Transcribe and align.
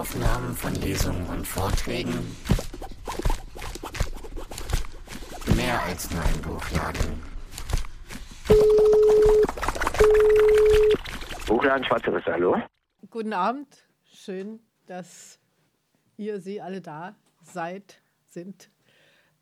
Audioaufnahmen 0.00 0.56
von 0.56 0.74
Lesungen 0.76 1.26
und 1.26 1.46
Vorträgen. 1.46 2.14
Mehr 5.54 5.82
als 5.82 6.10
nur 6.10 6.22
ein 6.22 6.40
Buchladen. 6.40 7.22
Buchladen 11.46 11.84
Schwarze 11.84 12.14
Risse, 12.14 12.32
hallo? 12.32 12.62
Guten 13.10 13.34
Abend. 13.34 13.68
Schön, 14.10 14.60
dass 14.86 15.38
ihr, 16.16 16.40
Sie 16.40 16.62
alle 16.62 16.80
da 16.80 17.14
seid, 17.42 18.00
sind. 18.26 18.70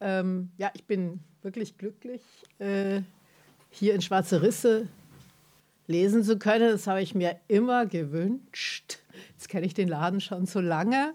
Ähm, 0.01 0.51
ja, 0.57 0.73
ich 0.75 0.85
bin 0.87 1.21
wirklich 1.43 1.79
glücklich, 1.79 2.23
äh, 2.59 3.03
hier 3.71 3.95
in 3.95 4.03
Schwarze 4.03 4.43
Risse 4.43 4.89
lesen 5.87 6.25
zu 6.25 6.37
können. 6.37 6.73
Das 6.73 6.89
habe 6.89 7.01
ich 7.01 7.15
mir 7.15 7.39
immer 7.47 7.87
gewünscht. 7.87 8.99
Jetzt 9.39 9.49
kenne 9.49 9.67
ich 9.67 9.75
den 9.75 9.87
Laden 9.87 10.21
schon 10.21 10.47
so 10.47 10.59
lange. 10.59 11.15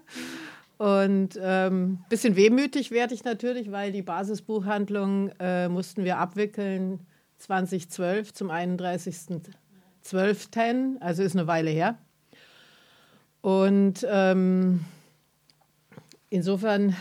Und 0.78 1.36
ein 1.36 1.42
ähm, 1.42 1.98
bisschen 2.08 2.36
wehmütig 2.36 2.90
werde 2.90 3.12
ich 3.12 3.22
natürlich, 3.22 3.70
weil 3.70 3.92
die 3.92 4.00
Basisbuchhandlung 4.00 5.28
äh, 5.38 5.68
mussten 5.68 6.04
wir 6.04 6.16
abwickeln 6.16 7.00
2012 7.36 8.32
zum 8.32 8.50
31.12., 8.50 11.00
also 11.00 11.22
ist 11.22 11.36
eine 11.36 11.46
Weile 11.46 11.68
her. 11.68 11.98
Und 13.42 14.06
ähm, 14.08 14.86
insofern 16.30 16.96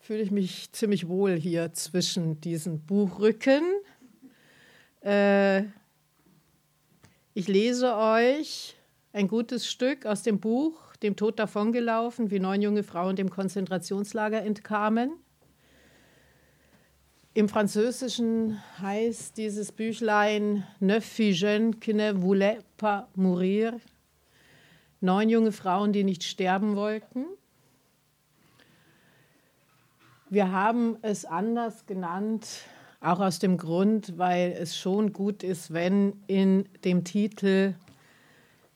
fühle 0.00 0.22
ich 0.22 0.32
mich 0.32 0.72
ziemlich 0.72 1.06
wohl 1.06 1.36
hier 1.36 1.72
zwischen 1.72 2.40
diesen 2.40 2.80
Buchrücken. 2.80 3.62
Äh, 5.02 5.66
ich 7.32 7.46
lese 7.46 7.94
euch 7.94 8.74
ein 9.12 9.28
gutes 9.28 9.66
Stück 9.66 10.06
aus 10.06 10.22
dem 10.22 10.40
Buch 10.40 10.96
Dem 11.02 11.16
Tod 11.16 11.38
davongelaufen, 11.38 12.30
wie 12.30 12.38
neun 12.38 12.62
junge 12.62 12.84
Frauen 12.84 13.16
dem 13.16 13.28
Konzentrationslager 13.28 14.42
entkamen. 14.42 15.12
Im 17.34 17.48
Französischen 17.48 18.62
heißt 18.80 19.36
dieses 19.36 19.72
Büchlein 19.72 20.64
Neuf 20.80 21.04
filles 21.04 21.40
jeunes 21.40 21.80
qui 21.80 21.92
ne 21.94 22.22
voulaient 22.22 22.62
pas 22.76 23.04
mourir. 23.16 23.80
Neun 25.00 25.28
junge 25.28 25.50
Frauen, 25.50 25.92
die 25.92 26.04
nicht 26.04 26.22
sterben 26.22 26.76
wollten. 26.76 27.24
Wir 30.30 30.52
haben 30.52 30.96
es 31.02 31.24
anders 31.24 31.84
genannt, 31.86 32.46
auch 33.00 33.18
aus 33.18 33.38
dem 33.40 33.56
Grund, 33.56 34.16
weil 34.18 34.52
es 34.52 34.78
schon 34.78 35.12
gut 35.12 35.42
ist, 35.42 35.72
wenn 35.72 36.22
in 36.28 36.68
dem 36.84 37.02
Titel 37.02 37.74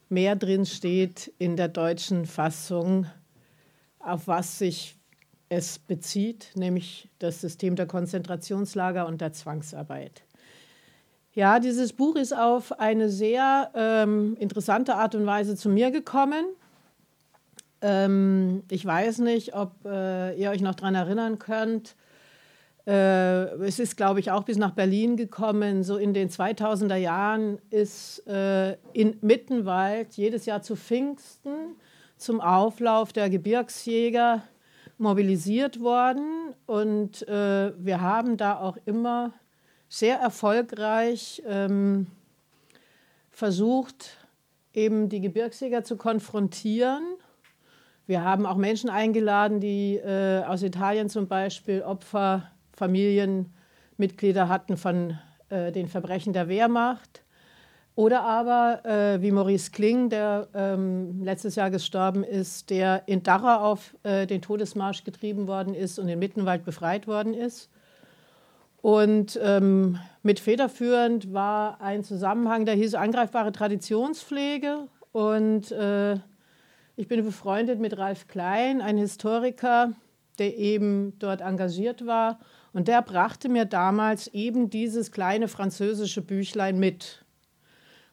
mehr 0.09 0.37
drin 0.37 0.67
steht 0.67 1.33
in 1.39 1.57
der 1.57 1.69
deutschen 1.69 2.27
Fassung, 2.27 3.07
auf 3.99 4.29
was 4.29 4.59
sich 4.59 4.97
es 5.49 5.79
bezieht, 5.79 6.51
nämlich 6.55 7.09
das 7.19 7.41
System 7.41 7.77
der 7.77 7.87
Konzentrationslager 7.87 9.07
und 9.07 9.21
der 9.21 9.33
Zwangsarbeit. 9.33 10.23
Ja, 11.33 11.61
dieses 11.61 11.93
Buch 11.93 12.17
ist 12.17 12.35
auf 12.35 12.81
eine 12.81 13.11
sehr 13.11 13.71
ähm, 13.75 14.37
interessante 14.41 14.95
Art 14.95 15.15
und 15.15 15.27
Weise 15.27 15.55
zu 15.55 15.69
mir 15.69 15.91
gekommen. 15.91 16.47
Ähm, 17.83 18.63
ich 18.71 18.85
weiß 18.85 19.19
nicht, 19.19 19.55
ob 19.55 19.73
äh, 19.85 20.35
ihr 20.35 20.51
euch 20.51 20.63
noch 20.63 20.75
daran 20.75 20.95
erinnern 20.95 21.39
könnt. 21.39 21.95
Äh, 22.87 23.47
es 23.65 23.79
ist, 23.81 23.97
glaube 23.97 24.21
ich, 24.21 24.31
auch 24.31 24.45
bis 24.45 24.59
nach 24.59 24.71
Berlin 24.71 25.17
gekommen. 25.17 25.83
So 25.83 25.97
in 25.97 26.15
den 26.15 26.29
2000er 26.29 26.97
Jahren 26.97 27.59
ist 27.71 28.27
äh, 28.29 28.77
in 28.93 29.17
Mittenwald 29.23 30.15
jedes 30.15 30.47
Jahr 30.47 30.63
zu 30.63 30.77
Pfingsten 30.77 31.77
zum 32.17 32.41
Auflauf 32.41 33.13
der 33.13 33.29
Gebirgsjäger 33.29 34.43
mobilisiert 34.99 35.81
worden. 35.81 36.55
Und 36.67 37.27
äh, 37.29 37.73
wir 37.77 38.01
haben 38.01 38.37
da 38.37 38.59
auch 38.59 38.77
immer 38.85 39.33
sehr 39.89 40.19
erfolgreich 40.19 41.43
ähm, 41.47 42.07
versucht, 43.31 44.17
eben 44.73 45.09
die 45.09 45.21
Gebirgsjäger 45.21 45.83
zu 45.83 45.97
konfrontieren. 45.97 47.03
Wir 48.07 48.23
haben 48.23 48.47
auch 48.47 48.57
Menschen 48.57 48.91
eingeladen, 48.91 49.59
die 49.59 49.97
äh, 49.97 50.45
aus 50.45 50.63
Italien 50.63 51.09
zum 51.09 51.27
Beispiel 51.27 51.83
Opfer 51.83 52.51
Familienmitglieder 52.77 54.49
hatten 54.49 54.77
von 54.77 55.19
äh, 55.49 55.73
den 55.73 55.89
Verbrechen 55.89 56.33
der 56.33 56.49
Wehrmacht. 56.49 57.23
Oder 57.95 58.25
aber, 58.25 58.85
äh, 58.85 59.23
wie 59.23 59.31
Maurice 59.31 59.71
Kling, 59.71 60.11
der 60.11 60.49
ähm, 60.55 61.23
letztes 61.25 61.55
Jahr 61.55 61.71
gestorben 61.71 62.25
ist, 62.25 62.69
der 62.69 63.05
in 63.07 63.23
Dachau 63.23 63.65
auf 63.65 63.97
äh, 64.03 64.27
den 64.27 64.43
Todesmarsch 64.43 65.03
getrieben 65.03 65.47
worden 65.47 65.75
ist 65.75 65.99
und 65.99 66.07
in 66.09 66.19
Mittenwald 66.19 66.63
befreit 66.67 67.07
worden 67.07 67.33
ist. 67.33 67.71
Und 68.83 69.41
ähm, 69.43 69.99
mit 70.23 70.41
federführend 70.41 71.33
war 71.33 71.81
ein 71.81 72.05
Zusammenhang, 72.05 72.67
der 72.67 72.75
hieß 72.75 72.95
angreifbare 72.95 73.51
Traditionspflege. 73.51 74.89
Und 75.13 75.73
äh, 75.73 76.17
ich 76.97 77.09
bin 77.09 77.25
befreundet 77.25 77.81
mit 77.81 77.97
Ralf 77.97 78.29
Klein, 78.29 78.83
ein 78.83 78.99
Historiker, 78.99 79.93
der 80.39 80.59
eben 80.59 81.19
dort 81.19 81.41
engagiert 81.41 82.05
war 82.05 82.39
und 82.77 82.89
der 82.89 83.01
brachte 83.01 83.49
mir 83.49 83.65
damals 83.65 84.29
eben 84.35 84.69
dieses 84.69 85.11
kleine 85.11 85.49
französische 85.49 86.21
Büchlein 86.21 86.79
mit 86.79 87.25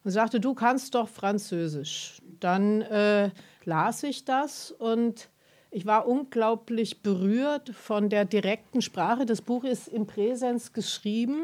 und 0.06 0.12
sagte, 0.12 0.40
du 0.40 0.54
kannst 0.54 0.96
doch 0.96 1.10
Französisch. 1.10 2.22
Dann 2.40 2.82
äh, 2.84 3.32
las 3.66 4.04
ich 4.04 4.24
das 4.24 4.72
und 4.72 5.28
ich 5.70 5.86
war 5.86 6.08
unglaublich 6.08 7.02
berührt 7.02 7.72
von 7.72 8.08
der 8.08 8.24
direkten 8.24 8.82
Sprache. 8.82 9.26
Das 9.26 9.42
Buch 9.42 9.66
ist 9.66 9.90
in 9.90 10.08
Präsenz 10.08 10.72
geschrieben. 10.72 11.44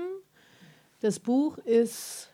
Das 1.01 1.19
Buch 1.19 1.57
ist 1.57 2.29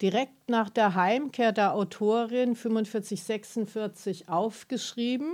direkt 0.00 0.48
nach 0.48 0.70
der 0.70 0.94
Heimkehr 0.94 1.50
der 1.50 1.74
Autorin 1.74 2.54
4546 2.54 4.28
aufgeschrieben 4.28 5.32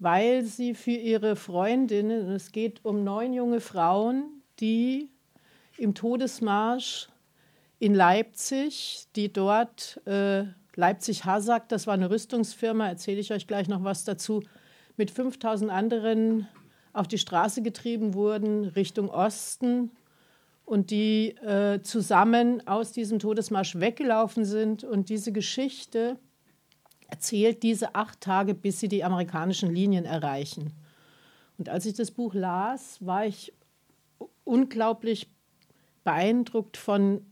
weil 0.00 0.44
sie 0.44 0.74
für 0.74 0.90
ihre 0.90 1.36
Freundinnen, 1.36 2.30
es 2.32 2.50
geht 2.52 2.84
um 2.84 3.04
neun 3.04 3.32
junge 3.32 3.60
Frauen, 3.60 4.42
die 4.58 5.10
im 5.76 5.94
Todesmarsch 5.94 7.08
in 7.78 7.94
Leipzig, 7.94 9.06
die 9.14 9.32
dort 9.32 10.00
äh, 10.06 10.44
Leipzig 10.74 11.26
Hasag, 11.26 11.68
das 11.68 11.86
war 11.86 11.94
eine 11.94 12.10
Rüstungsfirma, 12.10 12.88
erzähle 12.88 13.20
ich 13.20 13.32
euch 13.32 13.46
gleich 13.46 13.68
noch 13.68 13.84
was 13.84 14.04
dazu, 14.04 14.42
mit 14.96 15.10
5000 15.10 15.70
anderen 15.70 16.48
auf 16.92 17.06
die 17.06 17.18
Straße 17.18 17.62
getrieben 17.62 18.14
wurden 18.14 18.64
Richtung 18.64 19.10
Osten 19.10 19.90
und 20.64 20.90
die 20.90 21.30
äh, 21.38 21.82
zusammen 21.82 22.66
aus 22.66 22.92
diesem 22.92 23.18
Todesmarsch 23.18 23.76
weggelaufen 23.76 24.44
sind. 24.44 24.84
Und 24.84 25.08
diese 25.08 25.32
Geschichte 25.32 26.18
erzählt 27.10 27.62
diese 27.62 27.94
acht 27.94 28.20
Tage, 28.20 28.54
bis 28.54 28.80
sie 28.80 28.88
die 28.88 29.04
amerikanischen 29.04 29.74
Linien 29.74 30.04
erreichen. 30.04 30.72
Und 31.58 31.68
als 31.68 31.86
ich 31.86 31.94
das 31.94 32.10
Buch 32.10 32.34
las, 32.34 33.04
war 33.04 33.26
ich 33.26 33.52
unglaublich 34.44 35.28
beeindruckt 36.04 36.76
von 36.76 37.24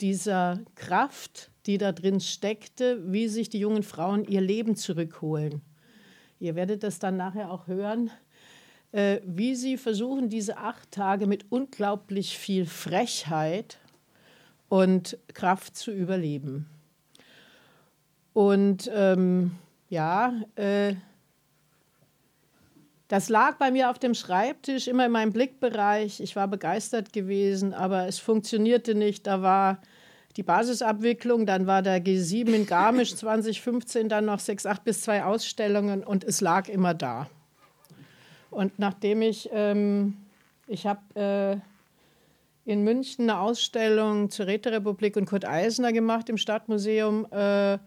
dieser 0.00 0.60
Kraft, 0.74 1.50
die 1.66 1.78
da 1.78 1.92
drin 1.92 2.20
steckte, 2.20 3.00
wie 3.12 3.28
sich 3.28 3.48
die 3.48 3.58
jungen 3.58 3.82
Frauen 3.82 4.24
ihr 4.24 4.40
Leben 4.40 4.76
zurückholen. 4.76 5.62
Ihr 6.38 6.54
werdet 6.54 6.82
das 6.82 6.98
dann 6.98 7.16
nachher 7.16 7.50
auch 7.50 7.66
hören, 7.66 8.10
äh, 8.92 9.20
wie 9.24 9.54
sie 9.54 9.76
versuchen, 9.76 10.28
diese 10.28 10.56
acht 10.56 10.90
Tage 10.90 11.26
mit 11.26 11.46
unglaublich 11.50 12.38
viel 12.38 12.66
Frechheit 12.66 13.78
und 14.68 15.18
Kraft 15.34 15.76
zu 15.76 15.92
überleben. 15.92 16.66
Und 18.32 18.90
ähm, 18.94 19.52
ja, 19.88 20.32
äh, 20.54 20.94
das 23.08 23.28
lag 23.28 23.56
bei 23.56 23.72
mir 23.72 23.90
auf 23.90 23.98
dem 23.98 24.14
Schreibtisch, 24.14 24.86
immer 24.86 25.06
in 25.06 25.12
meinem 25.12 25.32
Blickbereich. 25.32 26.20
Ich 26.20 26.36
war 26.36 26.46
begeistert 26.46 27.12
gewesen, 27.12 27.74
aber 27.74 28.06
es 28.06 28.20
funktionierte 28.20 28.94
nicht. 28.94 29.26
Da 29.26 29.42
war 29.42 29.80
die 30.36 30.44
Basisabwicklung, 30.44 31.44
dann 31.44 31.66
war 31.66 31.82
der 31.82 32.00
G7 32.00 32.52
in 32.52 32.66
Garmisch 32.66 33.14
2015, 33.16 34.08
dann 34.08 34.26
noch 34.26 34.38
sechs, 34.38 34.64
acht 34.64 34.84
bis 34.84 35.02
zwei 35.02 35.24
Ausstellungen 35.24 36.04
und 36.04 36.22
es 36.22 36.40
lag 36.40 36.68
immer 36.68 36.94
da. 36.94 37.28
Und 38.50 38.78
nachdem 38.78 39.22
ich, 39.22 39.48
ähm, 39.52 40.16
ich 40.68 40.86
habe 40.86 41.60
äh, 42.66 42.70
in 42.70 42.84
München 42.84 43.28
eine 43.28 43.40
Ausstellung 43.40 44.30
zur 44.30 44.46
Räterepublik 44.46 45.16
und 45.16 45.26
Kurt 45.26 45.44
Eisner 45.44 45.92
gemacht 45.92 46.28
im 46.28 46.36
Stadtmuseum, 46.36 47.26
äh, 47.32 47.78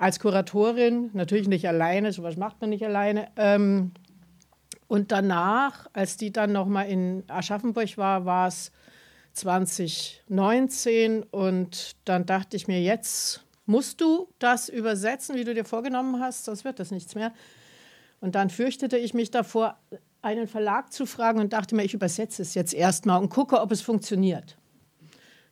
als 0.00 0.18
Kuratorin, 0.18 1.10
natürlich 1.12 1.46
nicht 1.46 1.68
alleine, 1.68 2.10
sowas 2.10 2.38
macht 2.38 2.58
man 2.62 2.70
nicht 2.70 2.82
alleine. 2.82 3.28
Ähm, 3.36 3.92
und 4.88 5.12
danach, 5.12 5.88
als 5.92 6.16
die 6.16 6.32
dann 6.32 6.52
nochmal 6.52 6.88
in 6.88 7.22
Aschaffenburg 7.28 7.98
war, 7.98 8.24
war 8.24 8.48
es 8.48 8.72
2019 9.34 11.22
und 11.24 11.96
dann 12.06 12.24
dachte 12.24 12.56
ich 12.56 12.66
mir, 12.66 12.80
jetzt 12.80 13.44
musst 13.66 14.00
du 14.00 14.28
das 14.38 14.70
übersetzen, 14.70 15.36
wie 15.36 15.44
du 15.44 15.52
dir 15.52 15.66
vorgenommen 15.66 16.18
hast, 16.18 16.46
sonst 16.46 16.64
wird 16.64 16.80
das 16.80 16.90
nichts 16.90 17.14
mehr. 17.14 17.34
Und 18.22 18.36
dann 18.36 18.48
fürchtete 18.48 18.96
ich 18.96 19.12
mich 19.12 19.30
davor, 19.30 19.76
einen 20.22 20.48
Verlag 20.48 20.94
zu 20.94 21.04
fragen 21.04 21.40
und 21.40 21.52
dachte 21.52 21.74
mir, 21.74 21.84
ich 21.84 21.92
übersetze 21.92 22.40
es 22.40 22.54
jetzt 22.54 22.72
erstmal 22.72 23.20
und 23.20 23.28
gucke, 23.28 23.60
ob 23.60 23.70
es 23.70 23.82
funktioniert. 23.82 24.56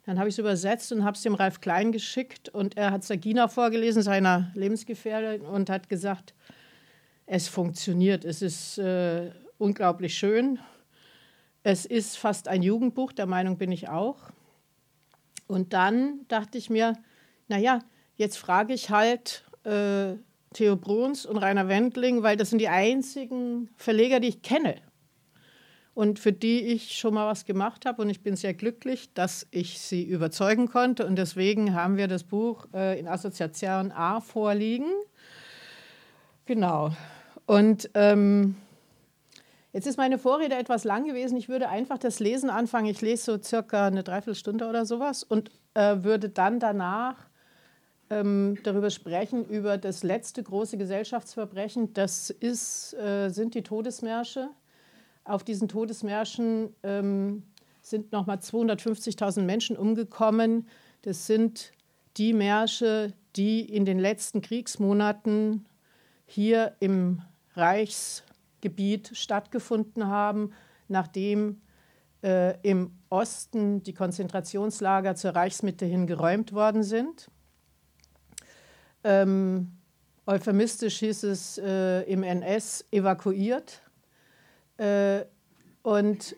Dann 0.08 0.19
habe 0.19 0.31
ich 0.31 0.37
es 0.37 0.38
übersetzt 0.38 0.90
und 0.90 1.05
habe 1.05 1.16
es 1.16 1.22
dem 1.22 1.34
Ralf 1.34 1.60
Klein 1.60 1.93
geschickt 1.93 2.49
und 2.49 2.78
er 2.78 2.93
hat 2.93 3.05
Sagina 3.05 3.46
vorgelesen, 3.46 4.00
seiner 4.00 4.50
Lebensgefährtin, 4.55 5.43
und 5.43 5.69
hat 5.69 5.90
gesagt, 5.90 6.32
es 7.26 7.46
funktioniert, 7.46 8.25
es 8.25 8.40
ist 8.40 8.78
äh, 8.78 9.32
unglaublich 9.58 10.16
schön. 10.16 10.60
Es 11.62 11.84
ist 11.84 12.16
fast 12.16 12.49
ein 12.49 12.62
Jugendbuch, 12.62 13.12
der 13.12 13.26
Meinung 13.26 13.58
bin 13.58 13.70
ich 13.70 13.90
auch. 13.90 14.31
Und 15.46 15.75
dann 15.75 16.20
dachte 16.28 16.56
ich 16.56 16.70
mir, 16.70 16.94
naja, 17.49 17.81
jetzt 18.16 18.38
frage 18.38 18.72
ich 18.72 18.88
halt 18.88 19.44
äh, 19.64 20.14
Theo 20.54 20.76
Bruns 20.76 21.26
und 21.26 21.37
Rainer 21.37 21.69
Wendling, 21.69 22.22
weil 22.22 22.38
das 22.38 22.49
sind 22.49 22.61
die 22.61 22.70
einzigen 22.70 23.69
Verleger, 23.76 24.20
die 24.20 24.28
ich 24.28 24.40
kenne 24.40 24.76
und 25.98 26.20
für 26.20 26.32
die 26.32 26.60
ich 26.60 26.96
schon 26.96 27.14
mal 27.14 27.26
was 27.26 27.44
gemacht 27.44 27.84
habe. 27.84 28.02
Und 28.02 28.08
ich 28.08 28.22
bin 28.22 28.36
sehr 28.36 28.54
glücklich, 28.54 29.12
dass 29.14 29.48
ich 29.50 29.80
sie 29.80 30.04
überzeugen 30.04 30.68
konnte. 30.68 31.04
Und 31.04 31.16
deswegen 31.16 31.74
haben 31.74 31.96
wir 31.96 32.06
das 32.06 32.22
Buch 32.22 32.68
äh, 32.72 33.00
in 33.00 33.08
Assoziation 33.08 33.90
A 33.90 34.20
vorliegen. 34.20 34.92
Genau. 36.46 36.92
Und 37.46 37.90
ähm, 37.94 38.54
jetzt 39.72 39.88
ist 39.88 39.96
meine 39.96 40.18
Vorrede 40.18 40.54
etwas 40.54 40.84
lang 40.84 41.04
gewesen. 41.04 41.36
Ich 41.36 41.48
würde 41.48 41.68
einfach 41.68 41.98
das 41.98 42.20
Lesen 42.20 42.48
anfangen. 42.48 42.86
Ich 42.86 43.00
lese 43.00 43.32
so 43.32 43.42
circa 43.42 43.88
eine 43.88 44.04
Dreiviertelstunde 44.04 44.68
oder 44.68 44.86
sowas 44.86 45.24
und 45.24 45.50
äh, 45.74 45.96
würde 46.04 46.28
dann 46.28 46.60
danach 46.60 47.16
ähm, 48.08 48.56
darüber 48.62 48.90
sprechen, 48.90 49.44
über 49.46 49.78
das 49.78 50.04
letzte 50.04 50.44
große 50.44 50.78
Gesellschaftsverbrechen. 50.78 51.92
Das 51.92 52.30
ist, 52.30 52.94
äh, 52.94 53.30
sind 53.30 53.56
die 53.56 53.64
Todesmärsche. 53.64 54.50
Auf 55.28 55.44
diesen 55.44 55.69
Todesmärschen 55.69 56.75
ähm, 56.82 57.42
sind 57.82 58.12
nochmal 58.12 58.38
250.000 58.38 59.42
Menschen 59.42 59.76
umgekommen. 59.76 60.66
Das 61.02 61.26
sind 61.26 61.72
die 62.16 62.32
Märsche, 62.32 63.12
die 63.36 63.60
in 63.60 63.84
den 63.84 63.98
letzten 63.98 64.40
Kriegsmonaten 64.40 65.66
hier 66.25 66.76
im 66.80 67.20
Reichsgebiet 67.54 69.10
stattgefunden 69.12 70.06
haben, 70.06 70.52
nachdem 70.88 71.60
äh, 72.25 72.58
im 72.62 72.92
Osten 73.10 73.82
die 73.82 73.92
Konzentrationslager 73.92 75.14
zur 75.14 75.32
Reichsmitte 75.32 75.84
hin 75.84 76.06
geräumt 76.06 76.54
worden 76.54 76.82
sind. 76.82 77.30
Ähm, 79.04 79.72
euphemistisch 80.26 81.00
hieß 81.00 81.25
es 81.25 81.58
äh, 81.58 82.00
im 82.04 82.22
NS 82.22 82.86
evakuiert. 82.90 83.82
Äh, 84.78 85.25
und 85.82 86.34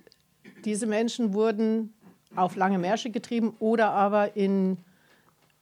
diese 0.65 0.87
Menschen 0.87 1.33
wurden 1.33 1.95
auf 2.37 2.57
lange 2.57 2.79
Märsche 2.79 3.11
getrieben 3.11 3.55
oder 3.59 3.91
aber 3.91 4.37
in 4.37 4.79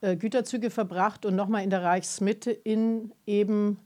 äh, 0.00 0.16
Güterzüge 0.16 0.70
verbracht 0.70 1.24
und 1.24 1.36
nochmal 1.36 1.64
in 1.64 1.70
der 1.70 1.82
Reichsmitte 1.82 2.50
in 2.50 3.12
eben 3.26 3.78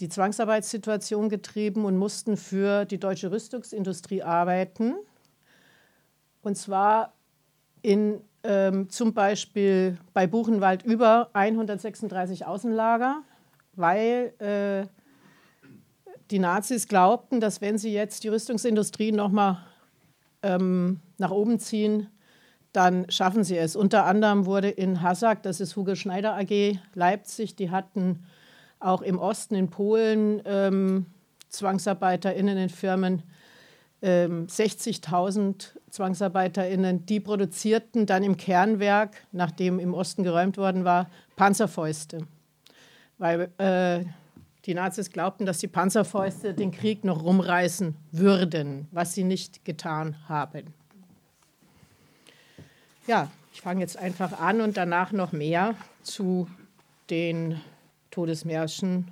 die 0.00 0.08
Zwangsarbeitssituation 0.08 1.28
getrieben 1.28 1.84
und 1.84 1.96
mussten 1.96 2.36
für 2.36 2.84
die 2.84 2.98
deutsche 2.98 3.30
Rüstungsindustrie 3.30 4.22
arbeiten. 4.22 4.94
Und 6.42 6.56
zwar 6.56 7.12
in 7.82 8.20
ähm, 8.42 8.88
zum 8.88 9.12
Beispiel 9.12 9.98
bei 10.14 10.26
Buchenwald 10.26 10.82
über 10.84 11.28
136 11.34 12.46
Außenlager, 12.46 13.22
weil 13.74 14.32
äh, 14.38 14.86
die 16.30 16.38
Nazis 16.38 16.88
glaubten, 16.88 17.40
dass 17.40 17.60
wenn 17.60 17.78
sie 17.78 17.92
jetzt 17.92 18.24
die 18.24 18.28
Rüstungsindustrie 18.28 19.12
nochmal 19.12 19.58
ähm, 20.42 21.00
nach 21.18 21.30
oben 21.30 21.58
ziehen, 21.58 22.08
dann 22.72 23.10
schaffen 23.10 23.42
sie 23.42 23.58
es. 23.58 23.74
Unter 23.74 24.06
anderem 24.06 24.46
wurde 24.46 24.68
in 24.68 25.02
Hassack, 25.02 25.42
das 25.42 25.60
ist 25.60 25.76
Hugo 25.76 25.94
Schneider 25.94 26.36
AG 26.36 26.78
Leipzig, 26.94 27.56
die 27.56 27.70
hatten 27.70 28.24
auch 28.78 29.02
im 29.02 29.18
Osten 29.18 29.54
in 29.54 29.68
Polen 29.68 30.40
ähm, 30.44 31.06
ZwangsarbeiterInnen 31.48 32.56
in 32.56 32.68
Firmen, 32.68 33.22
60.000 34.02 35.38
ähm, 35.38 35.56
ZwangsarbeiterInnen, 35.90 37.04
die 37.04 37.20
produzierten 37.20 38.06
dann 38.06 38.22
im 38.22 38.38
Kernwerk, 38.38 39.26
nachdem 39.32 39.78
im 39.78 39.92
Osten 39.92 40.22
geräumt 40.22 40.56
worden 40.56 40.84
war, 40.84 41.10
Panzerfäuste. 41.36 42.26
Weil 43.18 43.50
äh, 43.58 44.04
die 44.66 44.74
Nazis 44.74 45.10
glaubten, 45.10 45.46
dass 45.46 45.58
die 45.58 45.68
Panzerfäuste 45.68 46.54
den 46.54 46.70
Krieg 46.70 47.04
noch 47.04 47.22
rumreißen 47.22 47.96
würden, 48.12 48.88
was 48.90 49.14
sie 49.14 49.24
nicht 49.24 49.64
getan 49.64 50.16
haben. 50.28 50.74
Ja, 53.06 53.30
ich 53.52 53.60
fange 53.62 53.80
jetzt 53.80 53.96
einfach 53.96 54.38
an 54.38 54.60
und 54.60 54.76
danach 54.76 55.12
noch 55.12 55.32
mehr 55.32 55.74
zu 56.02 56.48
den 57.08 57.60
Todesmärschen 58.10 59.10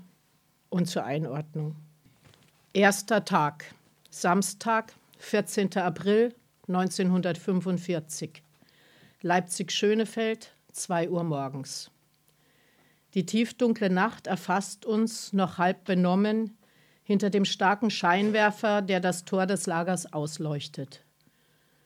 und 0.71 0.87
zur 0.87 1.05
Einordnung. 1.05 1.75
Erster 2.73 3.25
Tag, 3.25 3.75
Samstag, 4.11 4.93
14. 5.19 5.77
April 5.79 6.35
1945. 6.69 8.43
Leipzig-Schönefeld, 9.23 10.53
2 10.73 11.09
Uhr 11.11 11.25
morgens. 11.25 11.91
Die 13.15 13.25
tiefdunkle 13.25 13.91
Nacht 13.91 14.27
erfasst 14.27 14.85
uns, 14.85 15.33
noch 15.33 15.59
halb 15.59 15.85
benommen, 15.85 16.59
hinter 17.03 17.31
dem 17.31 17.47
starken 17.47 17.91
Scheinwerfer, 17.91 18.83
der 18.83 19.01
das 19.01 19.25
Tor 19.25 19.47
des 19.47 19.67
Lagers 19.67 20.13
ausleuchtet. 20.13 21.05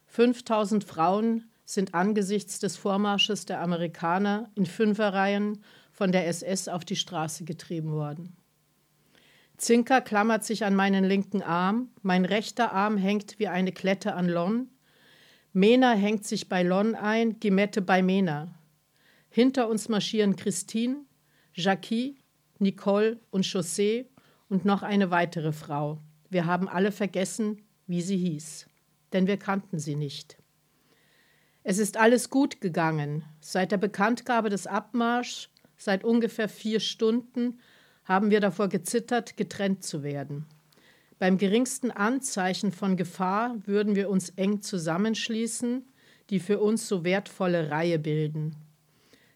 5000 0.07 0.83
Frauen 0.83 1.45
sind 1.65 1.95
angesichts 1.95 2.59
des 2.59 2.77
Vormarsches 2.77 3.47
der 3.47 3.61
Amerikaner 3.61 4.51
in 4.57 4.67
Fünferreihen 4.67 5.63
von 5.93 6.11
der 6.11 6.27
SS 6.27 6.69
auf 6.69 6.85
die 6.85 6.97
Straße 6.97 7.45
getrieben 7.45 7.93
worden. 7.93 8.37
Zinker 9.59 10.01
klammert 10.01 10.43
sich 10.45 10.65
an 10.65 10.75
meinen 10.75 11.05
linken 11.05 11.41
Arm, 11.41 11.91
mein 12.03 12.25
rechter 12.25 12.73
Arm 12.73 12.97
hängt 12.97 13.39
wie 13.39 13.47
eine 13.47 13.71
Klette 13.71 14.15
an 14.15 14.29
Lon. 14.29 14.69
Mena 15.53 15.93
hängt 15.93 16.27
sich 16.27 16.49
bei 16.49 16.65
Lon 16.65 16.97
ein, 16.97 17.39
Gimette 17.39 17.81
bei 17.81 18.03
Mena. 18.03 18.49
Hinter 19.31 19.69
uns 19.69 19.89
marschieren 19.89 20.35
Christine, 20.35 20.97
Jackie, 21.55 22.17
Nicole 22.59 23.19
und 23.31 23.45
Chaussee 23.45 24.07
und 24.49 24.65
noch 24.65 24.83
eine 24.83 25.11
weitere 25.11 25.53
Frau. 25.53 25.99
Wir 26.31 26.47
haben 26.47 26.69
alle 26.69 26.93
vergessen, 26.93 27.63
wie 27.87 28.01
sie 28.01 28.17
hieß, 28.17 28.67
denn 29.13 29.27
wir 29.27 29.37
kannten 29.37 29.79
sie 29.79 29.97
nicht. 29.97 30.39
Es 31.63 31.79
ist 31.79 31.97
alles 31.97 32.31
gut 32.31 32.61
gegangen. 32.61 33.25
Seit 33.41 33.71
der 33.71 33.77
Bekanntgabe 33.77 34.49
des 34.49 34.67
Abmarschs, 34.67 35.51
seit 35.77 36.05
ungefähr 36.05 36.49
vier 36.49 36.81
Stunden, 36.81 37.61
haben 38.05 38.31
wir 38.31 38.41
davor 38.41 38.69
gezittert, 38.69 39.37
getrennt 39.37 39.85
zu 39.85 40.03
werden. 40.03 40.47
Beim 41.19 41.39
geringsten 41.39 41.91
Anzeichen 41.91 42.73
von 42.73 42.97
Gefahr 42.97 43.55
würden 43.67 43.95
wir 43.95 44.11
uns 44.11 44.31
eng 44.31 44.61
zusammenschließen, 44.61 45.85
die 46.31 46.41
für 46.41 46.59
uns 46.59 46.89
so 46.89 47.05
wertvolle 47.05 47.71
Reihe 47.71 47.99
bilden. 47.99 48.57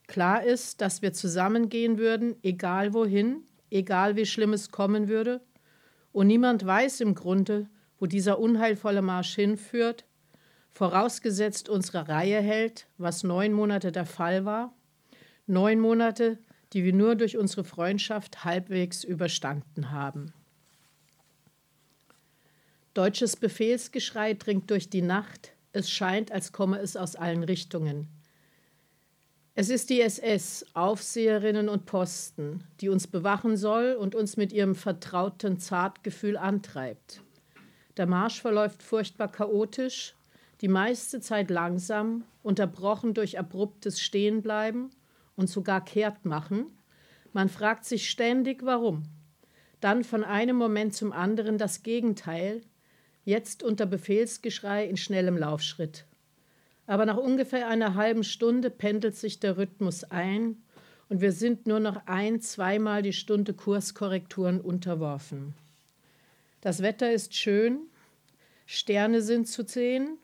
Klar 0.07 0.45
ist, 0.45 0.81
dass 0.81 1.03
wir 1.03 1.13
zusammengehen 1.13 1.99
würden, 1.99 2.37
egal 2.43 2.95
wohin, 2.95 3.43
egal 3.71 4.17
wie 4.17 4.27
schlimm 4.27 4.53
es 4.53 4.71
kommen 4.71 5.09
würde, 5.09 5.41
und 6.13 6.29
niemand 6.29 6.65
weiß 6.65 7.01
im 7.01 7.15
Grunde, 7.15 7.69
wo 7.99 8.07
dieser 8.07 8.39
unheilvolle 8.39 9.03
Marsch 9.03 9.35
hinführt, 9.35 10.05
vorausgesetzt 10.71 11.69
unsere 11.69 12.09
Reihe 12.09 12.41
hält, 12.41 12.87
was 12.99 13.25
neun 13.25 13.53
Monate 13.53 13.93
der 13.93 14.07
Fall 14.07 14.45
war, 14.45 14.75
neun 15.47 15.81
Monate, 15.81 16.39
die 16.73 16.85
wir 16.85 16.93
nur 16.93 17.17
durch 17.17 17.37
unsere 17.37 17.65
Freundschaft 17.65 18.45
halbwegs 18.45 19.05
überstanden 19.05 19.91
haben. 19.91 20.33
Deutsches 22.95 23.37
Befehlsgeschrei 23.37 24.35
dringt 24.35 24.71
durch 24.71 24.89
die 24.89 25.03
Nacht, 25.03 25.53
es 25.73 25.91
scheint, 25.91 26.33
als 26.33 26.53
komme 26.53 26.79
es 26.79 26.97
aus 26.97 27.17
allen 27.17 27.43
Richtungen. 27.43 28.09
Es 29.59 29.71
ist 29.71 29.89
die 29.89 30.03
SS, 30.03 30.67
Aufseherinnen 30.75 31.71
und 31.71 31.87
Posten, 31.87 32.63
die 32.83 32.91
uns 32.91 33.07
bewachen 33.07 33.57
soll 33.57 33.97
und 33.99 34.15
uns 34.15 34.37
mit 34.37 34.53
ihrem 34.53 34.75
vertrauten 34.75 35.59
Zartgefühl 35.59 36.37
antreibt. 36.37 37.23
Der 37.97 38.07
Marsch 38.07 38.43
verläuft 38.43 38.83
furchtbar 38.83 39.33
chaotisch, 39.33 40.15
die 40.61 40.69
meiste 40.69 41.21
Zeit 41.21 41.49
langsam, 41.51 42.25
unterbrochen 42.43 43.15
durch 43.15 43.39
abruptes 43.39 43.99
Stehenbleiben 43.99 44.91
und 45.37 45.49
sogar 45.49 45.83
Kehrtmachen. 45.83 46.67
Man 47.33 47.49
fragt 47.49 47.87
sich 47.87 48.11
ständig, 48.11 48.63
warum. 48.63 49.05
Dann 49.81 50.05
von 50.05 50.23
einem 50.23 50.57
Moment 50.57 50.95
zum 50.95 51.13
anderen 51.13 51.57
das 51.57 51.83
Gegenteil, 51.83 52.61
jetzt 53.25 53.63
unter 53.63 53.87
Befehlsgeschrei 53.87 54.85
in 54.85 54.99
schnellem 54.99 55.39
Laufschritt. 55.39 56.06
Aber 56.87 57.07
nach 57.07 57.17
ungefähr 57.17 57.69
einer 57.69 57.95
halben 57.95 58.25
Stunde 58.25 58.71
pendelt 58.71 59.17
sich 59.17 59.41
der 59.41 59.57
Rhythmus 59.57 60.05
ein 60.05 60.57
und 61.09 61.21
wir 61.21 61.33
sind 61.33 61.67
nur 61.67 61.81
noch 61.81 62.07
ein, 62.07 62.41
zweimal 62.41 63.03
die 63.03 63.13
Stunde 63.13 63.55
Kurskorrekturen 63.55 64.61
unterworfen. 64.61 65.55
Das 66.61 66.83
Wetter 66.83 67.13
ist 67.13 67.35
schön, 67.35 67.81
Sterne 68.67 69.23
sind 69.23 69.47
zu 69.47 69.65
sehen, 69.65 70.19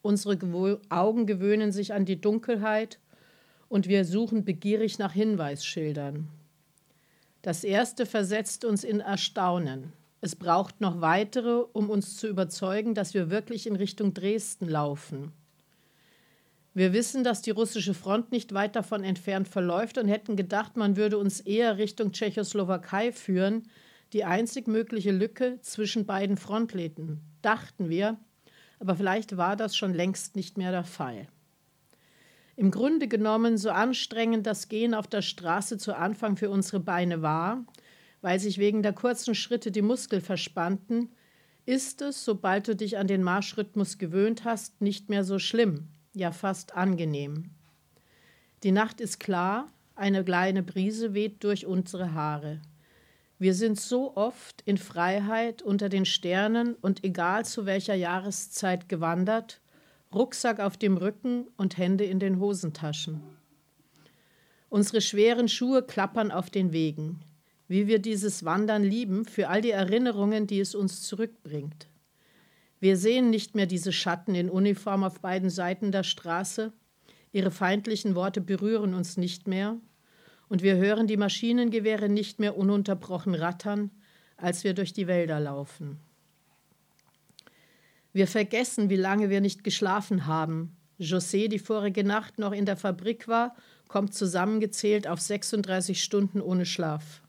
unsere 0.00 0.80
Augen 0.88 1.26
gewöhnen 1.26 1.72
sich 1.72 1.92
an 1.92 2.04
die 2.04 2.20
Dunkelheit 2.20 2.98
und 3.68 3.88
wir 3.88 4.04
suchen 4.04 4.44
begierig 4.44 4.98
nach 4.98 5.12
Hinweisschildern. 5.12 6.28
Das 7.42 7.64
erste 7.64 8.06
versetzt 8.06 8.64
uns 8.64 8.84
in 8.84 9.00
Erstaunen. 9.00 9.92
Es 10.20 10.36
braucht 10.36 10.80
noch 10.80 11.00
weitere, 11.00 11.64
um 11.72 11.90
uns 11.90 12.16
zu 12.16 12.28
überzeugen, 12.28 12.94
dass 12.94 13.14
wir 13.14 13.30
wirklich 13.30 13.66
in 13.66 13.76
Richtung 13.76 14.14
Dresden 14.14 14.68
laufen. 14.68 15.32
Wir 16.74 16.94
wissen, 16.94 17.22
dass 17.22 17.42
die 17.42 17.50
russische 17.50 17.92
Front 17.92 18.32
nicht 18.32 18.54
weit 18.54 18.76
davon 18.76 19.04
entfernt 19.04 19.46
verläuft 19.46 19.98
und 19.98 20.08
hätten 20.08 20.36
gedacht, 20.36 20.76
man 20.76 20.96
würde 20.96 21.18
uns 21.18 21.40
eher 21.40 21.76
Richtung 21.76 22.12
Tschechoslowakei 22.12 23.12
führen, 23.12 23.64
die 24.14 24.24
einzig 24.24 24.68
mögliche 24.68 25.10
Lücke 25.10 25.58
zwischen 25.60 26.06
beiden 26.06 26.36
Frontläden, 26.36 27.20
dachten 27.42 27.90
wir, 27.90 28.18
aber 28.78 28.96
vielleicht 28.96 29.36
war 29.36 29.56
das 29.56 29.76
schon 29.76 29.92
längst 29.92 30.34
nicht 30.34 30.56
mehr 30.56 30.70
der 30.70 30.84
Fall. 30.84 31.28
Im 32.56 32.70
Grunde 32.70 33.08
genommen, 33.08 33.56
so 33.58 33.70
anstrengend 33.70 34.46
das 34.46 34.68
Gehen 34.68 34.94
auf 34.94 35.06
der 35.06 35.22
Straße 35.22 35.78
zu 35.78 35.96
Anfang 35.96 36.36
für 36.36 36.50
unsere 36.50 36.80
Beine 36.80 37.22
war, 37.22 37.64
weil 38.20 38.38
sich 38.38 38.58
wegen 38.58 38.82
der 38.82 38.92
kurzen 38.92 39.34
Schritte 39.34 39.70
die 39.70 39.82
Muskeln 39.82 40.22
verspannten, 40.22 41.10
ist 41.64 42.02
es, 42.02 42.24
sobald 42.24 42.68
du 42.68 42.76
dich 42.76 42.98
an 42.98 43.06
den 43.06 43.22
Marschrhythmus 43.22 43.98
gewöhnt 43.98 44.44
hast, 44.44 44.80
nicht 44.80 45.08
mehr 45.08 45.24
so 45.24 45.38
schlimm, 45.38 45.88
ja 46.14 46.32
fast 46.32 46.74
angenehm. 46.74 47.50
Die 48.62 48.72
Nacht 48.72 49.00
ist 49.00 49.18
klar, 49.20 49.66
eine 49.94 50.24
kleine 50.24 50.62
Brise 50.62 51.14
weht 51.14 51.44
durch 51.44 51.66
unsere 51.66 52.14
Haare. 52.14 52.60
Wir 53.38 53.54
sind 53.54 53.80
so 53.80 54.16
oft 54.16 54.62
in 54.64 54.78
Freiheit 54.78 55.62
unter 55.62 55.88
den 55.88 56.04
Sternen 56.04 56.74
und 56.76 57.02
egal 57.02 57.44
zu 57.44 57.66
welcher 57.66 57.94
Jahreszeit 57.94 58.88
gewandert, 58.88 59.60
Rucksack 60.14 60.60
auf 60.60 60.76
dem 60.76 60.96
Rücken 60.96 61.48
und 61.56 61.76
Hände 61.76 62.04
in 62.04 62.20
den 62.20 62.38
Hosentaschen. 62.38 63.22
Unsere 64.68 65.00
schweren 65.00 65.48
Schuhe 65.48 65.82
klappern 65.82 66.30
auf 66.30 66.50
den 66.50 66.72
Wegen. 66.72 67.20
Wie 67.68 67.86
wir 67.86 67.98
dieses 67.98 68.44
Wandern 68.44 68.82
lieben, 68.84 69.24
für 69.24 69.48
all 69.48 69.60
die 69.60 69.70
Erinnerungen, 69.70 70.46
die 70.46 70.60
es 70.60 70.74
uns 70.74 71.02
zurückbringt. 71.02 71.88
Wir 72.82 72.96
sehen 72.96 73.30
nicht 73.30 73.54
mehr 73.54 73.66
diese 73.66 73.92
Schatten 73.92 74.34
in 74.34 74.50
Uniform 74.50 75.04
auf 75.04 75.20
beiden 75.20 75.50
Seiten 75.50 75.92
der 75.92 76.02
Straße. 76.02 76.72
Ihre 77.30 77.52
feindlichen 77.52 78.16
Worte 78.16 78.40
berühren 78.40 78.94
uns 78.94 79.16
nicht 79.16 79.46
mehr. 79.46 79.76
Und 80.48 80.64
wir 80.64 80.74
hören 80.74 81.06
die 81.06 81.16
Maschinengewehre 81.16 82.08
nicht 82.08 82.40
mehr 82.40 82.58
ununterbrochen 82.58 83.36
rattern, 83.36 83.92
als 84.36 84.64
wir 84.64 84.74
durch 84.74 84.92
die 84.92 85.06
Wälder 85.06 85.38
laufen. 85.38 86.00
Wir 88.12 88.26
vergessen, 88.26 88.90
wie 88.90 88.96
lange 88.96 89.30
wir 89.30 89.40
nicht 89.40 89.62
geschlafen 89.62 90.26
haben. 90.26 90.76
José, 90.98 91.46
die 91.46 91.60
vorige 91.60 92.02
Nacht 92.02 92.40
noch 92.40 92.50
in 92.50 92.66
der 92.66 92.76
Fabrik 92.76 93.28
war, 93.28 93.54
kommt 93.86 94.12
zusammengezählt 94.12 95.06
auf 95.06 95.20
36 95.20 96.02
Stunden 96.02 96.40
ohne 96.40 96.66
Schlaf. 96.66 97.22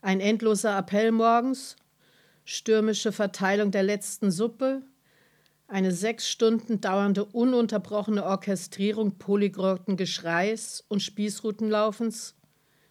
Ein 0.00 0.20
endloser 0.20 0.78
Appell 0.78 1.12
morgens, 1.12 1.76
stürmische 2.52 3.12
Verteilung 3.12 3.70
der 3.70 3.82
letzten 3.82 4.30
Suppe, 4.30 4.82
eine 5.68 5.90
sechs 5.90 6.28
Stunden 6.28 6.82
dauernde 6.82 7.24
ununterbrochene 7.24 8.22
Orchestrierung 8.22 9.16
polyglotten 9.16 9.96
Geschreis 9.96 10.84
und 10.88 11.02
Spießrutenlaufens, 11.02 12.36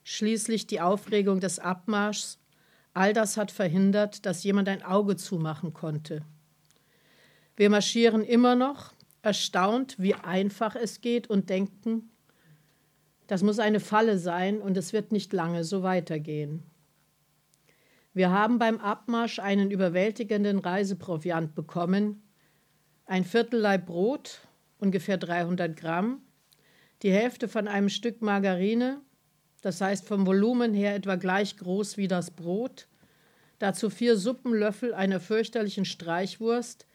schließlich 0.03 0.65
die 0.65 0.82
Aufregung 0.82 1.41
des 1.41 1.60
Abmarschs, 1.60 2.39
all 2.96 3.13
das 3.13 3.38
hat 3.38 3.51
verhindert, 3.51 4.25
dass 4.25 4.44
jemand 4.44 4.68
ein 4.68 4.82
Auge 4.82 5.15
zumachen 5.15 5.74
konnte. 5.74 6.24
Wir 7.56 7.70
marschieren 7.70 8.24
immer 8.24 8.56
noch, 8.56 8.94
erstaunt, 9.22 9.96
wie 10.00 10.15
einfach 10.15 10.75
es 10.75 11.01
geht 11.01 11.30
und 11.30 11.51
denken, 11.51 12.10
das 13.27 13.44
muss 13.44 13.60
eine 13.60 13.80
Falle 13.80 14.18
sein 14.18 14.60
und 14.60 14.75
es 14.75 14.91
wird 14.91 15.12
nicht 15.12 15.32
lange 15.34 15.63
so 15.63 15.84
weitergehen. 15.84 16.71
Wir 18.13 18.30
haben 18.30 18.60
beim 18.60 18.80
Abmarsch 18.80 19.39
einen 19.39 19.72
überwältigenden 19.72 20.60
Reiseproviant 20.60 21.56
bekommen, 21.56 22.22
ein 23.06 23.24
Viertelleib 23.24 23.86
Brot, 23.86 24.41
ungefähr 24.80 25.18
300 25.18 25.77
Gramm, 25.77 26.22
die 27.03 27.12
Hälfte 27.12 27.48
von 27.48 27.70
einem 27.70 27.88
Stück 27.88 28.22
Margarine, 28.22 29.00
das 29.62 29.80
heißt 29.80 30.06
vom 30.06 30.27
Volumen 30.27 30.74
her 30.74 30.94
etwa 30.94 31.15
gleich 31.15 31.56
groß 31.56 31.96
wie 31.96 32.10
das 32.10 32.32
Brot, 32.32 32.88
dazu 33.60 33.89
vier 33.89 34.18
Suppenlöffel 34.18 34.94
einer 34.94 35.22
fürchterlichen 35.22 35.86
Streichwurst, 35.86 36.86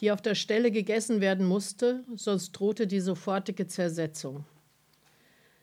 die 0.00 0.12
auf 0.12 0.20
der 0.20 0.34
Stelle 0.34 0.70
gegessen 0.70 1.22
werden 1.22 1.46
musste, 1.46 2.04
sonst 2.14 2.52
drohte 2.52 2.86
die 2.86 3.00
sofortige 3.00 3.66
Zersetzung. 3.66 4.44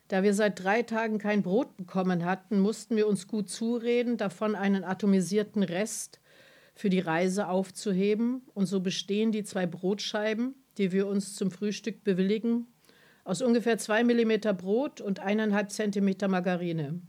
Da 0.08 0.22
wir 0.22 0.34
seit 0.34 0.62
drei 0.62 0.82
Tagen 0.82 1.18
kein 1.18 1.42
Brot 1.42 1.76
bekommen 1.76 2.24
hatten, 2.24 2.60
mussten 2.60 2.96
wir 2.96 3.08
uns 3.08 3.26
gut 3.26 3.50
zureden, 3.50 4.16
davon 4.16 4.54
einen 4.54 4.84
atomisierten 4.84 5.62
Rest 5.62 6.20
für 6.74 6.90
die 6.90 7.00
Reise 7.00 7.48
aufzuheben, 7.48 8.42
und 8.54 8.66
so 8.66 8.80
bestehen 8.80 9.32
die 9.32 9.42
zwei 9.42 9.66
Brotscheiben, 9.66 10.54
die 10.78 10.92
wir 10.92 11.06
uns 11.08 11.34
zum 11.34 11.50
Frühstück 11.50 12.04
bewilligen, 12.04 12.66
aus 13.24 13.42
ungefähr 13.42 13.78
zwei 13.78 14.04
Millimeter 14.04 14.54
Brot 14.54 15.00
und 15.00 15.18
eineinhalb 15.18 15.72
Zentimeter 15.72 16.28
Margarine. 16.28 17.00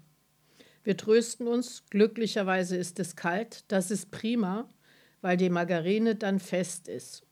Wir 0.84 0.98
trösten 0.98 1.48
uns, 1.48 1.84
glücklicherweise 1.90 2.78
ist 2.78 3.00
es 3.00 3.16
kalt, 3.16 3.66
das 3.68 3.92
ist 3.92 4.10
prima, 4.10 4.70
weil 5.22 5.38
die 5.38 5.50
Margarine 5.50 6.16
dann 6.16 6.40
fest 6.40 6.88
ist. 6.88 7.24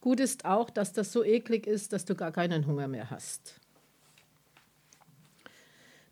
Gut 0.00 0.20
ist 0.20 0.44
auch, 0.44 0.70
dass 0.70 0.92
das 0.92 1.12
so 1.12 1.24
eklig 1.24 1.66
ist, 1.66 1.92
dass 1.92 2.04
du 2.04 2.14
gar 2.14 2.30
keinen 2.30 2.66
Hunger 2.66 2.86
mehr 2.86 3.10
hast. 3.10 3.57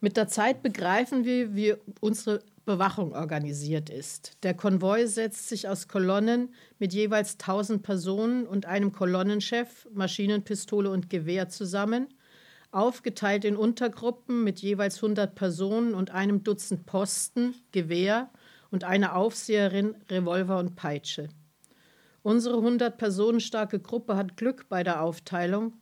Mit 0.01 0.17
der 0.17 0.29
Zeit 0.29 0.63
begreifen 0.63 1.25
wir, 1.25 1.55
wie 1.55 1.75
unsere 2.01 2.41
Bewachung 2.67 3.13
organisiert 3.13 3.89
ist. 3.89 4.43
Der 4.43 4.53
Konvoi 4.53 5.07
setzt 5.07 5.49
sich 5.49 5.69
aus 5.69 5.89
Kolonnen 5.89 6.53
mit 6.79 6.93
jeweils 6.93 7.35
1000 7.35 7.83
Personen 7.83 8.47
und 8.47 8.67
einem 8.67 8.93
Kolonnenchef, 8.93 9.89
Maschinenpistole 9.95 10.91
und 10.91 11.09
Gewehr 11.09 11.49
zusammen, 11.49 12.09
aufgeteilt 12.73 13.45
in 13.45 13.57
Untergruppen 13.57 14.45
mit 14.45 14.59
jeweils 14.61 14.97
100 14.97 15.35
Personen 15.35 15.95
und 15.95 16.11
einem 16.11 16.43
Dutzend 16.43 16.85
Posten, 16.87 17.55
Gewehr 17.73 18.31
und 18.71 18.85
eine 18.85 19.15
Aufseherin, 19.15 19.95
Revolver 20.11 20.59
und 20.59 20.77
Peitsche. 20.77 21.29
Unsere 22.23 22.57
100 22.57 22.99
Personen 22.99 23.41
starke 23.41 23.79
Gruppe 23.79 24.17
hat 24.17 24.37
Glück 24.37 24.69
bei 24.69 24.83
der 24.83 25.01
Aufteilung, 25.01 25.75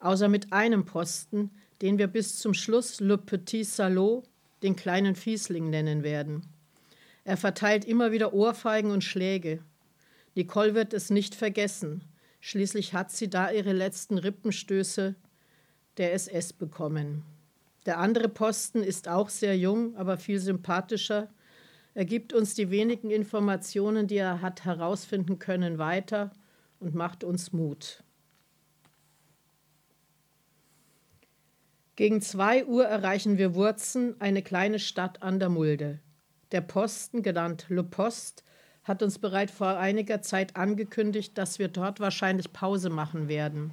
außer 0.00 0.28
mit 0.28 0.52
einem 0.52 0.84
Posten, 0.84 1.52
den 1.82 1.98
wir 1.98 2.06
bis 2.06 2.38
zum 2.38 2.54
Schluss 2.54 3.00
Le 3.00 3.18
Petit 3.18 3.66
Salot, 3.66 4.24
den 4.62 4.76
kleinen 4.76 5.14
Fiesling, 5.14 5.70
nennen 5.70 6.02
werden. 6.02 6.46
Er 7.24 7.36
verteilt 7.36 7.84
immer 7.84 8.10
wieder 8.10 8.32
Ohrfeigen 8.32 8.90
und 8.90 9.04
Schläge. 9.04 9.62
Nicole 10.34 10.74
wird 10.74 10.94
es 10.94 11.10
nicht 11.10 11.34
vergessen. 11.34 12.02
Schließlich 12.40 12.94
hat 12.94 13.10
sie 13.10 13.28
da 13.28 13.50
ihre 13.50 13.72
letzten 13.72 14.18
Rippenstöße 14.18 15.14
der 15.96 16.14
SS 16.14 16.52
bekommen. 16.52 17.24
Der 17.86 17.98
andere 17.98 18.28
Posten 18.28 18.82
ist 18.82 19.08
auch 19.08 19.28
sehr 19.28 19.56
jung, 19.56 19.96
aber 19.96 20.16
viel 20.16 20.38
sympathischer. 20.38 21.28
Er 21.94 22.04
gibt 22.04 22.32
uns 22.32 22.54
die 22.54 22.70
wenigen 22.70 23.10
Informationen, 23.10 24.06
die 24.06 24.16
er 24.16 24.40
hat 24.40 24.64
herausfinden 24.64 25.38
können, 25.38 25.78
weiter 25.78 26.30
und 26.80 26.94
macht 26.94 27.24
uns 27.24 27.52
Mut. 27.52 28.04
Gegen 31.98 32.22
zwei 32.22 32.64
Uhr 32.64 32.84
erreichen 32.84 33.38
wir 33.38 33.56
Wurzen, 33.56 34.14
eine 34.20 34.40
kleine 34.40 34.78
Stadt 34.78 35.20
an 35.20 35.40
der 35.40 35.48
Mulde. 35.48 35.98
Der 36.52 36.60
Posten, 36.60 37.24
genannt 37.24 37.64
Le 37.70 37.82
Post, 37.82 38.44
hat 38.84 39.02
uns 39.02 39.18
bereits 39.18 39.50
vor 39.50 39.76
einiger 39.78 40.22
Zeit 40.22 40.54
angekündigt, 40.54 41.36
dass 41.36 41.58
wir 41.58 41.66
dort 41.66 41.98
wahrscheinlich 41.98 42.52
Pause 42.52 42.88
machen 42.88 43.26
werden. 43.26 43.72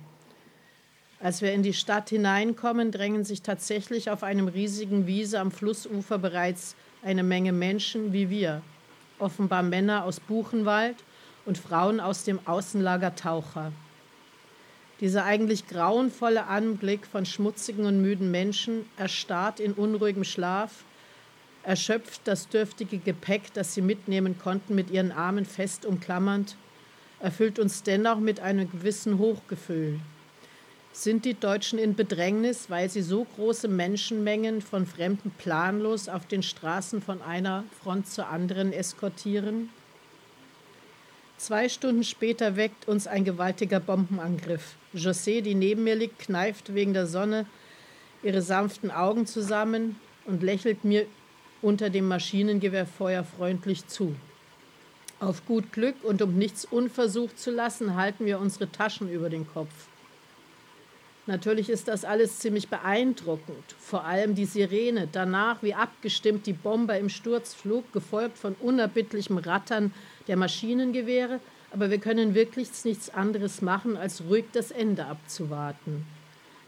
Als 1.20 1.44
wir 1.44 1.54
in 1.54 1.62
die 1.62 1.76
Stadt 1.76 2.10
hineinkommen, 2.10 2.92
drängen 2.92 3.24
sich 3.24 3.44
tatsächlich 3.44 4.10
auf 4.10 4.24
einem 4.24 4.48
riesigen 4.48 5.06
Wiese 5.06 5.40
am 5.40 5.52
Flussufer 5.52 6.18
bereits 6.18 6.76
eine 7.04 7.22
Menge 7.22 7.52
Menschen 7.52 8.12
wie 8.12 8.32
wir, 8.32 8.64
offenbar 9.20 9.62
Männer 9.62 10.04
aus 10.04 10.20
Buchenwald 10.20 10.96
und 11.46 11.60
Frauen 11.60 12.00
aus 12.00 12.24
dem 12.24 12.40
Außenlager 12.48 13.14
Taucher. 13.14 13.72
Dieser 15.02 15.26
eigentlich 15.26 15.68
grauenvolle 15.68 16.46
Anblick 16.46 17.06
von 17.06 17.26
schmutzigen 17.26 17.86
und 17.86 18.02
müden 18.02 18.32
Menschen 18.32 18.86
erstarrt 18.98 19.60
in 19.60 19.74
unruhigem 19.74 20.24
Schlaf, 20.24 20.86
erschöpft 21.64 22.22
das 22.26 22.48
dürftige 22.48 23.00
Gepäck, 23.00 23.54
das 23.54 23.74
sie 23.74 23.82
mitnehmen 23.82 24.38
konnten, 24.40 24.74
mit 24.74 24.90
ihren 24.90 25.12
Armen 25.12 25.46
fest 25.46 25.86
umklammernd, 25.86 26.56
erfüllt 27.20 27.60
uns 27.60 27.84
dennoch 27.84 28.20
mit 28.20 28.40
einem 28.40 28.72
gewissen 28.72 29.18
Hochgefühl. 29.18 30.00
Sind 30.94 31.26
die 31.26 31.34
Deutschen 31.34 31.78
in 31.78 31.96
Bedrängnis, 31.96 32.70
weil 32.70 32.90
sie 32.90 33.02
so 33.02 33.26
große 33.36 33.68
Menschenmengen 33.68 34.62
von 34.62 34.86
Fremden 34.86 35.32
planlos 35.32 36.08
auf 36.08 36.26
den 36.26 36.42
Straßen 36.42 37.02
von 37.02 37.22
einer 37.22 37.66
Front 37.84 38.08
zur 38.08 38.30
anderen 38.30 38.72
eskortieren? 38.72 39.70
Zwei 41.38 41.68
Stunden 41.68 42.04
später 42.04 42.56
weckt 42.56 42.88
uns 42.88 43.08
ein 43.08 43.26
gewaltiger 43.26 43.80
Bombenangriff. 43.80 44.76
José, 44.94 45.42
die 45.42 45.54
neben 45.54 45.84
mir 45.84 45.96
liegt, 45.96 46.20
kneift 46.20 46.74
wegen 46.74 46.94
der 46.94 47.08
Sonne 47.08 47.46
ihre 48.24 48.42
sanften 48.42 48.90
Augen 48.90 49.28
zusammen 49.28 50.00
und 50.26 50.42
lächelt 50.42 50.86
mir 50.86 51.06
unter 51.62 51.90
dem 51.90 52.08
Maschinengewehrfeuer 52.08 53.24
freundlich 53.24 53.86
zu. 53.88 54.16
Auf 55.20 55.46
gut 55.46 55.72
Glück 55.74 55.96
und 56.04 56.22
um 56.22 56.36
nichts 56.36 56.66
unversucht 56.66 57.38
zu 57.38 57.52
lassen, 57.52 57.96
halten 57.96 58.26
wir 58.26 58.40
unsere 58.40 58.72
Taschen 58.72 59.10
über 59.10 59.30
den 59.30 59.48
Kopf. 59.48 59.74
Natürlich 61.28 61.70
ist 61.70 61.88
das 61.88 62.06
alles 62.06 62.40
ziemlich 62.40 62.68
beeindruckend, 62.70 63.76
vor 63.80 64.06
allem 64.06 64.36
die 64.36 64.46
Sirene, 64.46 65.08
danach 65.12 65.64
wie 65.64 65.74
abgestimmt 65.74 66.46
die 66.46 66.54
Bomber 66.54 67.00
im 67.00 67.10
Sturzflug, 67.10 67.92
gefolgt 67.94 68.38
von 68.38 68.56
unerbittlichem 68.60 69.38
Rattern 69.40 69.92
der 70.28 70.38
Maschinengewehre, 70.38 71.40
aber 71.72 71.90
wir 71.90 72.00
können 72.00 72.36
wirklich 72.36 72.70
nichts 72.84 73.10
anderes 73.10 73.62
machen, 73.62 73.98
als 73.98 74.24
ruhig 74.30 74.46
das 74.54 74.72
Ende 74.72 75.06
abzuwarten. 75.06 76.06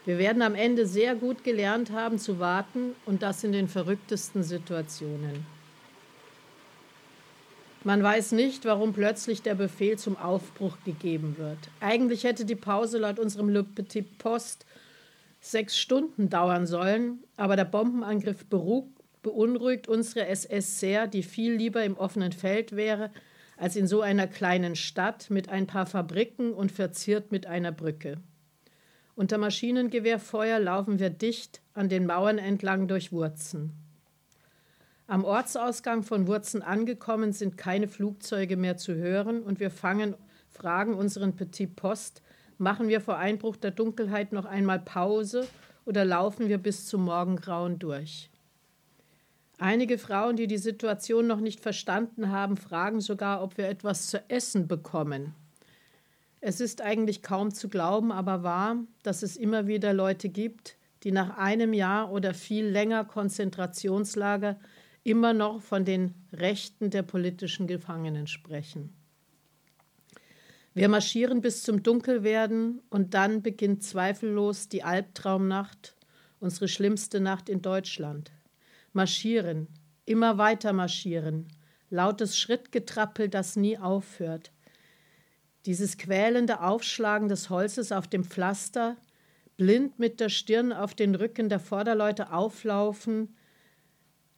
Wir 0.06 0.18
werden 0.18 0.42
am 0.42 0.56
Ende 0.56 0.86
sehr 0.86 1.16
gut 1.16 1.44
gelernt 1.44 1.92
haben 1.92 2.18
zu 2.18 2.40
warten 2.40 2.96
und 3.06 3.22
das 3.22 3.44
in 3.44 3.52
den 3.52 3.68
verrücktesten 3.68 4.42
Situationen. 4.44 5.46
Man 7.84 8.04
weiß 8.04 8.34
nicht, 8.34 8.66
warum 8.66 8.94
plötzlich 8.94 9.42
der 9.42 9.56
Befehl 9.56 9.98
zum 9.98 10.18
Aufbruch 10.18 10.78
gegeben 10.84 11.36
wird. 11.38 11.58
Eigentlich 11.80 12.24
hätte 12.24 12.44
die 12.44 12.56
Pause 12.56 12.98
laut 12.98 13.20
unserem 13.20 13.50
Le 13.50 13.64
Petit 13.64 14.18
Post 14.18 14.66
sechs 15.40 15.78
Stunden 15.78 16.30
dauern 16.30 16.68
sollen, 16.68 17.24
aber 17.38 17.56
der 17.56 17.66
Bombenangriff 17.66 18.46
beunruhigt 18.48 19.88
unsere 19.88 20.28
SS 20.28 20.80
sehr, 20.80 21.08
die 21.08 21.24
viel 21.24 21.54
lieber 21.54 21.84
im 21.84 21.96
offenen 21.96 22.32
Feld 22.32 22.76
wäre, 22.76 23.12
als 23.58 23.76
in 23.76 23.88
so 23.88 24.02
einer 24.02 24.28
kleinen 24.28 24.76
Stadt 24.76 25.30
mit 25.30 25.50
ein 25.50 25.68
paar 25.68 25.86
Fabriken 25.86 26.54
und 26.54 26.72
verziert 26.72 27.32
mit 27.32 27.48
einer 27.48 27.72
Brücke. 27.72 28.18
Unter 29.16 29.40
Maschinengewehrfeuer 29.40 30.60
laufen 30.60 31.00
wir 31.00 31.10
dicht 31.10 31.62
an 31.74 31.90
den 31.90 32.06
Mauern 32.06 32.38
entlang 32.38 32.88
durch 32.88 33.12
Wurzen. 33.12 33.74
Am 35.08 35.24
Ortsausgang 35.24 36.04
von 36.04 36.28
Wurzen 36.28 36.62
angekommen 36.62 37.34
sind 37.34 37.58
keine 37.58 37.88
Flugzeuge 37.88 38.58
mehr 38.58 38.78
zu 38.78 38.94
hören 38.94 39.42
und 39.42 39.60
wir 39.60 39.72
fangen, 39.72 40.16
fragen 40.50 40.94
unseren 40.94 41.36
Petit 41.36 41.76
Post, 41.76 42.22
machen 42.58 42.90
wir 42.90 43.02
vor 43.02 43.18
Einbruch 43.18 43.56
der 43.56 43.72
Dunkelheit 43.72 44.34
noch 44.34 44.46
einmal 44.46 44.80
Pause 44.80 45.48
oder 45.86 46.06
laufen 46.06 46.50
wir 46.50 46.58
bis 46.58 46.86
zum 46.88 47.06
Morgengrauen 47.06 47.80
durch? 47.80 48.30
Einige 49.58 49.98
Frauen, 49.98 50.36
die 50.36 50.46
die 50.46 50.58
Situation 50.58 51.26
noch 51.26 51.40
nicht 51.40 51.62
verstanden 51.62 52.30
haben, 52.30 52.58
fragen 52.58 53.02
sogar, 53.02 53.42
ob 53.42 53.58
wir 53.58 53.68
etwas 53.68 54.08
zu 54.08 54.24
essen 54.30 54.68
bekommen. 54.68 55.34
Es 56.42 56.62
ist 56.62 56.82
eigentlich 56.82 57.24
kaum 57.24 57.52
zu 57.52 57.68
glauben, 57.68 58.12
aber 58.12 58.44
wahr, 58.44 58.78
dass 59.02 59.24
es 59.24 59.36
immer 59.36 59.66
wieder 59.66 59.94
Leute 59.94 60.30
gibt, 60.30 60.78
die 61.04 61.12
nach 61.12 61.38
einem 61.38 61.74
Jahr 61.74 62.12
oder 62.12 62.36
viel 62.36 62.66
länger 62.68 63.04
Konzentrationslager 63.04 64.60
immer 65.04 65.34
noch 65.34 65.62
von 65.62 65.86
den 65.86 66.14
Rechten 66.34 66.92
der 66.92 67.02
politischen 67.02 67.66
Gefangenen 67.66 68.28
sprechen. 68.28 68.94
Wir 70.76 70.90
marschieren 70.90 71.42
bis 71.42 71.64
zum 71.64 71.82
Dunkelwerden 71.82 72.84
und 72.92 73.16
dann 73.16 73.42
beginnt 73.42 73.84
zweifellos 73.84 74.70
die 74.70 74.84
Albtraumnacht, 74.84 75.96
unsere 76.40 76.68
schlimmste 76.68 77.20
Nacht 77.20 77.50
in 77.50 77.64
Deutschland. 77.64 78.32
Marschieren, 78.98 79.68
immer 80.06 80.40
weiter 80.40 80.74
marschieren, 80.74 81.48
lautes 81.92 82.36
Schrittgetrappel, 82.36 83.30
das 83.30 83.56
nie 83.56 83.78
aufhört. 83.78 84.52
Dieses 85.68 85.98
quälende 85.98 86.62
Aufschlagen 86.62 87.30
des 87.30 87.52
Holzes 87.52 87.92
auf 87.92 88.08
dem 88.08 88.24
Pflaster, 88.24 88.98
blind 89.56 90.00
mit 90.00 90.20
der 90.20 90.30
Stirn 90.30 90.74
auf 90.74 90.96
den 90.96 91.14
Rücken 91.14 91.48
der 91.48 91.60
Vorderleute 91.60 92.34
auflaufen, 92.34 93.36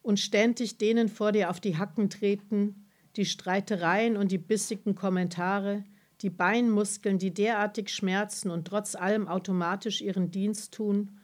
und 0.02 0.20
ständig 0.20 0.76
denen 0.76 1.08
vor 1.08 1.32
dir 1.32 1.48
auf 1.48 1.58
die 1.60 1.78
Hacken 1.78 2.10
treten, 2.10 2.86
die 3.16 3.24
Streitereien 3.24 4.18
und 4.18 4.30
die 4.30 4.38
bissigen 4.38 4.94
Kommentare, 4.94 5.84
die 6.20 6.30
Beinmuskeln, 6.30 7.18
die 7.18 7.32
derartig 7.32 7.88
schmerzen 7.88 8.50
und 8.50 8.66
trotz 8.66 8.94
allem 8.94 9.26
automatisch 9.26 10.02
ihren 10.02 10.30
Dienst 10.30 10.74
tun, 10.74 11.19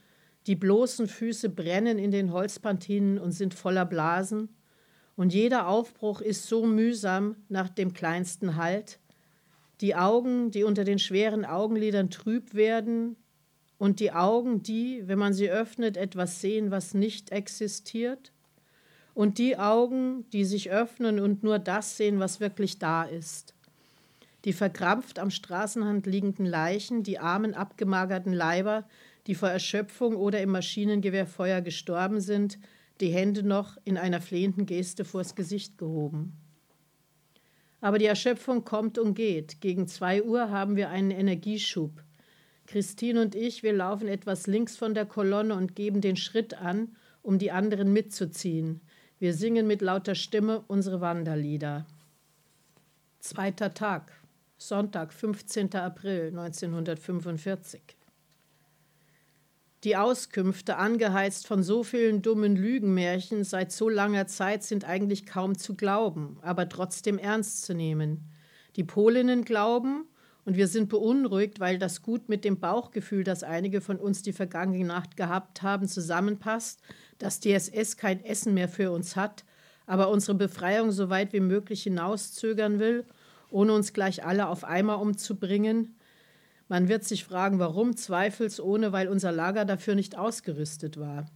die 0.47 0.57
bloßen 0.57 1.09
Füße 1.09 1.49
brennen 1.49 1.99
in 1.99 2.11
den 2.11 2.33
Holzpantinen 2.33 3.19
und 3.19 3.33
sind 3.33 3.55
voller 3.55 3.85
Blasen, 3.85 4.49
und 5.17 5.33
jeder 5.33 5.67
Aufbruch 5.67 6.21
ist 6.21 6.47
so 6.47 6.67
mühsam 6.67 7.37
nach 7.49 7.71
dem 7.71 7.95
kleinsten 7.95 8.57
Halt, 8.57 9.01
die 9.81 9.95
Augen, 9.95 10.51
die 10.51 10.63
unter 10.63 10.85
den 10.85 10.99
schweren 10.99 11.45
Augenlidern 11.45 12.11
trüb 12.11 12.55
werden, 12.55 13.17
und 13.79 14.01
die 14.01 14.13
Augen, 14.13 14.63
die, 14.63 15.03
wenn 15.07 15.19
man 15.19 15.35
sie 15.35 15.51
öffnet, 15.51 15.97
etwas 15.97 16.41
sehen, 16.41 16.71
was 16.71 16.95
nicht 16.95 17.31
existiert, 17.31 18.33
und 19.15 19.39
die 19.39 19.59
Augen, 19.59 20.29
die 20.31 20.45
sich 20.45 20.71
öffnen 20.71 21.21
und 21.21 21.43
nur 21.43 21.59
das 21.59 21.97
sehen, 21.97 22.21
was 22.21 22.41
wirklich 22.41 22.79
da 22.79 23.03
ist. 23.05 23.55
Die 24.45 24.53
verkrampft 24.53 25.19
am 25.19 25.31
Straßenrand 25.31 26.07
liegenden 26.07 26.47
Leichen, 26.47 27.03
die 27.03 27.19
armen, 27.19 27.55
abgemagerten 27.55 28.33
Leiber, 28.33 28.85
die 29.27 29.35
vor 29.35 29.49
Erschöpfung 29.49 30.17
oder 30.17 30.41
im 30.41 30.51
Maschinengewehrfeuer 30.51 31.61
gestorben 31.61 32.21
sind, 32.21 32.59
die 33.01 33.09
Hände 33.09 33.43
noch 33.43 33.77
in 33.85 33.99
einer 33.99 34.21
flehenden 34.21 34.67
Geste 34.67 35.05
vors 35.05 35.35
Gesicht 35.35 35.79
gehoben. 35.79 36.33
Aber 37.81 37.99
die 37.99 38.07
Erschöpfung 38.07 38.65
kommt 38.65 38.99
und 38.99 39.15
geht. 39.15 39.61
Gegen 39.61 39.87
zwei 39.87 40.23
Uhr 40.23 40.51
haben 40.51 40.77
wir 40.77 40.89
einen 40.89 41.11
Energieschub. 41.11 42.03
Christine 42.67 43.21
und 43.21 43.35
ich, 43.35 43.63
wir 43.63 43.73
laufen 43.73 44.09
etwas 44.09 44.47
links 44.47 44.77
von 44.77 44.95
der 44.95 45.07
Kolonne 45.07 45.55
und 45.55 45.77
geben 45.77 46.01
den 46.01 46.17
Schritt 46.17 46.55
an, 46.55 46.97
um 47.23 47.39
die 47.39 47.53
anderen 47.53 47.93
mitzuziehen. 47.93 48.81
Wir 49.19 49.35
singen 49.35 49.67
mit 49.67 49.83
lauter 49.83 50.15
Stimme 50.15 50.65
unsere 50.67 51.01
Wanderlieder. 51.01 51.87
Zweiter 53.21 53.75
Tag, 53.75 54.13
Sonntag, 54.59 55.13
15. 55.13 55.75
April 55.75 56.29
1945. 56.29 57.96
Die 59.87 59.97
Auskünfte, 59.97 60.79
angeheizt 60.79 61.47
von 61.47 61.63
so 61.63 61.85
vielen 61.85 62.21
dummen 62.21 62.57
Lügenmärchen 62.57 63.45
seit 63.45 63.71
so 63.71 63.89
langer 63.89 64.27
Zeit, 64.27 64.65
sind 64.65 64.85
eigentlich 64.85 65.27
kaum 65.27 65.57
zu 65.57 65.77
glauben, 65.77 66.41
aber 66.43 66.69
trotzdem 66.69 67.19
ernst 67.19 67.63
zu 67.65 67.73
nehmen. 67.73 68.25
Die 68.75 68.83
Polinnen 68.83 69.45
glauben, 69.45 70.09
und 70.45 70.57
wir 70.57 70.67
sind 70.67 70.89
beunruhigt, 70.89 71.61
weil 71.61 71.79
das 71.79 72.03
gut 72.03 72.29
mit 72.29 72.45
dem 72.45 72.59
Bauchgefühl, 72.59 73.23
das 73.23 73.45
einige 73.45 73.81
von 73.81 73.99
uns 73.99 74.23
die 74.23 74.33
vergangene 74.33 74.85
Nacht 74.85 75.17
gehabt 75.17 75.63
haben, 75.63 75.87
zusammenpasst, 75.87 76.81
dass 77.19 77.39
die 77.39 77.53
SS 77.53 77.97
kein 77.97 78.25
Essen 78.25 78.55
mehr 78.55 78.69
für 78.69 78.91
uns 78.91 79.15
hat, 79.15 79.45
aber 79.87 80.09
unsere 80.09 80.37
Befreiung 80.37 80.91
so 80.91 81.11
weit 81.11 81.33
wie 81.33 81.39
möglich 81.39 81.85
hinauszögern 81.85 82.81
will, 82.81 83.05
ohne 83.51 83.73
uns 83.73 83.93
gleich 83.93 84.25
alle 84.25 84.49
auf 84.49 84.65
einmal 84.65 84.97
umzubringen. 84.97 85.95
Man 86.69 86.89
wird 86.89 87.05
sich 87.05 87.25
fragen, 87.25 87.59
warum, 87.59 87.97
zweifelsohne, 87.97 88.93
weil 88.93 89.09
unser 89.09 89.33
Lager 89.33 89.65
dafür 89.65 89.95
nicht 89.95 90.19
ausgerüstet 90.19 90.99
war 90.99 91.27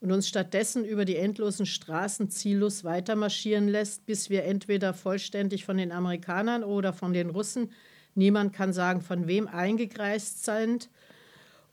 und 0.00 0.12
uns 0.12 0.28
stattdessen 0.28 0.84
über 0.84 1.04
die 1.04 1.16
endlosen 1.16 1.66
Straßen 1.66 2.30
ziellos 2.30 2.84
weitermarschieren 2.84 3.68
lässt, 3.68 4.06
bis 4.06 4.30
wir 4.30 4.44
entweder 4.44 4.94
vollständig 4.94 5.64
von 5.64 5.76
den 5.76 5.92
Amerikanern 5.92 6.64
oder 6.64 6.92
von 6.92 7.12
den 7.12 7.30
Russen 7.30 7.70
Niemand 8.18 8.52
kann 8.52 8.72
sagen, 8.72 9.00
von 9.00 9.28
wem 9.28 9.46
eingekreist 9.46 10.44
sind 10.44 10.90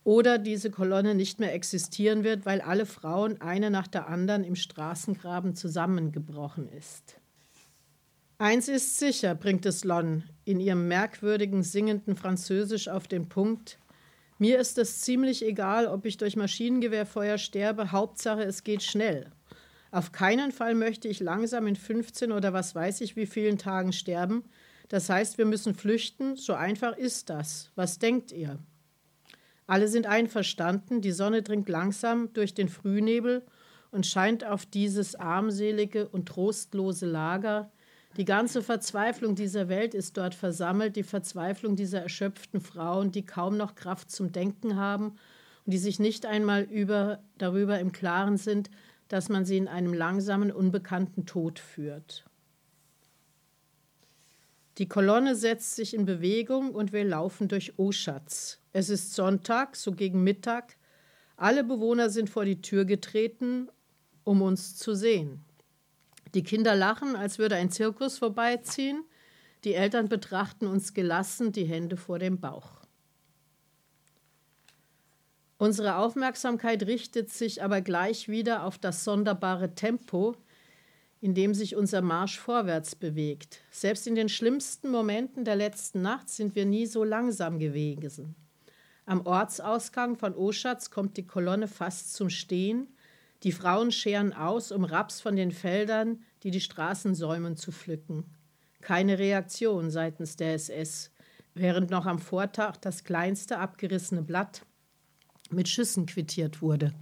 oder 0.04 0.38
diese 0.38 0.70
Kolonne 0.70 1.16
nicht 1.16 1.40
mehr 1.40 1.56
existieren 1.56 2.24
wird, 2.24 2.46
weil 2.46 2.62
alle 2.62 2.86
Frauen 2.86 3.42
eine 3.42 3.72
nach 3.72 3.88
der 3.88 4.08
anderen 4.08 4.44
im 4.44 4.56
Straßengraben 4.56 5.56
zusammengebrochen 5.56 6.70
ist. 6.70 7.20
Eins 8.38 8.68
ist 8.68 9.00
sicher, 9.00 9.34
bringt 9.34 9.66
es 9.66 9.84
Lon 9.84 10.24
in 10.46 10.60
ihrem 10.60 10.88
merkwürdigen 10.88 11.64
singenden 11.64 12.16
Französisch 12.16 12.88
auf 12.88 13.08
den 13.08 13.28
Punkt. 13.28 13.78
Mir 14.38 14.60
ist 14.60 14.78
es 14.78 15.02
ziemlich 15.02 15.46
egal, 15.46 15.88
ob 15.88 16.06
ich 16.06 16.18
durch 16.18 16.36
Maschinengewehrfeuer 16.36 17.38
sterbe, 17.38 17.92
Hauptsache 17.92 18.44
es 18.44 18.64
geht 18.64 18.84
schnell. 18.84 19.32
Auf 19.92 20.12
keinen 20.12 20.52
Fall 20.52 20.76
möchte 20.76 21.08
ich 21.08 21.20
langsam 21.20 21.68
in 21.68 21.76
15 21.76 22.32
oder 22.32 22.54
was 22.54 22.76
weiß 22.76 23.02
ich 23.02 23.16
wie 23.16 23.26
vielen 23.26 23.58
Tagen 23.58 23.94
sterben, 23.94 24.44
das 24.90 25.10
heißt, 25.10 25.38
wir 25.38 25.46
müssen 25.46 25.74
flüchten. 25.74 26.36
So 26.36 26.54
einfach 26.54 26.96
ist 26.96 27.30
das. 27.30 27.72
Was 27.76 28.00
denkt 28.00 28.32
ihr? 28.32 28.60
Alle 29.68 29.88
sind 29.88 30.06
einverstanden. 30.06 31.02
Die 31.02 31.12
Sonne 31.12 31.42
dringt 31.42 31.70
langsam 31.70 32.32
durch 32.34 32.54
den 32.54 32.70
Frühnebel 32.70 33.44
und 33.92 34.06
scheint 34.06 34.46
auf 34.46 34.66
dieses 34.66 35.16
armselige 35.16 36.08
und 36.08 36.28
trostlose 36.28 37.06
Lager, 37.06 37.72
Die 38.18 38.26
ganze 38.26 38.62
Verzweiflung 38.62 39.36
dieser 39.36 39.68
Welt 39.68 39.94
ist 39.94 40.16
dort 40.16 40.36
versammelt, 40.36 40.96
die 40.96 41.04
Verzweiflung 41.04 41.76
dieser 41.76 42.02
erschöpften 42.02 42.62
Frauen, 42.62 43.12
die 43.12 43.26
kaum 43.26 43.58
noch 43.58 43.76
Kraft 43.76 44.10
zum 44.10 44.32
Denken 44.32 44.78
haben 44.78 45.18
und 45.66 45.74
die 45.74 45.78
sich 45.78 46.00
nicht 46.00 46.26
einmal 46.26 46.64
über, 46.64 47.20
darüber 47.38 47.80
im 47.80 47.92
Klaren 47.92 48.38
sind, 48.38 48.70
dass 49.10 49.28
man 49.28 49.44
sie 49.44 49.58
in 49.58 49.68
einem 49.68 49.94
langsamen, 49.94 50.52
unbekannten 50.52 51.26
Tod 51.26 51.60
führt. 51.60 52.26
Die 54.78 54.88
Kolonne 54.88 55.36
setzt 55.36 55.76
sich 55.76 55.94
in 55.94 56.06
Bewegung 56.06 56.72
und 56.72 56.94
wir 56.94 57.04
laufen 57.04 57.50
durch 57.50 57.78
Oschatz. 57.78 58.60
Es 58.72 58.90
ist 58.90 59.14
Sonntag, 59.14 59.76
so 59.76 59.92
gegen 59.92 60.24
Mittag. 60.24 60.78
Alle 61.38 61.64
Bewohner 61.64 62.10
sind 62.10 62.30
vor 62.30 62.46
die 62.46 62.62
Tür 62.62 62.86
getreten, 62.86 63.70
um 64.24 64.42
uns 64.42 64.78
zu 64.78 64.96
sehen. 64.96 65.44
Die 66.36 66.44
Kinder 66.44 66.76
lachen, 66.76 67.16
als 67.16 67.40
würde 67.40 67.56
ein 67.56 67.72
Zirkus 67.72 68.18
vorbeiziehen. 68.18 69.06
Die 69.64 69.74
Eltern 69.74 70.10
betrachten 70.10 70.68
uns 70.68 70.94
gelassen, 70.94 71.54
die 71.54 71.64
Hände 71.64 71.96
vor 71.96 72.20
dem 72.20 72.42
Bauch. 72.42 72.82
Unsere 75.58 75.96
Aufmerksamkeit 75.96 76.84
richtet 76.84 77.32
sich 77.32 77.64
aber 77.64 77.80
gleich 77.80 78.28
wieder 78.28 78.66
auf 78.66 78.78
das 78.78 79.06
sonderbare 79.06 79.74
Tempo, 79.76 80.36
in 81.22 81.34
dem 81.34 81.54
sich 81.54 81.78
unser 81.78 82.02
Marsch 82.02 82.38
vorwärts 82.38 82.98
bewegt. 82.98 83.62
Selbst 83.72 84.06
in 84.06 84.16
den 84.16 84.28
schlimmsten 84.28 84.92
Momenten 84.92 85.46
der 85.46 85.56
letzten 85.56 86.02
Nacht 86.02 86.30
sind 86.30 86.54
wir 86.56 86.66
nie 86.66 86.86
so 86.86 87.06
langsam 87.06 87.60
gewesen. 87.60 88.36
Am 89.06 89.26
Ortsausgang 89.26 90.18
von 90.18 90.36
Oschatz 90.36 90.92
kommt 90.92 91.16
die 91.16 91.26
Kolonne 91.26 91.70
fast 91.70 92.14
zum 92.14 92.30
Stehen 92.30 92.90
die 93.46 93.52
Frauen 93.52 93.92
scheren 93.92 94.34
aus, 94.34 94.72
um 94.72 94.84
Raps 94.84 95.22
von 95.22 95.36
den 95.36 95.52
Feldern, 95.52 96.24
die 96.42 96.50
die 96.50 96.60
Straßen 96.60 97.14
säumen, 97.14 97.56
zu 97.56 97.72
pflücken. 97.72 98.26
Keine 98.82 99.20
Reaktion 99.20 99.92
seitens 99.92 100.36
der 100.36 100.56
SS, 100.56 101.12
während 101.54 101.92
noch 101.92 102.08
am 102.08 102.18
Vortag 102.18 102.78
das 102.78 103.04
kleinste 103.04 103.60
abgerissene 103.60 104.24
Blatt 104.24 104.64
mit 105.52 105.70
Schüssen 105.70 106.08
quittiert 106.08 106.64
wurde. 106.64 106.96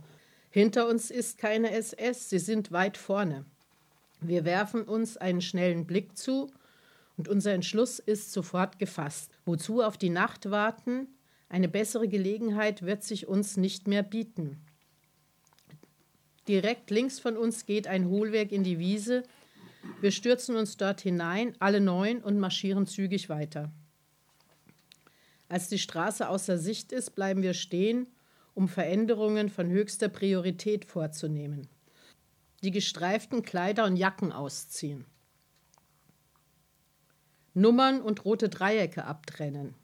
Hinter 0.49 0.89
uns 0.89 1.11
ist 1.11 1.37
keine 1.37 1.71
SS, 1.71 2.29
sie 2.29 2.39
sind 2.39 2.73
weit 2.73 2.97
vorne. 2.97 3.45
Wir 4.19 4.43
werfen 4.43 4.83
uns 4.83 5.15
einen 5.15 5.39
schnellen 5.39 5.87
Blick 5.87 6.17
zu 6.17 6.51
und 7.15 7.29
unser 7.29 7.53
Entschluss 7.53 7.99
ist 7.99 8.33
sofort 8.33 8.79
gefasst. 8.79 9.31
Wozu 9.45 9.81
auf 9.81 9.95
die 9.97 10.09
Nacht 10.09 10.51
warten? 10.51 11.07
Eine 11.47 11.69
bessere 11.69 12.09
Gelegenheit 12.09 12.81
wird 12.81 13.01
sich 13.01 13.29
uns 13.29 13.55
nicht 13.55 13.87
mehr 13.87 14.03
bieten. 14.03 14.59
Direkt 16.47 16.91
links 16.91 17.19
von 17.19 17.37
uns 17.37 17.65
geht 17.65 17.87
ein 17.87 18.07
Hohlweg 18.07 18.51
in 18.51 18.63
die 18.63 18.79
Wiese. 18.79 19.23
Wir 20.01 20.11
stürzen 20.11 20.55
uns 20.55 20.77
dort 20.77 21.01
hinein, 21.01 21.55
alle 21.59 21.79
neun, 21.79 22.21
und 22.21 22.39
marschieren 22.39 22.85
zügig 22.85 23.29
weiter. 23.29 23.71
Als 25.47 25.69
die 25.69 25.79
Straße 25.79 26.27
außer 26.27 26.57
Sicht 26.57 26.91
ist, 26.91 27.11
bleiben 27.11 27.41
wir 27.43 27.53
stehen, 27.53 28.07
um 28.53 28.67
Veränderungen 28.67 29.49
von 29.49 29.69
höchster 29.69 30.09
Priorität 30.09 30.85
vorzunehmen. 30.85 31.67
Die 32.63 32.71
gestreiften 32.71 33.43
Kleider 33.43 33.85
und 33.85 33.97
Jacken 33.97 34.31
ausziehen. 34.31 35.05
Nummern 37.53 38.01
und 38.01 38.25
rote 38.25 38.49
Dreiecke 38.49 39.05
abtrennen. 39.05 39.75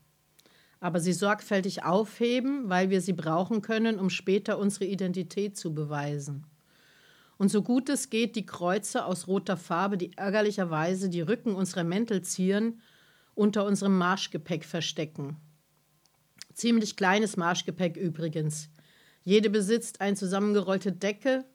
Aber 0.79 0.99
sie 0.99 1.13
sorgfältig 1.13 1.83
aufheben, 1.83 2.69
weil 2.69 2.89
wir 2.89 3.01
sie 3.01 3.13
brauchen 3.13 3.61
können, 3.61 3.99
um 3.99 4.09
später 4.09 4.57
unsere 4.57 4.85
Identität 4.85 5.57
zu 5.57 5.73
beweisen 5.73 6.45
und 7.39 7.49
so 7.49 7.63
gut 7.63 7.87
es 7.87 8.09
geht 8.09 8.35
die 8.35 8.45
Kreuze 8.45 9.05
aus 9.05 9.27
roter 9.27 9.55
Farbe, 9.55 9.97
die 9.97 10.11
ärgerlicherweise 10.17 11.09
die 11.09 11.21
Rücken 11.21 11.55
unserer 11.55 11.85
Mäntel 11.85 12.21
zieren, 12.21 12.81
unter 13.33 13.65
unserem 13.65 13.97
Marschgepäck 13.97 14.65
verstecken. 14.65 15.37
Ziemlich 16.53 16.97
kleines 16.97 17.37
Marschgepäck 17.37 17.95
übrigens. 17.95 18.69
Jede 19.23 19.49
besitzt 19.49 20.01
eine 20.01 20.17
zusammengerollte 20.17 20.91
Decke, 20.91 21.45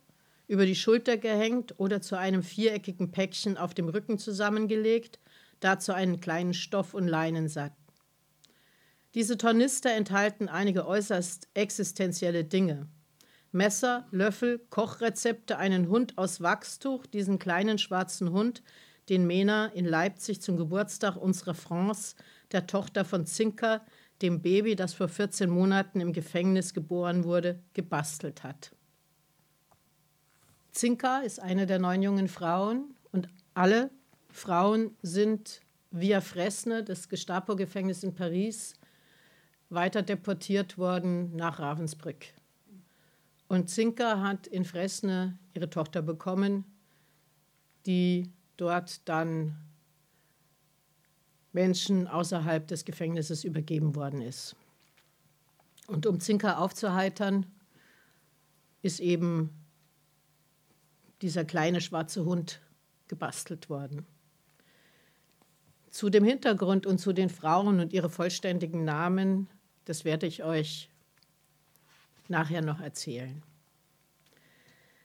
über 0.49 0.65
die 0.65 0.75
Schulter 0.75 1.19
gehängt 1.19 1.75
oder 1.79 2.01
zu 2.01 2.19
einem 2.19 2.43
viereckigen 2.43 3.11
Päckchen 3.11 3.59
auf 3.59 3.75
dem 3.75 3.89
Rücken 3.91 4.19
zusammengelegt, 4.19 5.19
dazu 5.61 5.93
einen 5.93 6.19
kleinen 6.19 6.55
Stoff- 6.55 6.95
und 6.95 7.09
Leinensack. 7.09 7.73
Diese 9.15 9.39
Tornister 9.39 9.93
enthalten 9.93 10.49
einige 10.49 10.87
äußerst 10.87 11.49
existenzielle 11.55 12.45
Dinge. 12.45 12.89
Messer, 13.53 14.09
Löffel, 14.11 14.59
Kochrezepte, 14.71 15.57
einen 15.57 15.89
Hund 15.89 16.19
aus 16.19 16.41
Wachstuch, 16.41 17.07
diesen 17.07 17.39
kleinen 17.39 17.79
schwarzen 17.79 18.33
Hund, 18.33 18.65
den 19.09 19.25
Mena 19.25 19.67
in 19.67 19.85
Leipzig 19.85 20.43
zum 20.43 20.57
Geburtstag 20.57 21.15
unserer 21.15 21.55
France, 21.55 22.17
der 22.51 22.67
Tochter 22.67 23.05
von 23.05 23.27
Zinker, 23.27 23.87
dem 24.23 24.43
Baby, 24.43 24.75
das 24.75 24.95
vor 24.95 25.09
14 25.09 25.49
Monaten 25.49 26.01
im 26.01 26.13
Gefängnis 26.13 26.75
geboren 26.75 27.23
wurde, 27.23 27.63
gebastelt 27.73 28.43
hat. 28.43 28.75
Zinka 30.73 31.19
ist 31.19 31.41
eine 31.41 31.67
der 31.67 31.79
neun 31.79 32.03
jungen 32.03 32.27
Frauen 32.27 32.97
und 33.13 33.29
alle 33.55 33.91
Frauen 34.29 34.97
sind 35.03 35.61
via 35.93 36.21
Fresne, 36.21 36.83
das 36.83 37.09
Gestapo-Gefängnis 37.09 38.03
in 38.03 38.17
Paris, 38.17 38.75
weiter 39.71 40.03
deportiert 40.03 40.79
worden 40.79 41.35
nach 41.37 41.59
Ravensbrück. 41.59 42.27
Und 43.49 43.69
Zinka 43.71 44.21
hat 44.21 44.47
in 44.47 44.65
Fresne 44.65 45.39
ihre 45.53 45.71
Tochter 45.71 46.03
bekommen, 46.03 46.65
die 47.87 48.31
dort 48.57 49.09
dann 49.09 49.57
Menschen 51.53 52.09
außerhalb 52.09 52.67
des 52.67 52.85
Gefängnisses 52.85 53.45
übergeben 53.45 53.95
worden 53.95 54.23
ist. 54.23 54.57
Und 55.87 56.07
um 56.07 56.19
Zinka 56.19 56.57
aufzuheitern, 56.57 57.47
ist 58.83 59.01
eben 59.01 59.51
dieser 61.23 61.45
kleine 61.45 61.81
schwarze 61.81 62.25
Hund 62.25 62.61
gebastelt 63.09 63.71
worden. 63.71 64.05
Zu 65.91 66.11
dem 66.11 66.25
Hintergrund 66.25 66.87
und 66.87 66.99
zu 66.99 67.13
den 67.13 67.29
Frauen 67.29 67.81
und 67.81 67.93
ihre 67.93 68.11
vollständigen 68.11 68.85
Namen, 68.85 69.49
das 69.85 70.05
werde 70.05 70.27
ich 70.27 70.43
euch 70.43 70.89
nachher 72.29 72.63
noch 72.63 72.81
erzählen. 72.81 73.43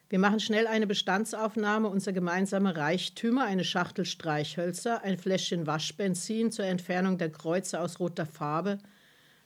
Wir 0.10 0.18
machen 0.18 0.40
schnell 0.40 0.66
eine 0.66 0.88
Bestandsaufnahme 0.88 1.88
unserer 1.88 2.14
gemeinsamen 2.14 2.76
Reichtümer, 2.76 3.44
eine 3.44 3.64
Schachtel 3.64 4.06
Streichhölzer, 4.06 5.04
ein 5.04 5.20
Fläschchen 5.20 5.68
Waschbenzin 5.68 6.52
zur 6.52 6.66
Entfernung 6.66 7.20
der 7.20 7.32
Kreuze 7.32 7.80
aus 7.80 8.00
roter 8.00 8.26
Farbe, 8.26 8.80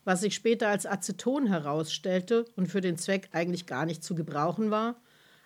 was 0.06 0.22
sich 0.22 0.36
später 0.36 0.70
als 0.70 0.86
Aceton 0.86 1.48
herausstellte 1.48 2.46
und 2.56 2.68
für 2.68 2.80
den 2.80 2.98
Zweck 2.98 3.28
eigentlich 3.34 3.66
gar 3.66 3.86
nicht 3.86 4.06
zu 4.06 4.16
gebrauchen 4.16 4.72
war, 4.72 4.96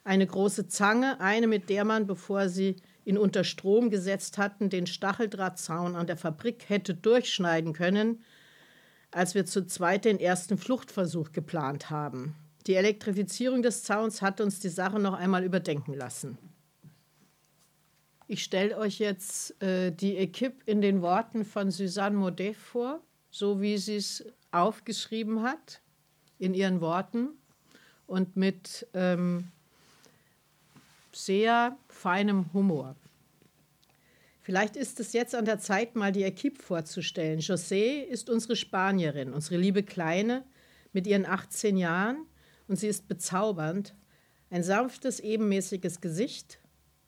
eine 0.04 0.28
große 0.28 0.68
Zange, 0.68 1.20
eine 1.20 1.48
mit 1.48 1.70
der 1.70 1.84
man, 1.84 2.06
bevor 2.06 2.48
sie 2.48 2.76
ihn 3.04 3.18
unter 3.18 3.44
Strom 3.44 3.90
gesetzt 3.90 4.38
hatten, 4.38 4.70
den 4.70 4.86
Stacheldrahtzaun 4.86 5.96
an 5.96 6.08
der 6.08 6.18
Fabrik 6.18 6.70
hätte 6.70 6.94
durchschneiden 6.94 7.74
können, 7.74 8.24
als 9.12 9.36
wir 9.36 9.46
zu 9.46 9.66
zweit 9.66 10.06
den 10.06 10.20
ersten 10.20 10.58
Fluchtversuch 10.58 11.32
geplant 11.32 11.90
haben. 11.90 12.36
Die 12.68 12.76
Elektrifizierung 12.76 13.62
des 13.62 13.84
Zauns 13.84 14.22
hat 14.22 14.42
uns 14.42 14.60
die 14.60 14.70
Sache 14.70 15.00
noch 15.00 15.14
einmal 15.14 15.44
überdenken 15.44 15.94
lassen. 15.94 16.38
Ich 18.28 18.44
stelle 18.44 18.78
euch 18.78 19.00
jetzt 19.00 19.62
äh, 19.64 19.92
die 19.92 20.18
Equipe 20.18 20.62
in 20.66 20.82
den 20.82 21.02
Worten 21.02 21.46
von 21.46 21.72
Suzanne 21.72 22.18
Modet 22.18 22.58
vor, 22.58 23.00
so 23.32 23.62
wie 23.62 23.78
sie 23.78 23.96
es 23.96 24.26
aufgeschrieben 24.52 25.44
hat, 25.44 25.82
in 26.38 26.54
ihren 26.54 26.82
Worten 26.82 27.30
und 28.06 28.36
mit 28.36 28.86
ähm, 28.94 29.48
sehr 31.14 31.78
feinem 31.88 32.52
Humor. 32.54 32.96
Vielleicht 34.48 34.78
ist 34.78 35.02
es 35.02 35.12
jetzt 35.12 35.36
an 35.36 35.44
der 35.44 35.60
Zeit, 35.60 35.98
mal 35.98 36.14
die 36.14 36.24
Equipe 36.24 36.64
vorzustellen. 36.64 37.42
José 37.42 38.02
ist 38.02 38.30
unsere 38.30 38.56
Spanierin, 38.56 39.34
unsere 39.34 39.58
liebe 39.58 39.84
Kleine 39.84 40.46
mit 40.94 41.06
ihren 41.06 41.26
18 41.26 41.76
Jahren 41.76 42.26
und 42.70 42.78
sie 42.78 42.88
ist 42.88 43.10
bezaubernd. 43.10 43.94
Ein 44.50 44.64
sanftes, 44.64 45.20
ebenmäßiges 45.20 46.00
Gesicht, 46.00 46.60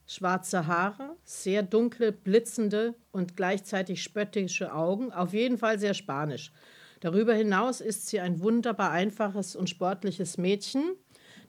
schwarze 0.05 0.67
Haare, 0.67 1.15
sehr 1.23 1.63
dunkle, 1.63 2.11
blitzende 2.11 2.93
und 3.13 3.37
gleichzeitig 3.37 4.03
spöttische 4.03 4.73
Augen, 4.73 5.13
auf 5.13 5.31
jeden 5.31 5.57
Fall 5.57 5.79
sehr 5.79 5.93
spanisch. 5.93 6.51
Darüber 6.99 7.33
hinaus 7.33 7.79
ist 7.79 8.07
sie 8.07 8.19
ein 8.19 8.41
wunderbar 8.41 8.91
einfaches 8.91 9.55
und 9.55 9.69
sportliches 9.69 10.37
Mädchen, 10.37 10.97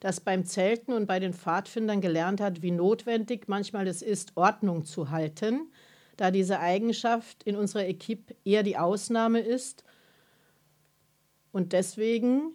das 0.00 0.20
beim 0.20 0.44
Zelten 0.44 0.92
und 0.92 1.06
bei 1.06 1.20
den 1.20 1.34
Pfadfindern 1.34 2.00
gelernt 2.00 2.40
hat, 2.40 2.62
wie 2.62 2.70
notwendig 2.70 3.48
manchmal 3.48 3.86
es 3.86 4.02
ist, 4.02 4.36
Ordnung 4.36 4.84
zu 4.84 5.10
halten, 5.10 5.70
da 6.20 6.30
diese 6.30 6.60
Eigenschaft 6.60 7.42
in 7.44 7.56
unserer 7.56 7.86
Equipe 7.86 8.36
eher 8.44 8.62
die 8.62 8.76
Ausnahme 8.76 9.40
ist. 9.40 9.84
Und 11.50 11.72
deswegen 11.72 12.52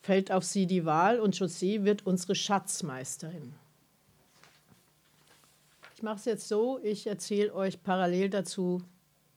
fällt 0.00 0.30
auf 0.30 0.44
sie 0.44 0.66
die 0.66 0.84
Wahl 0.84 1.18
und 1.18 1.34
José 1.34 1.84
wird 1.84 2.06
unsere 2.06 2.36
Schatzmeisterin. 2.36 3.54
Ich 5.96 6.02
mache 6.02 6.16
es 6.16 6.24
jetzt 6.26 6.48
so, 6.48 6.78
ich 6.82 7.08
erzähle 7.08 7.52
euch 7.54 7.82
parallel 7.82 8.30
dazu, 8.30 8.82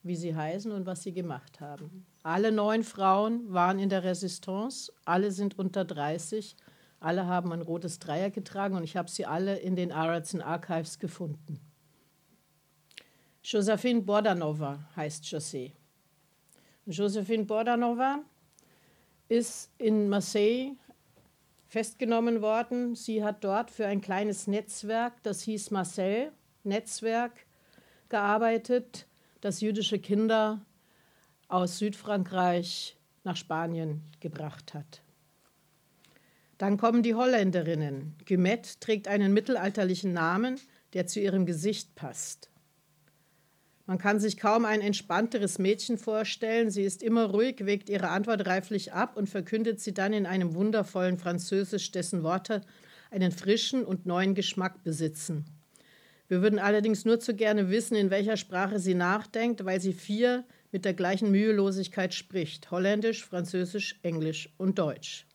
wie 0.04 0.16
sie 0.16 0.36
heißen 0.36 0.72
und 0.72 0.86
was 0.86 1.02
sie 1.02 1.14
gemacht 1.14 1.60
haben. 1.60 2.06
Alle 2.22 2.52
neun 2.52 2.84
Frauen 2.84 3.52
waren 3.52 3.80
in 3.80 3.90
der 3.90 4.04
Resistance, 4.04 4.94
alle 5.06 5.32
sind 5.32 5.58
unter 5.58 5.86
30, 5.86 6.56
alle 7.00 7.26
haben 7.26 7.52
ein 7.52 7.62
rotes 7.64 7.98
Dreier 7.98 8.30
getragen 8.30 8.76
und 8.76 8.84
ich 8.84 8.96
habe 8.96 9.10
sie 9.10 9.26
alle 9.26 9.58
in 9.58 9.76
den 9.76 9.92
Aradson 9.92 10.42
Archives 10.42 11.00
gefunden. 11.00 11.60
Josephine 13.48 14.02
Bordanova 14.02 14.80
heißt 14.96 15.24
José. 15.26 15.72
Josephine 16.88 17.46
Bordanova 17.46 18.24
ist 19.30 19.70
in 19.78 20.10
Marseille 20.10 20.72
festgenommen 21.68 22.42
worden. 22.42 22.96
Sie 22.96 23.24
hat 23.24 23.44
dort 23.44 23.70
für 23.70 23.86
ein 23.86 24.02
kleines 24.02 24.48
Netzwerk, 24.48 25.22
das 25.22 25.44
hieß 25.44 25.70
Marcel 25.70 26.32
Netzwerk, 26.64 27.46
gearbeitet, 28.10 29.06
das 29.42 29.62
jüdische 29.62 30.00
Kinder 30.00 30.66
aus 31.48 31.78
Südfrankreich 31.78 32.98
nach 33.24 33.36
Spanien 33.36 34.02
gebracht 34.22 34.74
hat. 34.74 35.04
Dann 36.58 36.78
kommen 36.78 37.04
die 37.04 37.14
Holländerinnen. 37.14 38.16
Gumet 38.28 38.82
trägt 38.82 39.08
einen 39.08 39.34
mittelalterlichen 39.34 40.14
Namen, 40.14 40.60
der 40.94 41.06
zu 41.06 41.20
ihrem 41.20 41.46
Gesicht 41.46 41.94
passt. 41.94 42.50
Man 43.88 44.00
kann 44.00 44.20
sich 44.20 44.38
kaum 44.38 44.66
ein 44.66 44.82
entspannteres 44.82 45.60
Mädchen 45.60 46.00
vorstellen. 46.00 46.72
Sie 46.72 46.84
ist 46.84 47.04
immer 47.04 47.26
ruhig, 47.26 47.66
wägt 47.66 47.88
ihre 47.88 48.10
Antwort 48.10 48.48
reiflich 48.48 48.94
ab 48.94 49.16
und 49.16 49.30
verkündet 49.30 49.80
sie 49.80 49.94
dann 49.94 50.12
in 50.12 50.26
einem 50.26 50.56
wundervollen 50.56 51.18
Französisch, 51.20 51.92
dessen 51.92 52.24
Worte 52.24 52.62
einen 53.12 53.32
frischen 53.32 53.86
und 53.86 54.08
neuen 54.08 54.34
Geschmack 54.34 54.84
besitzen. 54.84 55.46
Wir 56.28 56.42
würden 56.42 56.58
allerdings 56.58 57.06
nur 57.06 57.20
zu 57.20 57.36
gerne 57.36 57.70
wissen, 57.70 57.96
in 57.96 58.10
welcher 58.10 58.38
Sprache 58.38 58.80
sie 58.80 58.96
nachdenkt, 58.96 59.64
weil 59.66 59.80
sie 59.80 59.94
vier 59.94 60.44
mit 60.72 60.84
der 60.84 60.96
gleichen 60.96 61.30
Mühelosigkeit 61.30 62.16
spricht: 62.16 62.72
Holländisch, 62.72 63.24
Französisch, 63.24 64.00
Englisch 64.02 64.50
und 64.58 64.80
Deutsch. 64.80 65.28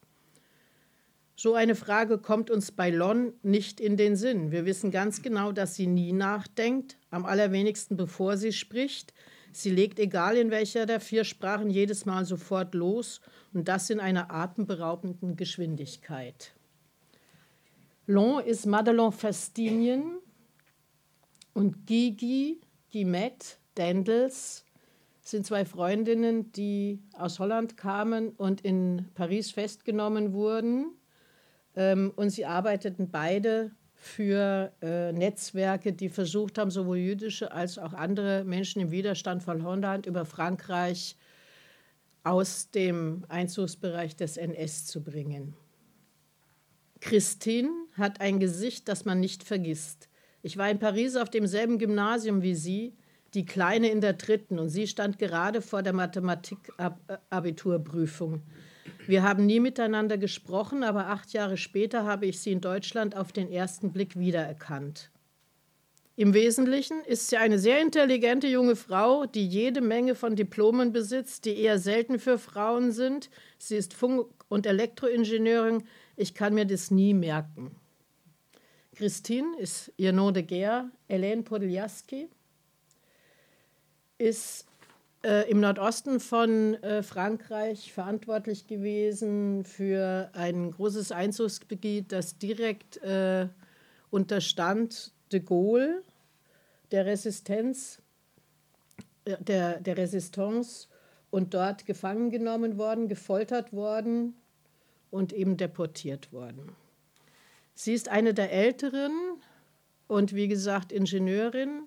So 1.36 1.54
eine 1.54 1.76
Frage 1.76 2.18
kommt 2.18 2.50
uns 2.50 2.72
bei 2.72 2.90
Lon 2.90 3.32
nicht 3.42 3.80
in 3.80 3.96
den 3.96 4.16
Sinn. 4.16 4.50
Wir 4.50 4.66
wissen 4.66 4.90
ganz 4.90 5.22
genau, 5.22 5.52
dass 5.52 5.76
sie 5.76 5.86
nie 5.86 6.12
nachdenkt, 6.12 6.98
am 7.10 7.24
allerwenigsten 7.24 7.96
bevor 7.96 8.36
sie 8.36 8.52
spricht. 8.52 9.12
Sie 9.52 9.70
legt, 9.70 9.98
egal 9.98 10.36
in 10.36 10.50
welcher 10.50 10.86
der 10.86 11.00
vier 11.00 11.24
Sprachen, 11.24 11.70
jedes 11.70 12.06
Mal 12.06 12.24
sofort 12.24 12.74
los 12.74 13.20
und 13.52 13.68
das 13.68 13.90
in 13.90 14.00
einer 14.00 14.30
atemberaubenden 14.30 15.36
Geschwindigkeit. 15.36 16.52
Lon 18.06 18.44
ist 18.44 18.66
Madelon 18.66 19.12
Fastinien 19.12 20.18
und 21.52 21.86
Gigi, 21.86 22.60
Guimet, 22.92 23.58
Dendels 23.76 24.64
sind 25.22 25.46
zwei 25.46 25.64
Freundinnen, 25.64 26.50
die 26.52 27.02
aus 27.12 27.38
Holland 27.38 27.76
kamen 27.76 28.30
und 28.30 28.62
in 28.62 29.08
Paris 29.14 29.52
festgenommen 29.52 30.32
wurden 30.32 30.92
ähm, 31.76 32.12
und 32.16 32.30
sie 32.30 32.46
arbeiteten 32.46 33.10
beide 33.10 33.72
für 34.02 34.72
äh, 34.80 35.12
Netzwerke, 35.12 35.92
die 35.92 36.08
versucht 36.08 36.56
haben, 36.56 36.70
sowohl 36.70 36.96
jüdische 36.96 37.52
als 37.52 37.76
auch 37.76 37.92
andere 37.92 38.44
Menschen 38.44 38.80
im 38.80 38.90
Widerstand 38.90 39.42
von 39.42 39.62
Holland 39.62 40.06
über 40.06 40.24
Frankreich 40.24 41.18
aus 42.24 42.70
dem 42.70 43.26
Einzugsbereich 43.28 44.16
des 44.16 44.38
NS 44.38 44.86
zu 44.86 45.04
bringen. 45.04 45.54
Christine 47.00 47.68
hat 47.92 48.22
ein 48.22 48.40
Gesicht, 48.40 48.88
das 48.88 49.04
man 49.04 49.20
nicht 49.20 49.44
vergisst. 49.44 50.08
Ich 50.40 50.56
war 50.56 50.70
in 50.70 50.78
Paris 50.78 51.16
auf 51.16 51.28
demselben 51.28 51.78
Gymnasium 51.78 52.40
wie 52.40 52.54
sie, 52.54 52.96
die 53.34 53.44
Kleine 53.44 53.90
in 53.90 54.00
der 54.00 54.14
dritten, 54.14 54.58
und 54.58 54.70
sie 54.70 54.86
stand 54.86 55.18
gerade 55.18 55.60
vor 55.60 55.82
der 55.82 55.92
Mathematik-Abiturprüfung. 55.92 58.40
Wir 59.10 59.24
haben 59.24 59.44
nie 59.44 59.58
miteinander 59.58 60.18
gesprochen, 60.18 60.84
aber 60.84 61.08
acht 61.08 61.32
Jahre 61.32 61.56
später 61.56 62.04
habe 62.04 62.26
ich 62.26 62.38
sie 62.38 62.52
in 62.52 62.60
Deutschland 62.60 63.16
auf 63.16 63.32
den 63.32 63.50
ersten 63.50 63.90
Blick 63.90 64.16
wiedererkannt. 64.16 65.10
Im 66.14 66.32
Wesentlichen 66.32 67.00
ist 67.00 67.28
sie 67.28 67.36
eine 67.36 67.58
sehr 67.58 67.82
intelligente 67.82 68.46
junge 68.46 68.76
Frau, 68.76 69.26
die 69.26 69.44
jede 69.44 69.80
Menge 69.80 70.14
von 70.14 70.36
Diplomen 70.36 70.92
besitzt, 70.92 71.44
die 71.44 71.58
eher 71.58 71.80
selten 71.80 72.20
für 72.20 72.38
Frauen 72.38 72.92
sind. 72.92 73.30
Sie 73.58 73.74
ist 73.74 73.94
Funk- 73.94 74.28
und 74.48 74.64
Elektroingenieurin. 74.64 75.82
Ich 76.14 76.32
kann 76.32 76.54
mir 76.54 76.64
das 76.64 76.92
nie 76.92 77.12
merken. 77.12 77.74
Christine 78.94 79.58
ist 79.58 79.92
ihr 79.96 80.12
Nom 80.12 80.32
de 80.32 80.44
Guerre. 80.44 80.88
Hélène 81.08 81.42
Podiljaski 81.42 82.28
ist 84.18 84.69
äh, 85.22 85.50
im 85.50 85.60
Nordosten 85.60 86.20
von 86.20 86.74
äh, 86.82 87.02
Frankreich 87.02 87.92
verantwortlich 87.92 88.66
gewesen 88.66 89.64
für 89.64 90.30
ein 90.32 90.70
großes 90.70 91.12
Einzugsgebiet, 91.12 92.12
das 92.12 92.38
direkt 92.38 92.96
äh, 92.98 93.48
unterstand 94.10 95.12
de 95.32 95.40
Gaulle, 95.40 96.02
der 96.90 97.06
Resistenz, 97.06 98.00
äh, 99.24 99.36
der, 99.40 99.80
der 99.80 99.96
Resistance 99.96 100.88
und 101.30 101.54
dort 101.54 101.86
gefangen 101.86 102.30
genommen 102.30 102.78
worden, 102.78 103.08
gefoltert 103.08 103.72
worden 103.72 104.34
und 105.10 105.32
eben 105.32 105.56
deportiert 105.56 106.32
worden. 106.32 106.72
Sie 107.74 107.92
ist 107.92 108.08
eine 108.08 108.34
der 108.34 108.52
Älteren 108.52 109.12
und 110.08 110.34
wie 110.34 110.48
gesagt 110.48 110.92
Ingenieurin 110.92 111.84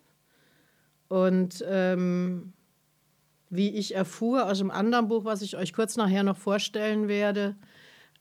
und 1.08 1.64
ähm, 1.68 2.54
wie 3.56 3.70
ich 3.70 3.96
erfuhr 3.96 4.46
aus 4.46 4.60
einem 4.60 4.72
anderen 4.72 5.08
Buch, 5.08 5.26
was 5.26 5.42
ich 5.42 5.56
euch 5.56 5.74
kurz 5.74 5.96
nachher 5.96 6.24
noch 6.24 6.38
vorstellen 6.38 7.08
werde, 7.08 7.56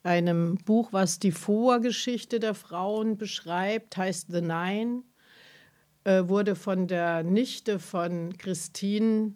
einem 0.02 0.56
Buch, 0.56 0.92
was 0.92 1.18
die 1.18 1.32
Vorgeschichte 1.32 2.40
der 2.40 2.54
Frauen 2.54 3.16
beschreibt, 3.16 3.96
heißt 3.96 4.28
The 4.30 4.40
Nine, 4.40 5.02
äh, 6.04 6.24
wurde 6.26 6.54
von 6.54 6.86
der 6.86 7.22
Nichte 7.22 7.78
von 7.78 8.36
Christine 8.36 9.34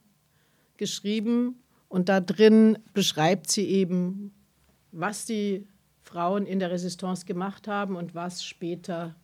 geschrieben. 0.77 1.63
Und 1.89 2.09
da 2.09 2.21
drin 2.21 2.79
beschreibt 2.93 3.51
sie 3.51 3.67
eben, 3.67 4.35
was 4.91 5.25
die 5.25 5.67
Frauen 6.03 6.47
in 6.47 6.59
der 6.59 6.71
Resistance 6.71 7.25
gemacht 7.25 7.69
haben 7.69 7.97
und 7.97 8.15
was 8.15 8.45
später 8.45 9.15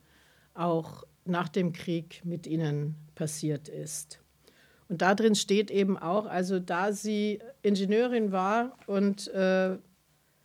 auch 0.55 1.05
nach 1.25 1.49
dem 1.49 1.73
Krieg 1.73 2.23
mit 2.25 2.47
ihnen 2.47 2.97
passiert 3.15 3.69
ist. 3.69 4.22
Und 4.93 5.01
da 5.01 5.15
drin 5.15 5.35
steht 5.35 5.71
eben 5.71 5.97
auch, 5.97 6.27
also 6.27 6.59
da 6.59 6.93
sie 6.93 7.39
Ingenieurin 7.63 8.31
war 8.31 8.77
und 8.87 9.27
äh, 9.29 9.79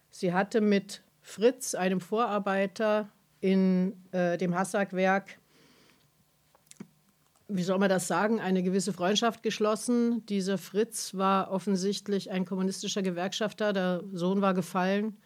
sie 0.09 0.31
hatte 0.31 0.61
mit 0.61 1.03
Fritz, 1.19 1.75
einem 1.75 1.99
Vorarbeiter 1.99 3.09
in 3.41 3.97
äh, 4.13 4.37
dem 4.37 4.55
Hassack-Werk, 4.55 5.37
wie 7.49 7.61
soll 7.61 7.77
man 7.77 7.89
das 7.89 8.07
sagen, 8.07 8.39
eine 8.39 8.63
gewisse 8.63 8.93
Freundschaft 8.93 9.43
geschlossen. 9.43 10.25
Dieser 10.27 10.57
Fritz 10.57 11.13
war 11.13 11.51
offensichtlich 11.51 12.31
ein 12.31 12.45
kommunistischer 12.45 13.01
Gewerkschafter, 13.01 13.73
der 13.73 14.01
Sohn 14.13 14.39
war 14.39 14.53
gefallen 14.53 15.17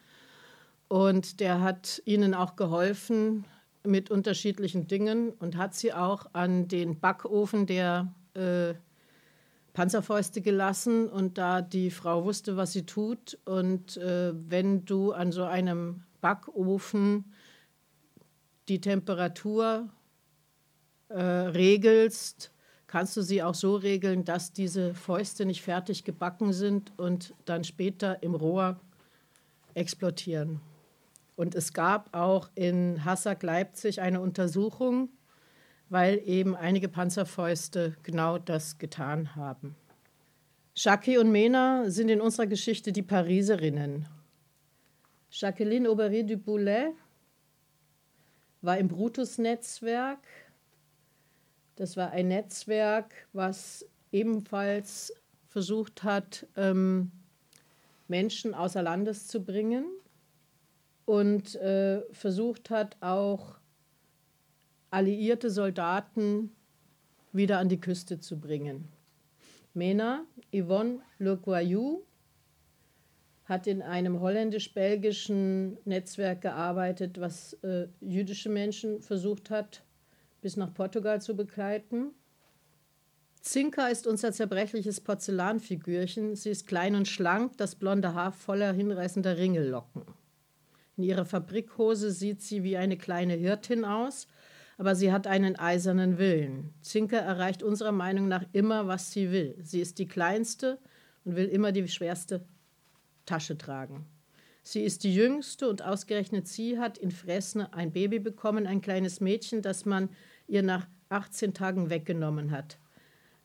und 0.88 1.40
der 1.40 1.62
hat 1.62 2.02
ihnen 2.06 2.34
auch 2.34 2.56
geholfen 2.56 3.46
mit 3.84 4.10
unterschiedlichen 4.10 4.88
Dingen 4.88 5.30
und 5.30 5.58
hat 5.58 5.76
sie 5.76 5.94
auch 5.94 6.26
an 6.34 6.68
den 6.68 7.00
Backofen, 7.00 7.68
der 7.68 8.12
äh, 8.34 8.74
Panzerfäuste 9.74 10.42
gelassen 10.42 11.08
und 11.08 11.38
da 11.38 11.62
die 11.62 11.92
Frau 11.92 12.26
wusste, 12.26 12.58
was 12.58 12.74
sie 12.74 12.86
tut. 12.86 13.38
Und 13.46 13.98
äh, 13.98 14.34
wenn 14.34 14.86
du 14.86 15.12
an 15.14 15.32
so 15.32 15.44
einem 15.44 16.04
Backofen 16.20 17.34
die 18.68 18.82
Temperatur 18.82 19.90
äh, 21.10 21.22
regelst, 21.22 22.52
kannst 22.88 23.16
du 23.16 23.22
sie 23.22 23.42
auch 23.42 23.56
so 23.56 23.76
regeln, 23.76 24.26
dass 24.26 24.52
diese 24.52 24.94
Fäuste 24.94 25.46
nicht 25.46 25.62
fertig 25.62 26.04
gebacken 26.04 26.52
sind 26.52 26.92
und 26.98 27.34
dann 27.46 27.64
später 27.64 28.22
im 28.22 28.36
Rohr 28.36 28.80
explodieren. 29.74 30.60
Und 31.38 31.56
es 31.56 31.72
gab 31.72 32.14
auch 32.16 32.50
in 32.56 33.06
Hassack 33.06 33.42
Leipzig 33.44 34.02
eine 34.02 34.20
Untersuchung, 34.20 35.10
weil 35.92 36.22
eben 36.26 36.56
einige 36.56 36.88
Panzerfäuste 36.88 37.98
genau 38.02 38.38
das 38.38 38.78
getan 38.78 39.36
haben. 39.36 39.76
Jackie 40.74 41.18
und 41.18 41.34
Mena 41.34 41.90
sind 41.90 42.08
in 42.08 42.22
unserer 42.22 42.48
Geschichte 42.48 42.94
die 42.94 43.02
Pariserinnen. 43.02 44.08
Jacqueline 45.30 45.90
Aubry 45.90 46.26
du 46.26 46.38
Boulet 46.38 46.94
war 48.62 48.78
im 48.78 48.88
Brutus-Netzwerk. 48.88 50.20
Das 51.76 51.98
war 51.98 52.12
ein 52.12 52.30
Netzwerk, 52.30 53.14
was 53.34 53.86
ebenfalls 54.14 55.14
versucht 55.50 56.04
hat, 56.04 56.48
ähm, 56.56 57.12
Menschen 58.08 58.54
außer 58.54 58.82
Landes 58.82 59.28
zu 59.28 59.44
bringen 59.44 59.88
und 61.04 61.56
äh, 61.56 62.02
versucht 62.14 62.70
hat, 62.70 62.96
auch 63.02 63.61
alliierte 64.92 65.50
Soldaten 65.50 66.52
wieder 67.32 67.58
an 67.58 67.70
die 67.70 67.80
Küste 67.80 68.20
zu 68.20 68.40
bringen. 68.40 68.90
Mena 69.74 70.26
Yvonne 70.54 71.00
Le 71.18 71.38
Guayou 71.38 72.04
hat 73.46 73.68
in 73.68 73.82
einem 73.82 74.20
holländisch-belgischen 74.20 75.78
Netzwerk 75.86 76.42
gearbeitet, 76.42 77.20
was 77.20 77.54
äh, 77.64 77.88
jüdische 78.02 78.50
Menschen 78.50 79.02
versucht 79.02 79.50
hat, 79.50 79.84
bis 80.42 80.58
nach 80.58 80.74
Portugal 80.74 81.22
zu 81.22 81.36
begleiten. 81.36 82.12
Zinka 83.42 83.88
ist 83.88 84.08
unser 84.08 84.32
zerbrechliches 84.32 85.02
Porzellanfigürchen. 85.02 86.36
Sie 86.36 86.50
ist 86.50 86.68
klein 86.68 86.96
und 86.96 87.08
schlank, 87.08 87.58
das 87.58 87.76
blonde 87.76 88.14
Haar 88.14 88.32
voller 88.32 88.72
hinreißender 88.72 89.38
Ringellocken. 89.38 90.04
In 90.98 91.04
ihrer 91.04 91.26
Fabrikhose 91.26 92.12
sieht 92.12 92.42
sie 92.42 92.64
wie 92.64 92.78
eine 92.78 92.98
kleine 92.98 93.34
Hirtin 93.34 93.86
aus, 93.86 94.28
aber 94.82 94.96
sie 94.96 95.12
hat 95.12 95.28
einen 95.28 95.60
eisernen 95.60 96.18
Willen. 96.18 96.74
Zinka 96.82 97.16
erreicht 97.16 97.62
unserer 97.62 97.92
Meinung 97.92 98.28
nach 98.28 98.44
immer, 98.52 98.88
was 98.88 99.12
sie 99.12 99.30
will. 99.32 99.56
Sie 99.62 99.80
ist 99.80 100.00
die 100.00 100.08
kleinste 100.08 100.80
und 101.24 101.36
will 101.36 101.46
immer 101.46 101.72
die 101.72 101.88
schwerste 101.88 102.44
Tasche 103.28 103.60
tragen. 103.60 104.08
Sie 104.64 104.82
ist 104.82 105.04
die 105.04 105.14
jüngste 105.14 105.70
und 105.70 105.84
ausgerechnet 105.84 106.48
sie 106.48 106.80
hat 106.80 106.98
in 106.98 107.12
Fresne 107.12 107.72
ein 107.76 107.92
Baby 107.92 108.18
bekommen, 108.18 108.66
ein 108.66 108.82
kleines 108.82 109.22
Mädchen, 109.22 109.62
das 109.62 109.86
man 109.86 110.10
ihr 110.48 110.64
nach 110.64 110.88
18 111.10 111.54
Tagen 111.54 111.92
weggenommen 111.92 112.50
hat. 112.50 112.80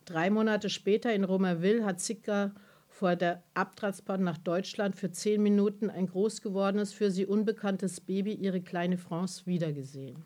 Drei 0.06 0.30
Monate 0.30 0.70
später 0.70 1.12
in 1.12 1.22
Romerville 1.22 1.84
hat 1.84 2.00
Zicker 2.00 2.54
vor 2.88 3.14
der 3.14 3.42
Abtransport 3.52 4.22
nach 4.22 4.38
Deutschland 4.38 4.96
für 4.96 5.10
zehn 5.10 5.42
Minuten 5.42 5.90
ein 5.90 6.06
groß 6.06 6.40
gewordenes, 6.40 6.94
für 6.94 7.10
sie 7.10 7.26
unbekanntes 7.26 8.00
Baby, 8.00 8.32
ihre 8.32 8.62
kleine 8.62 8.96
France, 8.96 9.44
wiedergesehen. 9.44 10.24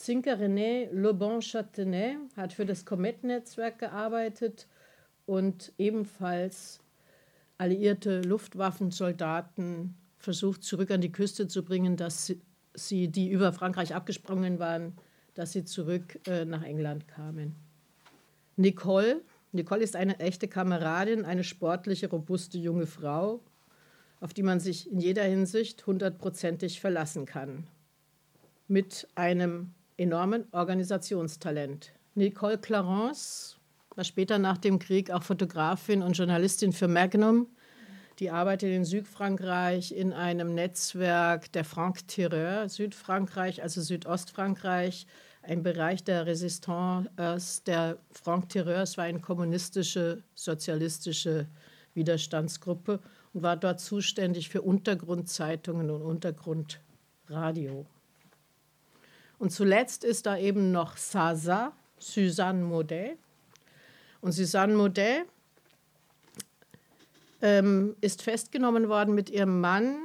Zinker 0.00 0.40
René 0.40 0.88
Le 0.92 1.12
Bon 1.12 1.42
Châtenay 1.42 2.16
hat 2.34 2.54
für 2.54 2.64
das 2.64 2.86
Comet-Netzwerk 2.86 3.78
gearbeitet 3.78 4.66
und 5.26 5.74
ebenfalls 5.76 6.80
alliierte 7.58 8.22
Luftwaffensoldaten 8.22 9.94
versucht, 10.16 10.64
zurück 10.64 10.90
an 10.90 11.02
die 11.02 11.12
Küste 11.12 11.48
zu 11.48 11.62
bringen, 11.62 11.98
dass 11.98 12.34
sie, 12.72 13.08
die 13.08 13.28
über 13.28 13.52
Frankreich 13.52 13.94
abgesprungen 13.94 14.58
waren, 14.58 14.94
dass 15.34 15.52
sie 15.52 15.64
zurück 15.64 16.18
äh, 16.26 16.46
nach 16.46 16.62
England 16.62 17.06
kamen. 17.06 17.54
Nicole. 18.56 19.20
Nicole 19.52 19.82
ist 19.82 19.96
eine 19.96 20.18
echte 20.18 20.48
Kameradin, 20.48 21.26
eine 21.26 21.44
sportliche, 21.44 22.08
robuste 22.08 22.56
junge 22.56 22.86
Frau, 22.86 23.40
auf 24.20 24.32
die 24.32 24.44
man 24.44 24.60
sich 24.60 24.90
in 24.90 25.00
jeder 25.00 25.24
Hinsicht 25.24 25.86
hundertprozentig 25.86 26.80
verlassen 26.80 27.26
kann. 27.26 27.64
Mit 28.66 29.06
einem 29.14 29.74
enormen 30.00 30.46
Organisationstalent. 30.52 31.92
Nicole 32.14 32.58
Clarence 32.58 33.58
war 33.94 34.04
später 34.04 34.38
nach 34.38 34.58
dem 34.58 34.78
Krieg 34.78 35.10
auch 35.10 35.22
Fotografin 35.22 36.02
und 36.02 36.16
Journalistin 36.16 36.72
für 36.72 36.88
Magnum. 36.88 37.46
Die 38.18 38.30
arbeitet 38.30 38.70
in 38.70 38.84
Südfrankreich 38.84 39.92
in 39.92 40.12
einem 40.12 40.54
Netzwerk 40.54 41.52
der 41.52 41.64
Franc 41.64 42.08
Tireur, 42.08 42.68
Südfrankreich, 42.68 43.62
also 43.62 43.80
Südostfrankreich, 43.80 45.06
ein 45.42 45.62
Bereich 45.62 46.04
der 46.04 46.26
Resistance 46.26 47.62
der 47.66 47.98
Franc 48.12 48.50
Tireurs 48.50 48.98
war 48.98 49.04
eine 49.04 49.20
kommunistische, 49.20 50.22
sozialistische 50.34 51.46
Widerstandsgruppe 51.94 53.00
und 53.32 53.42
war 53.42 53.56
dort 53.56 53.80
zuständig 53.80 54.50
für 54.50 54.60
Untergrundzeitungen 54.62 55.90
und 55.90 56.02
Untergrundradio. 56.02 57.86
Und 59.40 59.52
zuletzt 59.52 60.04
ist 60.04 60.26
da 60.26 60.36
eben 60.36 60.70
noch 60.70 60.98
Sasa, 60.98 61.72
Suzanne 61.98 62.62
Maudet. 62.62 63.16
Und 64.20 64.32
Suzanne 64.32 64.74
Maudet 64.74 65.24
ähm, 67.40 67.96
ist 68.02 68.20
festgenommen 68.20 68.90
worden 68.90 69.14
mit 69.14 69.30
ihrem 69.30 69.62
Mann 69.62 69.96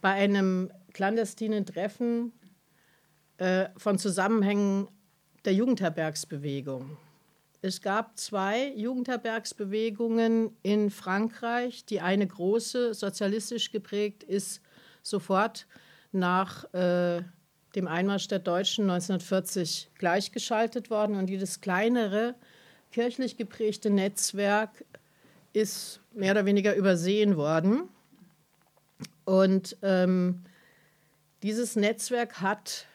bei 0.00 0.12
einem 0.12 0.72
clandestinen 0.94 1.66
Treffen 1.66 2.32
äh, 3.36 3.66
von 3.76 3.98
Zusammenhängen 3.98 4.88
der 5.44 5.52
Jugendherbergsbewegung. 5.52 6.96
Es 7.60 7.82
gab 7.82 8.16
zwei 8.16 8.72
Jugendherbergsbewegungen 8.76 10.56
in 10.62 10.88
Frankreich. 10.90 11.84
Die 11.84 12.00
eine 12.00 12.26
große, 12.26 12.94
sozialistisch 12.94 13.72
geprägt, 13.72 14.22
ist 14.22 14.62
sofort 15.02 15.66
nach 16.12 16.64
äh, 16.72 17.20
dem 17.74 17.86
Einmarsch 17.86 18.28
der 18.28 18.38
Deutschen 18.38 18.84
1940 18.84 19.90
gleichgeschaltet 19.98 20.90
worden. 20.90 21.16
Und 21.16 21.26
dieses 21.26 21.60
kleinere, 21.60 22.34
kirchlich 22.92 23.36
geprägte 23.36 23.90
Netzwerk 23.90 24.84
ist 25.52 26.00
mehr 26.12 26.32
oder 26.32 26.46
weniger 26.46 26.74
übersehen 26.74 27.36
worden. 27.36 27.88
Und 29.24 29.76
ähm, 29.82 30.44
dieses 31.42 31.76
Netzwerk 31.76 32.40
hat 32.40 32.86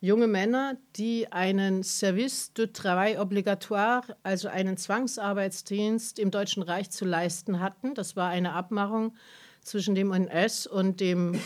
junge 0.00 0.28
Männer, 0.28 0.76
die 0.96 1.32
einen 1.32 1.82
Service 1.82 2.52
de 2.52 2.68
Travail 2.68 3.18
obligatoire, 3.18 4.16
also 4.22 4.48
einen 4.48 4.76
Zwangsarbeitsdienst 4.76 6.18
im 6.18 6.30
Deutschen 6.30 6.62
Reich 6.62 6.90
zu 6.90 7.04
leisten 7.04 7.60
hatten. 7.60 7.94
Das 7.94 8.14
war 8.14 8.30
eine 8.30 8.52
Abmachung 8.52 9.14
zwischen 9.62 9.94
dem 9.94 10.12
NS 10.12 10.66
und 10.66 11.00
dem 11.00 11.40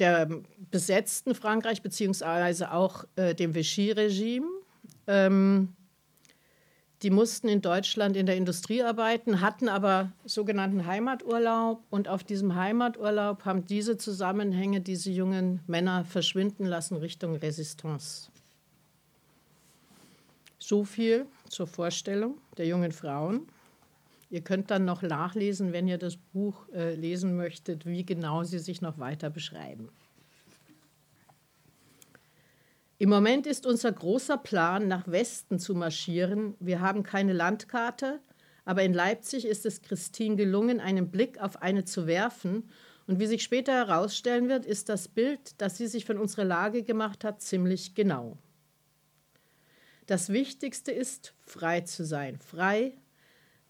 der 0.00 0.28
besetzten 0.70 1.34
Frankreich 1.34 1.82
beziehungsweise 1.82 2.72
auch 2.72 3.04
äh, 3.16 3.34
dem 3.34 3.54
Vichy-Regime. 3.54 4.46
Ähm, 5.06 5.74
die 7.02 7.10
mussten 7.10 7.48
in 7.48 7.62
Deutschland 7.62 8.14
in 8.14 8.26
der 8.26 8.36
Industrie 8.36 8.82
arbeiten, 8.82 9.40
hatten 9.40 9.68
aber 9.70 10.12
sogenannten 10.26 10.84
Heimaturlaub. 10.84 11.82
Und 11.88 12.08
auf 12.08 12.24
diesem 12.24 12.54
Heimaturlaub 12.54 13.44
haben 13.46 13.64
diese 13.64 13.96
Zusammenhänge 13.96 14.82
diese 14.82 15.10
jungen 15.10 15.60
Männer 15.66 16.04
verschwinden 16.04 16.66
lassen 16.66 16.96
Richtung 16.96 17.36
Resistance. 17.36 18.30
So 20.58 20.84
viel 20.84 21.26
zur 21.48 21.66
Vorstellung 21.66 22.36
der 22.58 22.66
jungen 22.66 22.92
Frauen. 22.92 23.46
Ihr 24.30 24.42
könnt 24.42 24.70
dann 24.70 24.84
noch 24.84 25.02
nachlesen, 25.02 25.72
wenn 25.72 25.88
ihr 25.88 25.98
das 25.98 26.16
Buch 26.16 26.68
äh, 26.72 26.94
lesen 26.94 27.36
möchtet, 27.36 27.84
wie 27.84 28.06
genau 28.06 28.44
sie 28.44 28.60
sich 28.60 28.80
noch 28.80 28.98
weiter 28.98 29.28
beschreiben. 29.28 29.90
Im 32.98 33.08
Moment 33.08 33.46
ist 33.46 33.66
unser 33.66 33.90
großer 33.90 34.36
Plan, 34.36 34.86
nach 34.86 35.08
Westen 35.08 35.58
zu 35.58 35.74
marschieren. 35.74 36.54
Wir 36.60 36.80
haben 36.80 37.02
keine 37.02 37.32
Landkarte, 37.32 38.20
aber 38.64 38.84
in 38.84 38.92
Leipzig 38.92 39.46
ist 39.46 39.66
es 39.66 39.82
Christine 39.82 40.36
gelungen, 40.36 40.80
einen 40.80 41.10
Blick 41.10 41.40
auf 41.40 41.60
eine 41.62 41.84
zu 41.84 42.06
werfen. 42.06 42.68
Und 43.08 43.18
wie 43.18 43.26
sich 43.26 43.42
später 43.42 43.72
herausstellen 43.72 44.48
wird, 44.48 44.64
ist 44.64 44.88
das 44.88 45.08
Bild, 45.08 45.60
das 45.60 45.76
sie 45.76 45.88
sich 45.88 46.04
von 46.04 46.18
unserer 46.18 46.44
Lage 46.44 46.84
gemacht 46.84 47.24
hat, 47.24 47.40
ziemlich 47.42 47.96
genau. 47.96 48.38
Das 50.06 50.28
Wichtigste 50.28 50.92
ist, 50.92 51.34
frei 51.40 51.80
zu 51.80 52.04
sein. 52.04 52.38
Frei, 52.38 52.98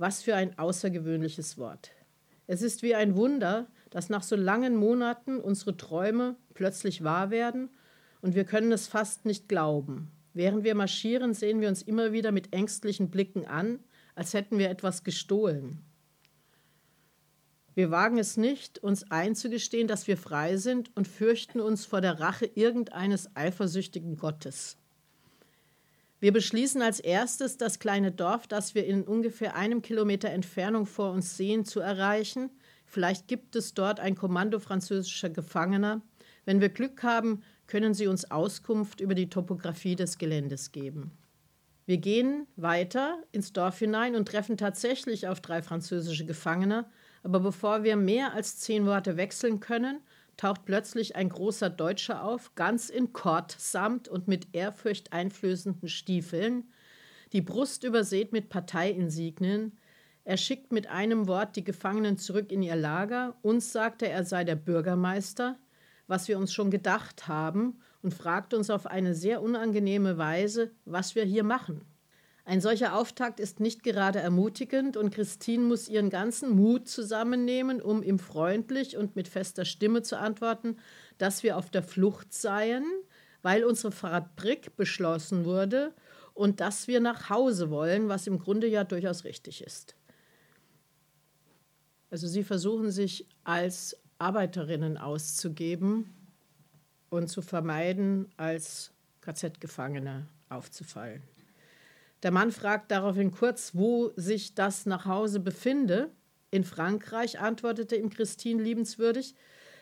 was 0.00 0.22
für 0.22 0.34
ein 0.34 0.58
außergewöhnliches 0.58 1.58
Wort. 1.58 1.92
Es 2.46 2.62
ist 2.62 2.82
wie 2.82 2.94
ein 2.94 3.16
Wunder, 3.16 3.68
dass 3.90 4.08
nach 4.08 4.22
so 4.22 4.34
langen 4.34 4.74
Monaten 4.74 5.38
unsere 5.38 5.76
Träume 5.76 6.36
plötzlich 6.54 7.04
wahr 7.04 7.30
werden 7.30 7.68
und 8.22 8.34
wir 8.34 8.44
können 8.44 8.72
es 8.72 8.88
fast 8.88 9.26
nicht 9.26 9.46
glauben. 9.46 10.10
Während 10.32 10.64
wir 10.64 10.74
marschieren, 10.74 11.34
sehen 11.34 11.60
wir 11.60 11.68
uns 11.68 11.82
immer 11.82 12.12
wieder 12.12 12.32
mit 12.32 12.54
ängstlichen 12.54 13.10
Blicken 13.10 13.46
an, 13.46 13.80
als 14.14 14.32
hätten 14.32 14.58
wir 14.58 14.70
etwas 14.70 15.04
gestohlen. 15.04 15.84
Wir 17.74 17.90
wagen 17.90 18.18
es 18.18 18.38
nicht, 18.38 18.78
uns 18.78 19.11
einzugestehen, 19.11 19.86
dass 19.86 20.09
wir 20.09 20.16
frei 20.16 20.57
sind 20.57 20.90
und 20.96 21.09
fürchten 21.09 21.61
uns 21.61 21.84
vor 21.84 22.01
der 22.01 22.20
Rache 22.20 22.46
irgendeines 22.46 23.36
eifersüchtigen 23.36 24.16
Gottes. 24.16 24.80
Wir 26.21 26.33
beschließen 26.35 26.83
als 26.83 27.01
erstes, 27.01 27.57
das 27.57 27.79
kleine 27.79 28.12
Dorf, 28.12 28.47
das 28.47 28.75
wir 28.75 28.85
in 28.85 29.05
ungefähr 29.05 29.57
einem 29.57 29.81
Kilometer 29.81 30.29
Entfernung 30.29 30.85
vor 30.85 31.12
uns 31.12 31.39
sehen, 31.39 31.64
zu 31.64 31.81
erreichen. 31.81 32.51
Vielleicht 32.85 33.27
gibt 33.27 33.57
es 33.57 33.73
dort 33.73 34.01
ein 34.01 34.14
Kommando 34.14 34.59
französischer 34.59 35.31
Gefangener. 35.31 36.03
Wenn 36.45 36.61
wir 36.61 36.68
Glück 36.68 37.03
haben, 37.03 37.43
können 37.66 37.95
Sie 37.95 38.07
uns 38.07 38.31
Auskunft 38.31 39.01
über 39.01 39.14
die 39.14 39.31
Topographie 39.31 39.97
des 39.97 40.18
Geländes 40.18 40.73
geben. 40.73 41.12
Wir 41.87 41.97
gehen 41.97 42.47
weiter 42.57 43.23
ins 43.33 43.53
Dorf 43.55 43.79
hinein 43.79 44.14
und 44.14 44.29
treffen 44.29 44.59
tatsächlich 44.59 45.27
auf 45.27 45.41
drei 45.41 45.62
französische 45.62 46.27
Gefangene, 46.27 46.85
aber 47.23 47.41
bevor 47.41 47.83
wir 47.83 47.97
mehr 47.97 48.35
als 48.35 48.59
zehn 48.59 48.87
Worte 48.87 49.16
wechseln 49.16 49.59
können, 49.61 50.01
taucht 50.41 50.64
plötzlich 50.64 51.16
ein 51.16 51.28
großer 51.28 51.68
Deutscher 51.68 52.24
auf, 52.24 52.55
ganz 52.55 52.88
in 52.88 53.12
Kordsamt 53.12 54.09
und 54.09 54.28
mit 54.28 54.55
ehrfurcht 54.55 55.12
einflößenden 55.12 55.88
Stiefeln, 55.88 56.70
die 57.32 57.43
Brust 57.43 57.84
übersät 57.84 58.32
mit 58.32 58.49
Parteiinsignien. 58.49 59.78
Er 60.24 60.36
schickt 60.36 60.72
mit 60.72 60.88
einem 60.88 61.26
Wort 61.26 61.57
die 61.57 61.64
Gefangenen 61.64 62.18
zurück 62.18 62.53
in 62.53 62.62
ihr 62.62 62.76
Lager. 62.76 63.36
Uns 63.43 63.72
sagt 63.72 64.03
er, 64.03 64.11
er 64.11 64.24
sei 64.24 64.45
der 64.45 64.57
Bürgermeister 64.57 65.59
was 66.11 66.26
wir 66.26 66.38
uns 66.38 66.53
schon 66.53 66.72
gedacht 66.72 67.28
haben 67.28 67.78
und 68.03 68.12
fragt 68.12 68.53
uns 68.53 68.68
auf 68.68 68.86
eine 68.86 69.14
sehr 69.14 69.41
unangenehme 69.41 70.18
Weise, 70.18 70.72
was 70.84 71.14
wir 71.14 71.24
hier 71.24 71.45
machen. 71.45 71.82
Ein 72.51 72.61
solcher 72.61 72.96
Auftakt 72.96 73.38
ist 73.38 73.61
nicht 73.61 73.84
gerade 73.84 74.18
ermutigend 74.18 74.96
und 74.96 75.14
Christine 75.14 75.62
muss 75.62 75.88
ihren 75.88 76.11
ganzen 76.11 76.51
Mut 76.51 76.88
zusammennehmen, 76.88 77.80
um 77.80 78.03
ihm 78.03 78.18
freundlich 78.18 78.96
und 78.96 79.14
mit 79.14 79.28
fester 79.28 79.64
Stimme 79.64 80.03
zu 80.03 80.18
antworten, 80.18 80.76
dass 81.16 81.44
wir 81.44 81.57
auf 81.57 81.70
der 81.70 81.84
Flucht 81.84 82.34
seien, 82.34 82.84
weil 83.42 83.62
unsere 83.62 83.92
Fabrik 83.92 84.74
beschlossen 84.76 85.44
wurde 85.44 85.94
und 86.34 86.59
dass 86.59 86.88
wir 86.88 86.98
nach 86.98 87.30
Hause 87.30 87.70
wollen, 87.70 88.09
was 88.09 88.26
im 88.26 88.40
Grunde 88.40 88.66
ja 88.66 88.82
durchaus 88.82 89.22
richtig 89.22 89.62
ist. 89.62 89.94
Also 92.11 92.26
sie 92.26 92.42
versuchen 92.42 92.90
sich 92.90 93.28
als 93.44 93.96
Arbeiterinnen 94.18 94.98
auszugeben 94.98 96.12
und 97.11 97.28
zu 97.28 97.42
vermeiden, 97.42 98.28
als 98.36 98.90
KZ-Gefangene 99.20 100.26
aufzufallen. 100.48 101.22
Der 102.23 102.31
Mann 102.31 102.53
fragt 102.53 102.91
daraufhin 102.91 103.31
kurz, 103.31 103.75
wo 103.75 104.12
sich 104.16 104.55
das 104.55 104.87
nach 104.87 105.07
Hause 105.07 105.41
befinde. 105.41 106.11
In 106.51 106.64
Frankreich 106.64 107.41
antwortete 107.41 107.97
ihm 107.97 108.11
Christine 108.11 108.62
liebenswürdig, 108.62 109.35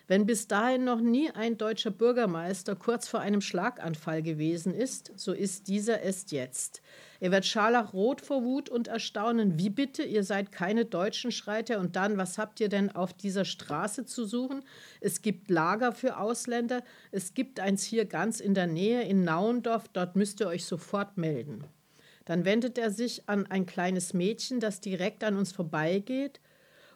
wenn 0.06 0.24
bis 0.24 0.48
dahin 0.48 0.84
noch 0.84 1.02
nie 1.02 1.30
ein 1.30 1.58
deutscher 1.58 1.90
Bürgermeister 1.90 2.74
kurz 2.76 3.08
vor 3.08 3.20
einem 3.20 3.42
Schlaganfall 3.42 4.22
gewesen 4.22 4.72
ist, 4.72 5.12
so 5.16 5.34
ist 5.34 5.68
dieser 5.68 6.02
es 6.02 6.30
jetzt. 6.30 6.80
Er 7.20 7.30
wird 7.30 7.44
scharlachrot 7.44 8.22
vor 8.22 8.42
Wut 8.42 8.70
und 8.70 8.88
Erstaunen. 8.88 9.58
Wie 9.58 9.68
bitte, 9.68 10.02
ihr 10.02 10.24
seid 10.24 10.50
keine 10.50 10.86
Deutschen, 10.86 11.30
schreit 11.30 11.68
er. 11.68 11.78
Und 11.78 11.96
dann, 11.96 12.16
was 12.16 12.38
habt 12.38 12.58
ihr 12.60 12.70
denn 12.70 12.90
auf 12.94 13.12
dieser 13.12 13.44
Straße 13.44 14.06
zu 14.06 14.24
suchen? 14.24 14.64
Es 15.02 15.20
gibt 15.20 15.50
Lager 15.50 15.92
für 15.92 16.18
Ausländer. 16.18 16.82
Es 17.10 17.34
gibt 17.34 17.60
eins 17.60 17.82
hier 17.82 18.06
ganz 18.06 18.40
in 18.40 18.54
der 18.54 18.66
Nähe 18.66 19.02
in 19.02 19.24
Nauendorf. 19.24 19.88
Dort 19.88 20.16
müsst 20.16 20.40
ihr 20.40 20.46
euch 20.46 20.64
sofort 20.64 21.18
melden. 21.18 21.64
Dann 22.28 22.44
wendet 22.44 22.76
er 22.76 22.90
sich 22.90 23.26
an 23.26 23.46
ein 23.46 23.64
kleines 23.64 24.12
Mädchen, 24.12 24.60
das 24.60 24.82
direkt 24.82 25.24
an 25.24 25.38
uns 25.38 25.50
vorbeigeht 25.50 26.42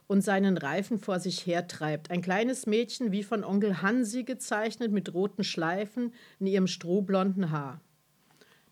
und 0.06 0.20
seinen 0.20 0.58
Reifen 0.58 0.98
vor 0.98 1.20
sich 1.20 1.46
hertreibt. 1.46 2.10
Ein 2.10 2.20
kleines 2.20 2.66
Mädchen, 2.66 3.12
wie 3.12 3.22
von 3.22 3.42
Onkel 3.42 3.80
Hansi 3.80 4.24
gezeichnet, 4.24 4.92
mit 4.92 5.14
roten 5.14 5.42
Schleifen 5.42 6.12
in 6.38 6.48
ihrem 6.48 6.66
strohblonden 6.66 7.50
Haar. 7.50 7.80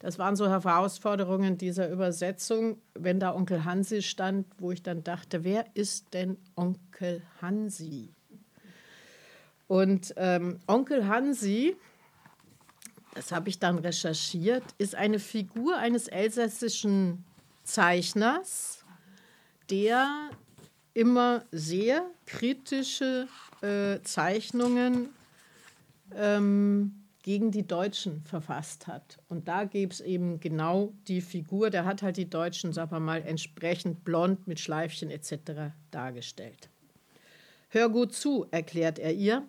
Das 0.00 0.18
waren 0.18 0.36
so 0.36 0.50
Herausforderungen 0.50 1.56
dieser 1.56 1.88
Übersetzung, 1.88 2.76
wenn 2.92 3.18
da 3.18 3.34
Onkel 3.34 3.64
Hansi 3.64 4.02
stand, 4.02 4.46
wo 4.58 4.70
ich 4.70 4.82
dann 4.82 5.02
dachte, 5.02 5.44
wer 5.44 5.64
ist 5.72 6.12
denn 6.12 6.36
Onkel 6.56 7.22
Hansi? 7.40 8.12
Und 9.66 10.12
ähm, 10.18 10.58
Onkel 10.66 11.08
Hansi, 11.08 11.74
das 13.14 13.32
habe 13.32 13.48
ich 13.48 13.58
dann 13.58 13.78
recherchiert, 13.78 14.62
ist 14.78 14.94
eine 14.94 15.18
Figur 15.18 15.76
eines 15.76 16.08
elsässischen 16.08 17.24
Zeichners, 17.64 18.84
der 19.68 20.30
immer 20.94 21.44
sehr 21.52 22.04
kritische 22.26 23.28
äh, 23.62 24.00
Zeichnungen 24.02 25.08
ähm, 26.14 27.00
gegen 27.22 27.50
die 27.50 27.66
Deutschen 27.66 28.22
verfasst 28.24 28.86
hat. 28.86 29.18
Und 29.28 29.46
da 29.46 29.64
gibt 29.64 29.94
es 29.94 30.00
eben 30.00 30.40
genau 30.40 30.92
die 31.06 31.20
Figur, 31.20 31.70
der 31.70 31.84
hat 31.84 32.02
halt 32.02 32.16
die 32.16 32.28
Deutschen, 32.28 32.72
sagen 32.72 32.92
wir 32.92 33.00
mal, 33.00 33.22
entsprechend 33.22 34.04
blond 34.04 34.46
mit 34.48 34.58
Schleifchen 34.58 35.10
etc. 35.10 35.72
dargestellt. 35.90 36.68
Hör 37.68 37.88
gut 37.88 38.14
zu, 38.14 38.46
erklärt 38.50 38.98
er 38.98 39.12
ihr. 39.12 39.46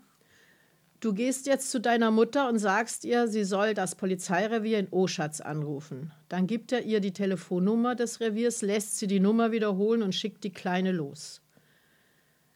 Du 1.02 1.14
gehst 1.14 1.48
jetzt 1.48 1.72
zu 1.72 1.82
deiner 1.82 2.12
Mutter 2.12 2.48
und 2.48 2.60
sagst 2.60 3.06
ihr, 3.06 3.28
sie 3.28 3.44
soll 3.44 3.74
das 3.74 3.96
Polizeirevier 3.96 4.78
in 4.78 4.88
Oschatz 4.92 5.42
anrufen. 5.42 6.12
Dann 6.30 6.46
gibt 6.46 6.72
er 6.72 6.84
ihr 6.84 7.00
die 7.00 7.12
Telefonnummer 7.12 7.96
des 7.96 8.20
Reviers, 8.20 8.62
lässt 8.62 9.00
sie 9.00 9.08
die 9.08 9.20
Nummer 9.20 9.52
wiederholen 9.52 10.04
und 10.04 10.14
schickt 10.14 10.44
die 10.44 10.54
Kleine 10.54 10.92
los. 10.92 11.42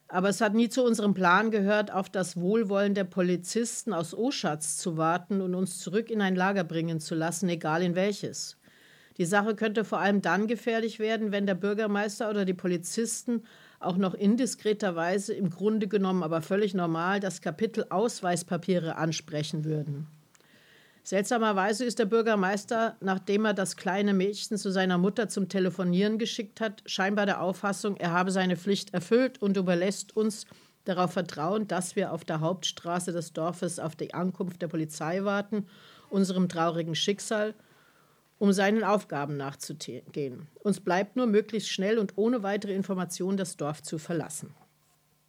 Aber 0.07 0.29
es 0.29 0.41
hat 0.41 0.53
nie 0.53 0.69
zu 0.69 0.83
unserem 0.83 1.15
Plan 1.15 1.49
gehört, 1.49 1.91
auf 1.91 2.07
das 2.07 2.39
Wohlwollen 2.39 2.93
der 2.93 3.05
Polizisten 3.05 3.93
aus 3.93 4.13
Oschatz 4.13 4.77
zu 4.77 4.95
warten 4.95 5.41
und 5.41 5.55
uns 5.55 5.79
zurück 5.79 6.11
in 6.11 6.21
ein 6.21 6.35
Lager 6.35 6.63
bringen 6.63 6.99
zu 6.99 7.15
lassen, 7.15 7.49
egal 7.49 7.81
in 7.81 7.95
welches. 7.95 8.57
Die 9.17 9.25
Sache 9.25 9.55
könnte 9.55 9.83
vor 9.83 10.01
allem 10.01 10.21
dann 10.21 10.45
gefährlich 10.45 10.99
werden, 10.99 11.31
wenn 11.31 11.47
der 11.47 11.55
Bürgermeister 11.55 12.29
oder 12.29 12.45
die 12.45 12.53
Polizisten 12.53 13.41
auch 13.79 13.97
noch 13.97 14.13
indiskreterweise 14.13 15.33
im 15.33 15.49
Grunde 15.49 15.87
genommen 15.87 16.23
aber 16.23 16.41
völlig 16.41 16.73
normal 16.73 17.19
das 17.19 17.41
Kapitel 17.41 17.85
Ausweispapiere 17.89 18.95
ansprechen 18.97 19.65
würden. 19.65 20.07
Seltsamerweise 21.03 21.85
ist 21.85 21.99
der 21.99 22.05
Bürgermeister, 22.05 22.95
nachdem 22.99 23.45
er 23.45 23.53
das 23.53 23.77
kleine 23.77 24.11
Mädchen 24.11 24.57
zu 24.57 24.71
seiner 24.71 24.97
Mutter 24.97 25.29
zum 25.29 25.49
Telefonieren 25.49 26.17
geschickt 26.17 26.59
hat, 26.59 26.81
scheinbar 26.87 27.27
der 27.27 27.41
Auffassung, 27.41 27.95
er 27.97 28.11
habe 28.11 28.31
seine 28.31 28.57
Pflicht 28.57 28.91
erfüllt 28.91 29.39
und 29.39 29.55
überlässt 29.55 30.17
uns 30.17 30.47
darauf 30.83 31.13
vertrauen, 31.13 31.67
dass 31.67 31.95
wir 31.95 32.11
auf 32.11 32.25
der 32.25 32.39
Hauptstraße 32.39 33.11
des 33.11 33.33
Dorfes 33.33 33.79
auf 33.79 33.95
die 33.95 34.15
Ankunft 34.15 34.63
der 34.63 34.67
Polizei 34.67 35.23
warten, 35.23 35.67
unserem 36.09 36.49
traurigen 36.49 36.95
Schicksal 36.95 37.53
um 38.37 38.51
seinen 38.51 38.83
Aufgaben 38.83 39.37
nachzugehen. 39.37 40.47
Uns 40.55 40.79
bleibt 40.79 41.15
nur 41.15 41.27
möglichst 41.27 41.69
schnell 41.69 41.97
und 41.97 42.17
ohne 42.17 42.43
weitere 42.43 42.73
Informationen 42.73 43.37
das 43.37 43.57
Dorf 43.57 43.81
zu 43.81 43.97
verlassen. 43.97 44.53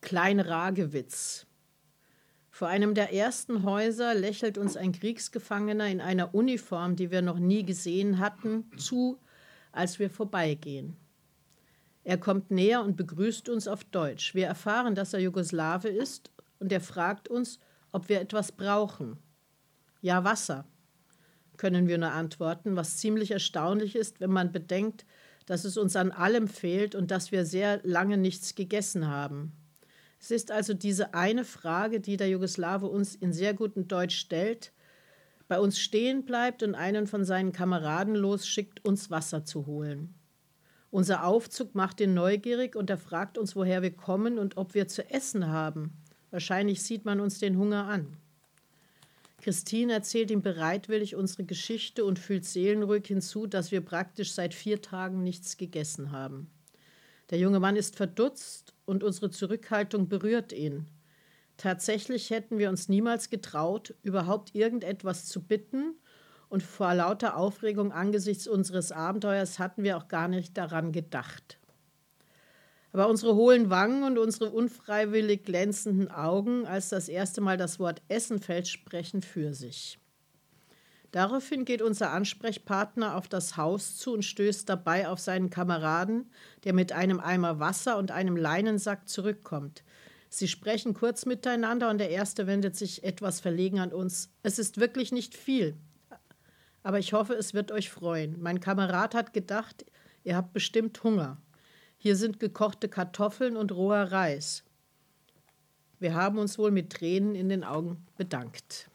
Klein 0.01 0.41
Ragewitz. 0.41 1.47
Vor 2.51 2.69
einem 2.69 2.95
der 2.95 3.13
ersten 3.13 3.65
Häuser 3.65 4.15
lächelt 4.15 4.57
uns 4.57 4.77
ein 4.77 4.93
Kriegsgefangener 4.93 5.89
in 5.89 6.01
einer 6.01 6.35
Uniform, 6.35 6.97
die 6.97 7.11
wir 7.11 7.23
noch 7.23 7.39
nie 7.39 7.65
gesehen 7.65 8.19
hatten, 8.19 8.71
zu, 8.77 9.19
als 9.73 9.99
wir 9.99 10.09
vorbeigehen. 10.09 10.97
Er 12.03 12.19
kommt 12.19 12.51
näher 12.51 12.83
und 12.83 12.97
begrüßt 12.97 13.49
uns 13.49 13.69
auf 13.69 13.85
Deutsch. 13.85 14.35
Wir 14.35 14.47
erfahren, 14.47 14.95
dass 14.95 15.13
er 15.13 15.21
Jugoslawe 15.21 15.89
ist 15.89 16.31
und 16.59 16.73
er 16.73 16.81
fragt 16.81 17.29
uns, 17.29 17.59
ob 17.93 18.09
wir 18.09 18.21
etwas 18.21 18.53
brauchen. 18.53 19.19
Ja, 20.01 20.25
Wasser 20.25 20.65
können 21.59 21.89
wir 21.89 21.99
nur 21.99 22.13
antworten, 22.13 22.77
was 22.77 22.97
ziemlich 22.97 23.31
erstaunlich 23.31 23.97
ist, 23.97 24.21
wenn 24.21 24.31
man 24.31 24.53
bedenkt, 24.53 25.05
dass 25.47 25.65
es 25.65 25.77
uns 25.77 25.97
an 25.97 26.11
allem 26.11 26.49
fehlt 26.49 26.95
und 26.95 27.11
dass 27.11 27.33
wir 27.33 27.45
sehr 27.45 27.81
lange 27.85 28.17
nichts 28.17 28.55
gegessen 28.55 29.09
haben. 29.09 29.53
Es 30.21 30.31
ist 30.31 30.51
also 30.51 30.75
diese 30.75 31.15
eine 31.15 31.45
Frage, 31.45 32.01
die 32.01 32.17
der 32.17 32.29
Jugoslawe 32.29 32.87
uns 32.87 33.15
in 33.15 33.33
sehr 33.33 33.55
gutem 33.55 33.87
Deutsch 33.87 34.19
stellt, 34.19 34.73
bei 35.49 35.61
uns 35.61 35.79
stehen 35.79 36.25
bleibt 36.25 36.63
und 36.65 36.75
einen 36.75 37.07
von 37.07 37.25
seinen 37.25 37.53
Kameraden 37.53 38.17
losschickt, 38.17 38.85
uns 38.85 39.11
Wasser 39.11 39.45
zu 39.45 39.67
holen. 39.67 40.15
Unser 40.91 41.25
Aufzug 41.25 41.75
macht 41.75 42.01
ihn 42.01 42.15
neugierig 42.15 42.75
und 42.75 42.91
er 42.91 42.99
fragt 42.99 43.39
uns, 43.39 43.55
woher 43.55 43.83
wir 43.83 43.95
kommen 43.95 44.39
und 44.39 44.57
ob 44.57 44.75
wir 44.75 44.89
zu 44.89 45.09
essen 45.11 45.49
haben. 45.49 45.93
Wahrscheinlich 46.31 46.83
sieht 46.83 47.05
man 47.05 47.21
uns 47.21 47.39
den 47.39 47.57
Hunger 47.57 47.87
an. 47.87 48.17
Christine 49.39 49.93
erzählt 49.93 50.31
ihm 50.31 50.43
bereitwillig 50.43 51.15
unsere 51.15 51.45
Geschichte 51.45 52.05
und 52.05 52.19
fühlt 52.19 52.45
seelenruhig 52.45 53.07
hinzu, 53.07 53.47
dass 53.47 53.71
wir 53.71 53.81
praktisch 53.81 54.33
seit 54.33 54.55
vier 54.55 54.81
Tagen 54.83 55.23
nichts 55.23 55.57
gegessen 55.57 56.11
haben. 56.11 56.51
Der 57.31 57.39
junge 57.39 57.61
Mann 57.61 57.77
ist 57.77 57.97
verdutzt 57.97 58.75
und 58.85 59.03
unsere 59.03 59.31
Zurückhaltung 59.31 60.09
berührt 60.09 60.53
ihn. 60.53 60.87
Tatsächlich 61.57 62.31
hätten 62.31 62.59
wir 62.59 62.69
uns 62.69 62.89
niemals 62.89 63.31
getraut, 63.31 63.95
überhaupt 64.03 64.55
irgendetwas 64.55 65.27
zu 65.27 65.43
bitten, 65.43 65.97
und 66.49 66.63
vor 66.63 66.95
lauter 66.95 67.37
Aufregung 67.37 67.91
angesichts 67.91 68.47
unseres 68.47 68.93
Abenteuers 68.93 69.59
hatten 69.59 69.83
wir 69.83 69.97
auch 69.97 70.07
gar 70.07 70.29
nicht 70.29 70.57
daran 70.57 70.93
gedacht. 70.93 71.59
Aber 72.97 73.11
unsere 73.11 73.35
hohlen 73.35 73.69
Wangen 73.69 74.05
und 74.05 74.17
unsere 74.17 74.49
unfreiwillig 74.49 75.45
glänzenden 75.45 76.11
Augen, 76.11 76.67
als 76.67 76.89
das 76.89 77.11
erste 77.11 77.43
Mal 77.43 77.59
das 77.59 77.79
Wort 77.79 78.01
Essen 78.09 78.39
fällt, 78.41 78.69
sprechen 78.69 79.21
für 79.21 79.53
sich. 79.53 79.99
Daraufhin 81.11 81.67
geht 81.67 81.83
unser 81.83 82.13
Ansprechpartner 82.13 83.15
auf 83.15 83.29
das 83.29 83.59
Haus 83.59 83.99
zu 83.99 84.15
und 84.15 84.25
stößt 84.25 84.67
dabei 84.67 85.09
auf 85.09 85.19
seinen 85.21 85.51
Kameraden, 85.51 86.31
der 86.65 86.73
mit 86.73 86.93
einem 86.93 87.21
Eimer 87.21 87.61
Wasser 87.61 87.99
und 87.99 88.13
einem 88.13 88.35
Leinensack 88.35 89.07
zurückkommt. 89.11 89.85
Sie 90.31 90.49
sprechen 90.49 90.95
kurz 90.95 91.27
miteinander 91.27 91.91
und 91.91 91.99
der 91.99 92.09
Erste 92.09 92.47
wendet 92.47 92.77
sich 92.77 93.05
etwas 93.05 93.41
verlegen 93.41 93.79
an 93.79 93.93
uns. 93.93 94.31
Es 94.43 94.59
ist 94.59 94.81
wirklich 94.81 95.13
nicht 95.13 95.37
viel, 95.37 95.77
aber 96.83 96.99
ich 96.99 97.13
hoffe, 97.13 97.35
es 97.35 97.53
wird 97.53 97.73
euch 97.73 97.91
freuen. 97.91 98.41
Mein 98.41 98.59
Kamerad 98.59 99.15
hat 99.15 99.35
gedacht, 99.35 99.85
ihr 100.25 100.35
habt 100.35 100.55
bestimmt 100.55 101.05
Hunger. 101.05 101.43
Hier 102.07 102.15
sind 102.15 102.39
gekochte 102.39 102.89
Kartoffeln 102.89 103.57
und 103.57 103.73
roher 103.73 104.13
Reis. 104.13 104.63
Wir 105.99 106.15
haben 106.15 106.39
uns 106.39 106.57
wohl 106.57 106.71
mit 106.71 106.93
Tränen 106.93 107.35
in 107.35 107.49
den 107.49 107.65
Augen 107.65 108.07
bedankt. 108.17 108.89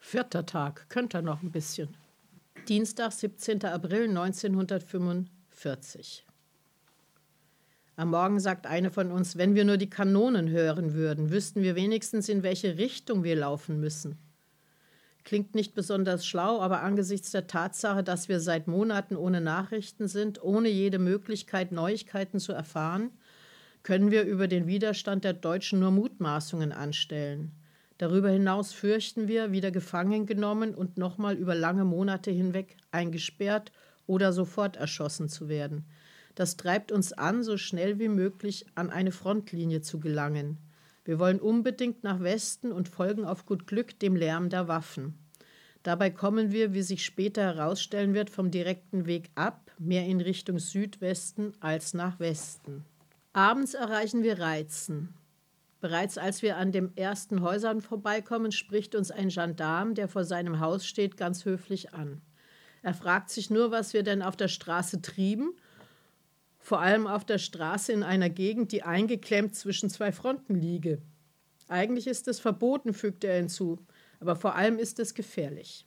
Vierter 0.00 0.44
Tag, 0.44 0.88
könnte 0.88 1.22
noch 1.22 1.44
ein 1.44 1.52
bisschen. 1.52 1.96
Dienstag, 2.66 3.12
17. 3.12 3.64
April 3.66 4.08
1945. 4.08 6.26
Am 7.94 8.10
Morgen 8.10 8.40
sagt 8.40 8.66
eine 8.66 8.90
von 8.90 9.12
uns, 9.12 9.36
wenn 9.36 9.54
wir 9.54 9.64
nur 9.64 9.76
die 9.76 9.88
Kanonen 9.88 10.50
hören 10.50 10.94
würden, 10.94 11.30
wüssten 11.30 11.62
wir 11.62 11.76
wenigstens, 11.76 12.28
in 12.28 12.42
welche 12.42 12.78
Richtung 12.78 13.22
wir 13.22 13.36
laufen 13.36 13.78
müssen. 13.78 14.18
Klingt 15.24 15.54
nicht 15.54 15.74
besonders 15.74 16.26
schlau, 16.26 16.60
aber 16.60 16.82
angesichts 16.82 17.30
der 17.30 17.46
Tatsache, 17.46 18.04
dass 18.04 18.28
wir 18.28 18.40
seit 18.40 18.68
Monaten 18.68 19.16
ohne 19.16 19.40
Nachrichten 19.40 20.06
sind, 20.06 20.42
ohne 20.42 20.68
jede 20.68 20.98
Möglichkeit, 20.98 21.72
Neuigkeiten 21.72 22.40
zu 22.40 22.52
erfahren, 22.52 23.10
können 23.82 24.10
wir 24.10 24.24
über 24.24 24.48
den 24.48 24.66
Widerstand 24.66 25.24
der 25.24 25.32
Deutschen 25.32 25.80
nur 25.80 25.90
Mutmaßungen 25.90 26.72
anstellen. 26.72 27.52
Darüber 27.96 28.28
hinaus 28.28 28.72
fürchten 28.72 29.28
wir, 29.28 29.52
wieder 29.52 29.70
gefangen 29.70 30.26
genommen 30.26 30.74
und 30.74 30.98
nochmal 30.98 31.36
über 31.36 31.54
lange 31.54 31.84
Monate 31.84 32.30
hinweg 32.30 32.76
eingesperrt 32.90 33.72
oder 34.06 34.32
sofort 34.32 34.76
erschossen 34.76 35.28
zu 35.28 35.48
werden. 35.48 35.84
Das 36.34 36.56
treibt 36.56 36.92
uns 36.92 37.12
an, 37.12 37.44
so 37.44 37.56
schnell 37.56 37.98
wie 37.98 38.08
möglich 38.08 38.66
an 38.74 38.90
eine 38.90 39.12
Frontlinie 39.12 39.80
zu 39.80 40.00
gelangen. 40.00 40.58
Wir 41.04 41.18
wollen 41.18 41.40
unbedingt 41.40 42.02
nach 42.02 42.20
Westen 42.20 42.72
und 42.72 42.88
folgen 42.88 43.24
auf 43.24 43.44
gut 43.44 43.66
Glück 43.66 43.98
dem 44.00 44.16
Lärm 44.16 44.48
der 44.48 44.68
Waffen. 44.68 45.18
Dabei 45.82 46.08
kommen 46.08 46.50
wir, 46.50 46.72
wie 46.72 46.82
sich 46.82 47.04
später 47.04 47.42
herausstellen 47.42 48.14
wird, 48.14 48.30
vom 48.30 48.50
direkten 48.50 49.04
Weg 49.04 49.30
ab, 49.34 49.70
mehr 49.78 50.06
in 50.06 50.22
Richtung 50.22 50.58
Südwesten 50.58 51.52
als 51.60 51.92
nach 51.92 52.18
Westen. 52.20 52.84
Abends 53.34 53.74
erreichen 53.74 54.22
wir 54.22 54.38
Reizen. 54.38 55.12
Bereits 55.80 56.16
als 56.16 56.40
wir 56.40 56.56
an 56.56 56.72
den 56.72 56.96
ersten 56.96 57.42
Häusern 57.42 57.82
vorbeikommen, 57.82 58.52
spricht 58.52 58.94
uns 58.94 59.10
ein 59.10 59.28
Gendarm, 59.28 59.94
der 59.94 60.08
vor 60.08 60.24
seinem 60.24 60.60
Haus 60.60 60.86
steht, 60.86 61.18
ganz 61.18 61.44
höflich 61.44 61.92
an. 61.92 62.22
Er 62.80 62.94
fragt 62.94 63.28
sich 63.28 63.50
nur, 63.50 63.70
was 63.70 63.92
wir 63.92 64.02
denn 64.02 64.22
auf 64.22 64.36
der 64.36 64.48
Straße 64.48 65.02
trieben 65.02 65.54
vor 66.64 66.80
allem 66.80 67.06
auf 67.06 67.26
der 67.26 67.36
Straße 67.36 67.92
in 67.92 68.02
einer 68.02 68.30
Gegend, 68.30 68.72
die 68.72 68.84
eingeklemmt 68.84 69.54
zwischen 69.54 69.90
zwei 69.90 70.12
Fronten 70.12 70.54
liege. 70.54 71.02
Eigentlich 71.68 72.06
ist 72.06 72.26
es 72.26 72.40
verboten, 72.40 72.94
fügte 72.94 73.26
er 73.26 73.36
hinzu, 73.36 73.80
aber 74.18 74.34
vor 74.34 74.54
allem 74.54 74.78
ist 74.78 74.98
es 74.98 75.12
gefährlich. 75.12 75.84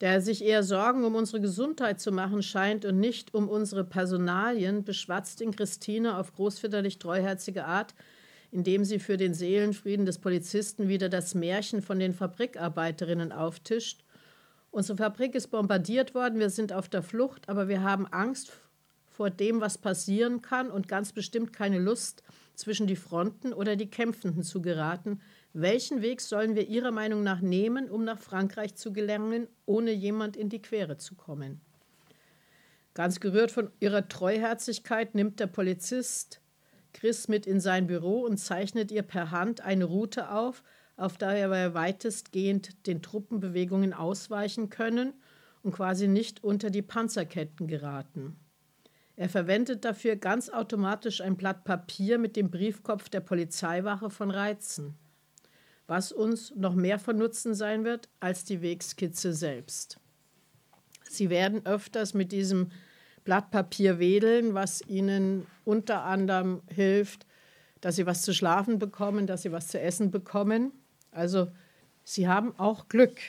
Der 0.00 0.20
sich 0.20 0.44
eher 0.44 0.62
Sorgen 0.62 1.02
um 1.02 1.16
unsere 1.16 1.40
Gesundheit 1.40 2.00
zu 2.00 2.12
machen 2.12 2.44
scheint 2.44 2.84
und 2.84 3.00
nicht 3.00 3.34
um 3.34 3.48
unsere 3.48 3.82
Personalien, 3.82 4.84
beschwatzt 4.84 5.40
ihn 5.40 5.50
Christine 5.50 6.16
auf 6.16 6.32
großväterlich 6.32 7.00
treuherzige 7.00 7.64
Art, 7.64 7.92
indem 8.52 8.84
sie 8.84 9.00
für 9.00 9.16
den 9.16 9.34
Seelenfrieden 9.34 10.06
des 10.06 10.20
Polizisten 10.20 10.86
wieder 10.86 11.08
das 11.08 11.34
Märchen 11.34 11.82
von 11.82 11.98
den 11.98 12.14
Fabrikarbeiterinnen 12.14 13.32
auftischt. 13.32 14.04
Unsere 14.70 14.96
Fabrik 14.96 15.34
ist 15.34 15.48
bombardiert 15.48 16.14
worden, 16.14 16.38
wir 16.38 16.50
sind 16.50 16.72
auf 16.72 16.88
der 16.88 17.02
Flucht, 17.02 17.48
aber 17.48 17.66
wir 17.66 17.82
haben 17.82 18.06
Angst 18.06 18.52
vor 19.12 19.30
dem, 19.30 19.60
was 19.60 19.78
passieren 19.78 20.42
kann 20.42 20.70
und 20.70 20.88
ganz 20.88 21.12
bestimmt 21.12 21.52
keine 21.52 21.78
Lust, 21.78 22.22
zwischen 22.54 22.86
die 22.86 22.96
Fronten 22.96 23.52
oder 23.52 23.76
die 23.76 23.90
Kämpfenden 23.90 24.42
zu 24.42 24.60
geraten. 24.62 25.20
Welchen 25.52 26.02
Weg 26.02 26.20
sollen 26.20 26.54
wir 26.54 26.68
Ihrer 26.68 26.90
Meinung 26.90 27.22
nach 27.22 27.40
nehmen, 27.40 27.90
um 27.90 28.04
nach 28.04 28.18
Frankreich 28.18 28.74
zu 28.74 28.92
gelangen, 28.92 29.48
ohne 29.66 29.92
jemand 29.92 30.36
in 30.36 30.48
die 30.48 30.62
Quere 30.62 30.96
zu 30.98 31.14
kommen? 31.14 31.60
Ganz 32.94 33.20
gerührt 33.20 33.50
von 33.50 33.70
ihrer 33.80 34.06
Treuherzigkeit 34.06 35.14
nimmt 35.14 35.40
der 35.40 35.46
Polizist 35.46 36.42
Chris 36.92 37.26
mit 37.26 37.46
in 37.46 37.58
sein 37.58 37.86
Büro 37.86 38.20
und 38.20 38.36
zeichnet 38.36 38.92
ihr 38.92 39.02
per 39.02 39.30
Hand 39.30 39.62
eine 39.62 39.84
Route 39.84 40.30
auf, 40.30 40.62
auf 40.98 41.16
der 41.16 41.50
wir 41.50 41.72
weitestgehend 41.72 42.86
den 42.86 43.00
Truppenbewegungen 43.00 43.94
ausweichen 43.94 44.68
können 44.68 45.14
und 45.62 45.72
quasi 45.72 46.06
nicht 46.06 46.44
unter 46.44 46.68
die 46.68 46.82
Panzerketten 46.82 47.66
geraten. 47.66 48.36
Er 49.22 49.28
verwendet 49.28 49.84
dafür 49.84 50.16
ganz 50.16 50.48
automatisch 50.48 51.20
ein 51.20 51.36
Blatt 51.36 51.62
Papier 51.62 52.18
mit 52.18 52.34
dem 52.34 52.50
Briefkopf 52.50 53.08
der 53.08 53.20
Polizeiwache 53.20 54.10
von 54.10 54.32
Reizen, 54.32 54.96
was 55.86 56.10
uns 56.10 56.52
noch 56.56 56.74
mehr 56.74 56.98
von 56.98 57.18
Nutzen 57.18 57.54
sein 57.54 57.84
wird 57.84 58.08
als 58.18 58.42
die 58.42 58.62
Wegskizze 58.62 59.32
selbst. 59.32 60.00
Sie 61.08 61.30
werden 61.30 61.64
öfters 61.64 62.14
mit 62.14 62.32
diesem 62.32 62.72
Blatt 63.22 63.52
Papier 63.52 64.00
wedeln, 64.00 64.54
was 64.54 64.82
ihnen 64.88 65.46
unter 65.64 66.02
anderem 66.02 66.60
hilft, 66.66 67.24
dass 67.80 67.94
sie 67.94 68.06
was 68.06 68.22
zu 68.22 68.34
schlafen 68.34 68.80
bekommen, 68.80 69.28
dass 69.28 69.42
sie 69.42 69.52
was 69.52 69.68
zu 69.68 69.78
essen 69.78 70.10
bekommen. 70.10 70.72
Also 71.12 71.46
sie 72.02 72.26
haben 72.26 72.58
auch 72.58 72.88
Glück. 72.88 73.20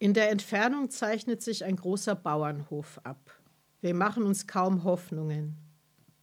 In 0.00 0.14
der 0.14 0.32
Entfernung 0.32 0.90
zeichnet 0.90 1.42
sich 1.42 1.64
ein 1.64 1.76
großer 1.76 2.16
Bauernhof 2.16 2.98
ab. 3.04 3.38
Wir 3.82 3.94
machen 3.94 4.22
uns 4.22 4.46
kaum 4.46 4.84
Hoffnungen. 4.84 5.56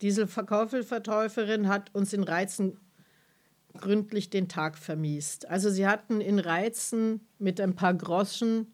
Diese 0.01 0.27
Verkäufelvertäuferin 0.27 1.67
hat 1.67 1.93
uns 1.93 2.13
in 2.13 2.23
Reizen 2.23 2.79
gründlich 3.77 4.29
den 4.29 4.47
Tag 4.47 4.77
vermiest. 4.77 5.47
Also 5.49 5.69
sie 5.69 5.85
hatten 5.85 6.21
in 6.21 6.39
Reizen 6.39 7.27
mit 7.37 7.59
ein 7.59 7.75
paar 7.75 7.93
Groschen 7.93 8.73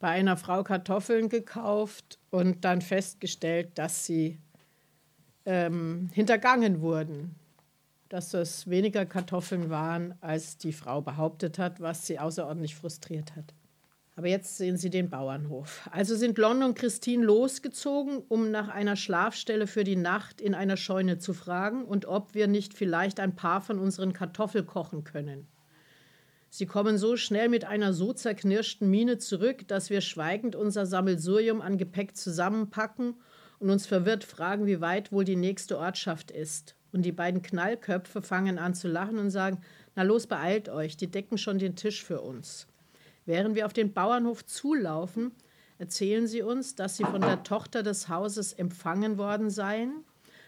bei 0.00 0.08
einer 0.08 0.38
Frau 0.38 0.64
Kartoffeln 0.64 1.28
gekauft 1.28 2.18
und 2.30 2.64
dann 2.64 2.80
festgestellt, 2.80 3.72
dass 3.74 4.06
sie 4.06 4.40
ähm, 5.44 6.08
hintergangen 6.14 6.80
wurden, 6.80 7.34
dass 8.08 8.30
das 8.30 8.68
weniger 8.68 9.04
Kartoffeln 9.04 9.68
waren, 9.68 10.14
als 10.22 10.56
die 10.56 10.72
Frau 10.72 11.02
behauptet 11.02 11.58
hat, 11.58 11.80
was 11.80 12.06
sie 12.06 12.18
außerordentlich 12.18 12.74
frustriert 12.74 13.36
hat. 13.36 13.52
Aber 14.14 14.28
jetzt 14.28 14.58
sehen 14.58 14.76
Sie 14.76 14.90
den 14.90 15.08
Bauernhof. 15.08 15.88
Also 15.90 16.14
sind 16.16 16.36
Lon 16.36 16.62
und 16.62 16.74
Christine 16.74 17.24
losgezogen, 17.24 18.22
um 18.28 18.50
nach 18.50 18.68
einer 18.68 18.94
Schlafstelle 18.94 19.66
für 19.66 19.84
die 19.84 19.96
Nacht 19.96 20.40
in 20.40 20.54
einer 20.54 20.76
Scheune 20.76 21.18
zu 21.18 21.32
fragen 21.32 21.84
und 21.84 22.04
ob 22.04 22.34
wir 22.34 22.46
nicht 22.46 22.74
vielleicht 22.74 23.20
ein 23.20 23.34
paar 23.34 23.62
von 23.62 23.78
unseren 23.78 24.12
Kartoffeln 24.12 24.66
kochen 24.66 25.04
können. 25.04 25.48
Sie 26.50 26.66
kommen 26.66 26.98
so 26.98 27.16
schnell 27.16 27.48
mit 27.48 27.64
einer 27.64 27.94
so 27.94 28.12
zerknirschten 28.12 28.90
Miene 28.90 29.16
zurück, 29.16 29.66
dass 29.68 29.88
wir 29.88 30.02
schweigend 30.02 30.54
unser 30.54 30.84
Sammelsurium 30.84 31.62
an 31.62 31.78
Gepäck 31.78 32.14
zusammenpacken 32.14 33.14
und 33.58 33.70
uns 33.70 33.86
verwirrt 33.86 34.24
fragen, 34.24 34.66
wie 34.66 34.82
weit 34.82 35.12
wohl 35.12 35.24
die 35.24 35.36
nächste 35.36 35.78
Ortschaft 35.78 36.30
ist. 36.30 36.76
Und 36.92 37.06
die 37.06 37.12
beiden 37.12 37.40
Knallköpfe 37.40 38.20
fangen 38.20 38.58
an 38.58 38.74
zu 38.74 38.86
lachen 38.88 39.18
und 39.18 39.30
sagen: 39.30 39.62
Na 39.96 40.02
los, 40.02 40.26
beeilt 40.26 40.68
euch, 40.68 40.98
die 40.98 41.10
decken 41.10 41.38
schon 41.38 41.58
den 41.58 41.74
Tisch 41.74 42.04
für 42.04 42.20
uns. 42.20 42.66
Während 43.24 43.54
wir 43.54 43.66
auf 43.66 43.72
den 43.72 43.92
Bauernhof 43.92 44.44
zulaufen, 44.46 45.32
erzählen 45.78 46.26
sie 46.26 46.42
uns, 46.42 46.74
dass 46.74 46.96
sie 46.96 47.04
von 47.04 47.20
der 47.20 47.42
Tochter 47.42 47.82
des 47.82 48.08
Hauses 48.08 48.52
empfangen 48.52 49.18
worden 49.18 49.50
seien, 49.50 50.04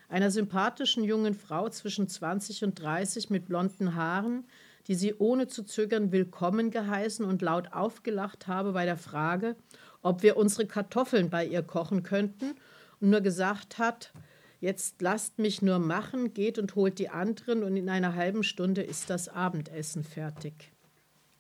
einer 0.09 0.31
sympathischen 0.31 1.05
jungen 1.05 1.35
Frau 1.35 1.69
zwischen 1.69 2.09
20 2.09 2.65
und 2.65 2.81
30 2.81 3.31
mit 3.31 3.47
blonden 3.47 3.95
Haaren, 3.95 4.45
die 4.87 4.95
sie 4.95 5.15
ohne 5.15 5.49
zu 5.49 5.65
zögern 5.65 6.13
willkommen 6.13 6.71
geheißen 6.71 7.25
und 7.25 7.43
laut 7.43 7.73
aufgelacht 7.73 8.47
habe 8.47 8.73
bei 8.73 8.85
der 8.85 8.99
Frage, 8.99 9.57
ob 10.03 10.23
wir 10.23 10.37
unsere 10.37 10.67
Kartoffeln 10.67 11.31
bei 11.31 11.47
ihr 11.47 11.63
kochen 11.63 12.03
könnten 12.03 12.55
und 13.01 13.11
nur 13.11 13.23
gesagt 13.23 13.79
hat, 13.79 14.13
jetzt 14.61 15.01
lasst 15.01 15.39
mich 15.39 15.63
nur 15.63 15.79
machen, 15.79 16.35
geht 16.35 16.59
und 16.59 16.75
holt 16.75 16.99
die 16.99 17.09
anderen 17.09 17.63
und 17.63 17.77
in 17.77 17.89
einer 17.89 18.15
halben 18.15 18.43
Stunde 18.43 18.83
ist 18.83 19.11
das 19.11 19.29
Abendessen 19.29 20.05
fertig. 20.05 20.73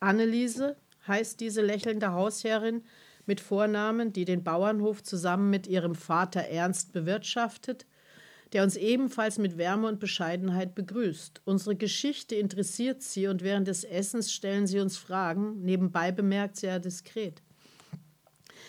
Anneliese, 0.00 0.76
heißt 1.06 1.40
diese 1.40 1.62
lächelnde 1.62 2.12
Hausherrin 2.12 2.82
mit 3.26 3.40
Vornamen, 3.40 4.12
die 4.12 4.24
den 4.24 4.44
Bauernhof 4.44 5.02
zusammen 5.02 5.50
mit 5.50 5.66
ihrem 5.66 5.94
Vater 5.94 6.40
Ernst 6.40 6.92
bewirtschaftet, 6.92 7.86
der 8.52 8.62
uns 8.62 8.76
ebenfalls 8.76 9.38
mit 9.38 9.58
Wärme 9.58 9.88
und 9.88 9.98
Bescheidenheit 9.98 10.74
begrüßt. 10.74 11.42
Unsere 11.44 11.74
Geschichte 11.74 12.36
interessiert 12.36 13.02
sie 13.02 13.26
und 13.26 13.42
während 13.42 13.66
des 13.66 13.84
Essens 13.84 14.32
stellen 14.32 14.66
sie 14.66 14.80
uns 14.80 14.96
Fragen, 14.96 15.62
nebenbei 15.62 16.12
bemerkt 16.12 16.56
sehr 16.56 16.78
diskret. 16.78 17.42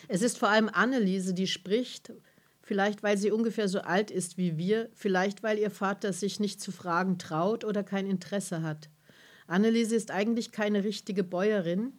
Es 0.08 0.22
ist 0.22 0.38
vor 0.38 0.50
allem 0.50 0.70
Anneliese, 0.70 1.34
die 1.34 1.48
spricht, 1.48 2.14
vielleicht 2.62 3.04
weil 3.04 3.18
sie 3.18 3.32
ungefähr 3.32 3.68
so 3.68 3.82
alt 3.82 4.12
ist 4.12 4.38
wie 4.38 4.58
wir, 4.58 4.90
vielleicht 4.94 5.44
weil 5.44 5.60
ihr 5.60 5.72
Vater 5.72 6.14
sich 6.14 6.40
nicht 6.40 6.62
zu 6.62 6.72
fragen 6.72 7.18
traut 7.18 7.64
oder 7.64 7.84
kein 7.84 8.08
Interesse 8.08 8.64
hat. 8.64 8.90
Anneliese 9.48 9.96
ist 9.96 10.10
eigentlich 10.10 10.52
keine 10.52 10.84
richtige 10.84 11.24
Bäuerin, 11.24 11.94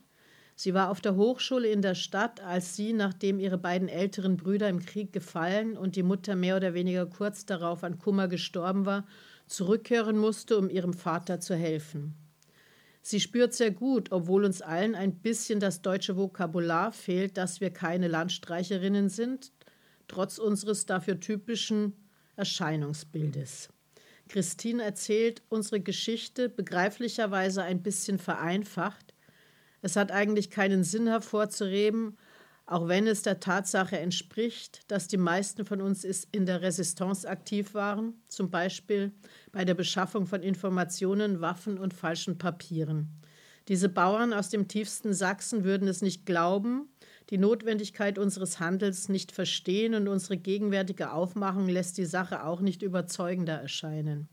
Sie 0.59 0.73
war 0.73 0.91
auf 0.91 1.03
der 1.03 1.17
Hochschule 1.17 1.69
in 1.69 1.83
der 1.83 1.95
Stadt, 1.95 2.41
als 2.41 2.75
sie, 2.75 2.95
nachdem 2.95 3.39
ihre 3.39 3.59
beiden 3.59 3.91
älteren 3.91 4.39
Brüder 4.39 4.71
im 4.71 4.81
Krieg 4.81 5.13
gefallen 5.13 5.77
und 5.77 5.97
die 5.97 6.03
Mutter 6.03 6.35
mehr 6.35 6.57
oder 6.57 6.73
weniger 6.73 7.05
kurz 7.05 7.45
darauf 7.45 7.85
an 7.85 7.99
Kummer 7.99 8.27
gestorben 8.27 8.87
war, 8.87 9.07
zurückkehren 9.47 10.17
musste, 10.17 10.57
um 10.57 10.71
ihrem 10.71 10.95
Vater 10.95 11.41
zu 11.41 11.55
helfen. 11.55 12.15
Sie 13.03 13.21
spürt 13.21 13.53
sehr 13.53 13.71
gut, 13.71 14.11
obwohl 14.11 14.45
uns 14.45 14.63
allen 14.63 14.95
ein 14.95 15.17
bisschen 15.17 15.61
das 15.61 15.83
deutsche 15.83 16.17
Vokabular 16.17 16.91
fehlt, 16.91 17.37
dass 17.37 17.61
wir 17.61 17.71
keine 17.71 18.09
Landstreicherinnen 18.09 19.11
sind, 19.11 19.53
trotz 20.09 20.39
unseres 20.39 20.87
dafür 20.87 21.21
typischen 21.21 21.93
Erscheinungsbildes. 22.37 23.69
Christine 24.29 24.83
erzählt 24.83 25.43
unsere 25.51 25.81
Geschichte 25.81 26.49
begreiflicherweise 26.49 27.63
ein 27.63 27.83
bisschen 27.83 28.19
vereinfacht, 28.19 29.06
es 29.87 29.95
hat 29.95 30.11
eigentlich 30.11 30.51
keinen 30.51 30.83
Sinn 30.83 31.07
hervorzuheben, 31.07 32.19
auch 32.67 32.89
wenn 32.89 33.07
es 33.07 33.23
der 33.23 33.39
Tatsache 33.39 33.97
entspricht, 33.97 34.81
dass 34.91 35.07
die 35.07 35.17
meisten 35.17 35.65
von 35.65 35.81
uns 35.81 36.03
in 36.33 36.45
der 36.45 36.61
Resistance 36.61 37.27
aktiv 37.29 37.73
waren, 37.73 38.15
zum 38.29 38.51
Beispiel 38.51 39.13
bei 39.53 39.65
der 39.65 39.75
Beschaffung 39.75 40.27
von 40.27 40.43
Informationen, 40.43 41.41
Waffen 41.41 41.79
und 41.79 41.95
falschen 41.95 42.37
Papieren. 42.37 43.23
Diese 43.69 43.89
Bauern 43.89 44.33
aus 44.33 44.49
dem 44.51 44.67
tiefsten 44.67 45.15
Sachsen 45.15 45.63
würden 45.63 45.87
es 45.87 46.03
nicht 46.03 46.27
glauben, 46.27 46.89
die 47.31 47.39
Notwendigkeit 47.39 48.19
unseres 48.19 48.59
Handels 48.59 49.09
nicht 49.09 49.31
verstehen 49.31 49.95
und 49.95 50.09
unsere 50.09 50.37
gegenwärtige 50.37 51.13
Aufmachung 51.13 51.69
lässt 51.69 51.97
die 51.97 52.07
Sache 52.07 52.45
auch 52.45 52.61
nicht 52.61 52.83
überzeugender 52.83 53.55
erscheinen. 53.55 54.29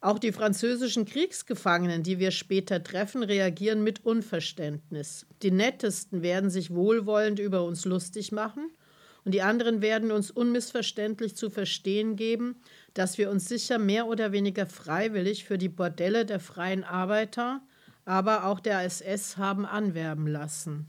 Auch 0.00 0.20
die 0.20 0.30
französischen 0.30 1.06
Kriegsgefangenen, 1.06 2.04
die 2.04 2.20
wir 2.20 2.30
später 2.30 2.82
treffen, 2.84 3.24
reagieren 3.24 3.82
mit 3.82 4.04
Unverständnis. 4.04 5.26
Die 5.42 5.50
Nettesten 5.50 6.22
werden 6.22 6.50
sich 6.50 6.72
wohlwollend 6.72 7.40
über 7.40 7.64
uns 7.64 7.84
lustig 7.84 8.30
machen 8.30 8.70
und 9.24 9.32
die 9.32 9.42
anderen 9.42 9.82
werden 9.82 10.12
uns 10.12 10.30
unmissverständlich 10.30 11.34
zu 11.34 11.50
verstehen 11.50 12.14
geben, 12.14 12.56
dass 12.94 13.18
wir 13.18 13.28
uns 13.28 13.48
sicher 13.48 13.78
mehr 13.78 14.06
oder 14.06 14.30
weniger 14.30 14.66
freiwillig 14.66 15.44
für 15.44 15.58
die 15.58 15.68
Bordelle 15.68 16.24
der 16.24 16.38
freien 16.38 16.84
Arbeiter, 16.84 17.60
aber 18.04 18.44
auch 18.44 18.60
der 18.60 18.84
SS 18.84 19.36
haben 19.36 19.66
anwerben 19.66 20.28
lassen. 20.28 20.86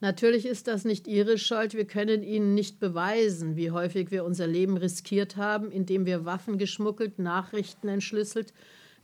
Natürlich 0.00 0.46
ist 0.46 0.68
das 0.68 0.84
nicht 0.84 1.08
Ihre 1.08 1.38
Schuld. 1.38 1.74
Wir 1.74 1.86
können 1.86 2.22
Ihnen 2.22 2.54
nicht 2.54 2.78
beweisen, 2.78 3.56
wie 3.56 3.72
häufig 3.72 4.12
wir 4.12 4.24
unser 4.24 4.46
Leben 4.46 4.76
riskiert 4.76 5.36
haben, 5.36 5.72
indem 5.72 6.06
wir 6.06 6.24
Waffen 6.24 6.56
geschmuggelt, 6.56 7.18
Nachrichten 7.18 7.88
entschlüsselt, 7.88 8.52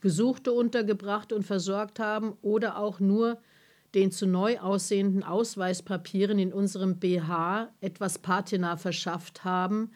Gesuchte 0.01 0.53
untergebracht 0.53 1.33
und 1.33 1.43
versorgt 1.43 1.99
haben 1.99 2.35
oder 2.43 2.79
auch 2.79 3.01
nur 3.01 3.39
den 3.95 4.13
zu 4.13 4.27
neu 4.27 4.59
aussehenden 4.59 5.23
Ausweispapieren 5.23 6.39
in 6.39 6.53
unserem 6.53 6.99
BH 6.99 7.73
etwas 7.81 8.19
Patina 8.19 8.77
verschafft 8.77 9.45
haben, 9.45 9.91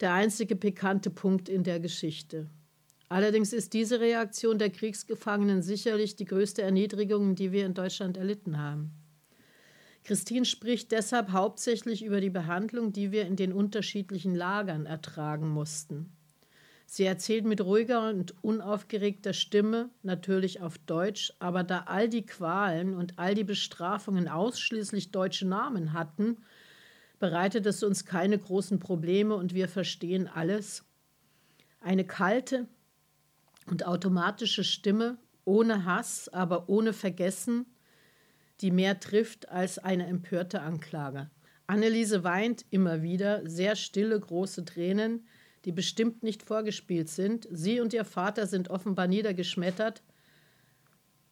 der 0.00 0.14
einzige 0.14 0.56
pikante 0.56 1.10
Punkt 1.10 1.48
in 1.48 1.62
der 1.62 1.80
Geschichte. 1.80 2.48
Allerdings 3.08 3.52
ist 3.52 3.74
diese 3.74 4.00
Reaktion 4.00 4.58
der 4.58 4.70
Kriegsgefangenen 4.70 5.62
sicherlich 5.62 6.16
die 6.16 6.24
größte 6.24 6.62
Erniedrigung, 6.62 7.34
die 7.34 7.52
wir 7.52 7.66
in 7.66 7.74
Deutschland 7.74 8.16
erlitten 8.16 8.58
haben. 8.58 9.01
Christine 10.04 10.44
spricht 10.44 10.90
deshalb 10.90 11.30
hauptsächlich 11.30 12.04
über 12.04 12.20
die 12.20 12.30
Behandlung, 12.30 12.92
die 12.92 13.12
wir 13.12 13.26
in 13.26 13.36
den 13.36 13.52
unterschiedlichen 13.52 14.34
Lagern 14.34 14.86
ertragen 14.86 15.48
mussten. 15.48 16.12
Sie 16.86 17.04
erzählt 17.04 17.46
mit 17.46 17.62
ruhiger 17.62 18.10
und 18.10 18.34
unaufgeregter 18.44 19.32
Stimme, 19.32 19.88
natürlich 20.02 20.60
auf 20.60 20.76
Deutsch, 20.76 21.32
aber 21.38 21.64
da 21.64 21.84
all 21.86 22.08
die 22.08 22.26
Qualen 22.26 22.94
und 22.94 23.18
all 23.18 23.34
die 23.34 23.44
Bestrafungen 23.44 24.28
ausschließlich 24.28 25.10
deutsche 25.10 25.46
Namen 25.46 25.94
hatten, 25.94 26.38
bereitet 27.18 27.64
es 27.64 27.82
uns 27.82 28.04
keine 28.04 28.36
großen 28.36 28.78
Probleme 28.78 29.36
und 29.36 29.54
wir 29.54 29.68
verstehen 29.68 30.28
alles. 30.28 30.84
Eine 31.80 32.04
kalte 32.04 32.68
und 33.70 33.86
automatische 33.86 34.64
Stimme, 34.64 35.16
ohne 35.44 35.84
Hass, 35.84 36.28
aber 36.28 36.68
ohne 36.68 36.92
Vergessen, 36.92 37.64
die 38.62 38.70
mehr 38.70 39.00
trifft 39.00 39.48
als 39.48 39.78
eine 39.78 40.06
empörte 40.06 40.62
Anklage. 40.62 41.30
Anneliese 41.66 42.24
weint 42.24 42.64
immer 42.70 43.02
wieder, 43.02 43.48
sehr 43.48 43.76
stille, 43.76 44.18
große 44.18 44.64
Tränen, 44.64 45.26
die 45.64 45.72
bestimmt 45.72 46.22
nicht 46.22 46.42
vorgespielt 46.42 47.08
sind. 47.08 47.46
Sie 47.50 47.80
und 47.80 47.92
ihr 47.92 48.04
Vater 48.04 48.46
sind 48.46 48.68
offenbar 48.70 49.06
niedergeschmettert. 49.06 50.02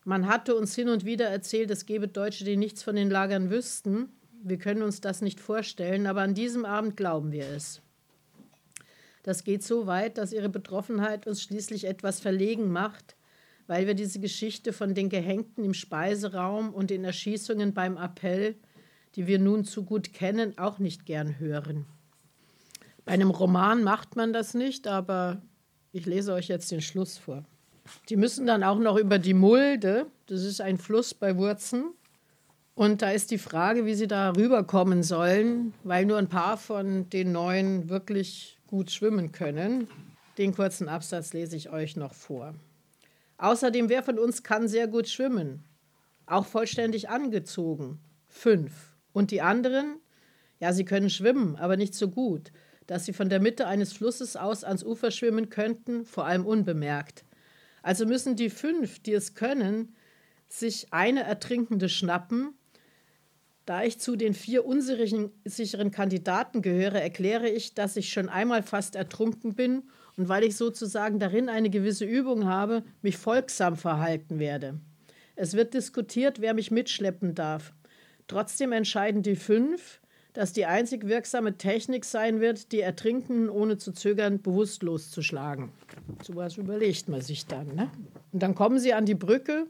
Man 0.04 0.26
hatte 0.26 0.54
uns 0.54 0.74
hin 0.74 0.88
und 0.88 1.04
wieder 1.04 1.28
erzählt, 1.28 1.70
es 1.70 1.86
gebe 1.86 2.08
Deutsche, 2.08 2.44
die 2.44 2.56
nichts 2.56 2.82
von 2.82 2.96
den 2.96 3.10
Lagern 3.10 3.50
wüssten. 3.50 4.08
Wir 4.42 4.58
können 4.58 4.82
uns 4.82 5.00
das 5.00 5.20
nicht 5.20 5.40
vorstellen, 5.40 6.06
aber 6.06 6.22
an 6.22 6.34
diesem 6.34 6.64
Abend 6.64 6.96
glauben 6.96 7.32
wir 7.32 7.46
es. 7.48 7.82
Das 9.22 9.44
geht 9.44 9.62
so 9.62 9.86
weit, 9.86 10.16
dass 10.16 10.32
ihre 10.32 10.48
Betroffenheit 10.48 11.26
uns 11.26 11.42
schließlich 11.42 11.84
etwas 11.84 12.20
verlegen 12.20 12.70
macht, 12.70 13.16
weil 13.70 13.86
wir 13.86 13.94
diese 13.94 14.18
Geschichte 14.18 14.72
von 14.72 14.94
den 14.94 15.08
Gehängten 15.08 15.64
im 15.64 15.74
Speiseraum 15.74 16.74
und 16.74 16.90
den 16.90 17.04
Erschießungen 17.04 17.72
beim 17.72 17.96
Appell, 17.96 18.56
die 19.14 19.28
wir 19.28 19.38
nun 19.38 19.64
zu 19.64 19.84
gut 19.84 20.12
kennen, 20.12 20.58
auch 20.58 20.80
nicht 20.80 21.06
gern 21.06 21.38
hören. 21.38 21.86
Bei 23.04 23.12
einem 23.12 23.30
Roman 23.30 23.84
macht 23.84 24.16
man 24.16 24.32
das 24.32 24.54
nicht, 24.54 24.88
aber 24.88 25.40
ich 25.92 26.04
lese 26.04 26.32
euch 26.32 26.48
jetzt 26.48 26.72
den 26.72 26.82
Schluss 26.82 27.16
vor. 27.16 27.44
Die 28.08 28.16
müssen 28.16 28.44
dann 28.44 28.64
auch 28.64 28.80
noch 28.80 28.96
über 28.96 29.20
die 29.20 29.34
Mulde, 29.34 30.06
das 30.26 30.42
ist 30.42 30.60
ein 30.60 30.76
Fluss 30.76 31.14
bei 31.14 31.36
Wurzen, 31.36 31.92
und 32.74 33.02
da 33.02 33.12
ist 33.12 33.30
die 33.30 33.38
Frage, 33.38 33.86
wie 33.86 33.94
sie 33.94 34.08
da 34.08 34.32
rüberkommen 34.32 35.04
sollen, 35.04 35.74
weil 35.84 36.06
nur 36.06 36.18
ein 36.18 36.28
paar 36.28 36.56
von 36.56 37.08
den 37.10 37.30
neuen 37.30 37.88
wirklich 37.88 38.58
gut 38.66 38.90
schwimmen 38.90 39.30
können. 39.30 39.86
Den 40.38 40.56
kurzen 40.56 40.88
Absatz 40.88 41.32
lese 41.32 41.54
ich 41.54 41.70
euch 41.70 41.94
noch 41.94 42.14
vor. 42.14 42.56
Außerdem, 43.40 43.88
wer 43.88 44.02
von 44.02 44.18
uns 44.18 44.42
kann 44.42 44.68
sehr 44.68 44.86
gut 44.86 45.08
schwimmen? 45.08 45.64
Auch 46.26 46.44
vollständig 46.44 47.08
angezogen. 47.08 47.98
Fünf. 48.28 48.94
Und 49.12 49.30
die 49.30 49.40
anderen? 49.40 49.96
Ja, 50.58 50.74
sie 50.74 50.84
können 50.84 51.08
schwimmen, 51.08 51.56
aber 51.56 51.78
nicht 51.78 51.94
so 51.94 52.10
gut, 52.10 52.52
dass 52.86 53.06
sie 53.06 53.14
von 53.14 53.30
der 53.30 53.40
Mitte 53.40 53.66
eines 53.66 53.94
Flusses 53.94 54.36
aus 54.36 54.62
ans 54.62 54.84
Ufer 54.84 55.10
schwimmen 55.10 55.48
könnten, 55.48 56.04
vor 56.04 56.26
allem 56.26 56.44
unbemerkt. 56.44 57.24
Also 57.82 58.04
müssen 58.04 58.36
die 58.36 58.50
fünf, 58.50 58.98
die 58.98 59.14
es 59.14 59.34
können, 59.34 59.94
sich 60.46 60.92
eine 60.92 61.22
Ertrinkende 61.22 61.88
schnappen. 61.88 62.52
Da 63.64 63.84
ich 63.84 63.98
zu 63.98 64.16
den 64.16 64.34
vier 64.34 64.66
unsicheren 64.66 65.90
Kandidaten 65.90 66.60
gehöre, 66.60 67.00
erkläre 67.00 67.48
ich, 67.48 67.72
dass 67.72 67.96
ich 67.96 68.12
schon 68.12 68.28
einmal 68.28 68.62
fast 68.62 68.96
ertrunken 68.96 69.54
bin 69.54 69.84
und 70.16 70.28
weil 70.28 70.44
ich 70.44 70.56
sozusagen 70.56 71.18
darin 71.18 71.48
eine 71.48 71.70
gewisse 71.70 72.04
Übung 72.04 72.46
habe, 72.46 72.82
mich 73.02 73.16
folgsam 73.16 73.76
verhalten 73.76 74.38
werde. 74.38 74.80
Es 75.36 75.54
wird 75.54 75.74
diskutiert, 75.74 76.40
wer 76.40 76.54
mich 76.54 76.70
mitschleppen 76.70 77.34
darf. 77.34 77.72
Trotzdem 78.26 78.72
entscheiden 78.72 79.22
die 79.22 79.36
fünf, 79.36 80.00
dass 80.32 80.52
die 80.52 80.66
einzig 80.66 81.08
wirksame 81.08 81.56
Technik 81.56 82.04
sein 82.04 82.40
wird, 82.40 82.72
die 82.72 82.80
Ertrinkenden 82.80 83.48
ohne 83.48 83.78
zu 83.78 83.92
zögern 83.92 84.40
bewusstlos 84.40 85.10
zu 85.10 85.22
schlagen. 85.22 85.72
So 86.22 86.36
was 86.36 86.56
überlegt 86.56 87.08
man 87.08 87.20
sich 87.20 87.46
dann. 87.46 87.74
Ne? 87.74 87.90
Und 88.32 88.42
dann 88.42 88.54
kommen 88.54 88.78
sie 88.78 88.92
an 88.92 89.06
die 89.06 89.14
Brücke, 89.14 89.66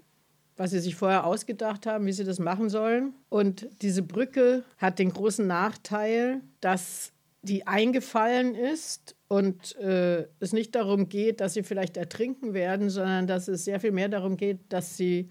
was 0.57 0.73
sie 0.73 0.81
sich 0.81 0.95
vorher 0.95 1.25
ausgedacht 1.25 1.87
haben, 1.87 2.05
wie 2.05 2.13
sie 2.13 2.25
das 2.25 2.39
machen 2.39 2.69
sollen. 2.69 3.15
Und 3.29 3.69
diese 3.81 4.03
Brücke 4.03 4.65
hat 4.77 4.99
den 4.99 5.13
großen 5.13 5.47
Nachteil, 5.47 6.43
dass 6.61 7.13
die 7.43 7.67
eingefallen 7.67 8.55
ist 8.55 9.17
und 9.29 9.77
äh, 9.77 10.27
es 10.41 10.53
nicht 10.53 10.75
darum 10.75 11.09
geht, 11.09 11.41
dass 11.41 11.55
sie 11.55 11.63
vielleicht 11.63 11.97
ertrinken 11.97 12.53
werden, 12.53 12.91
sondern 12.91 13.27
dass 13.27 13.49
es 13.49 13.65
sehr 13.65 13.81
viel 13.81 13.93
mehr 13.93 14.09
darum 14.09 14.37
geht, 14.37 14.61
dass 14.69 14.97
sie 14.97 15.31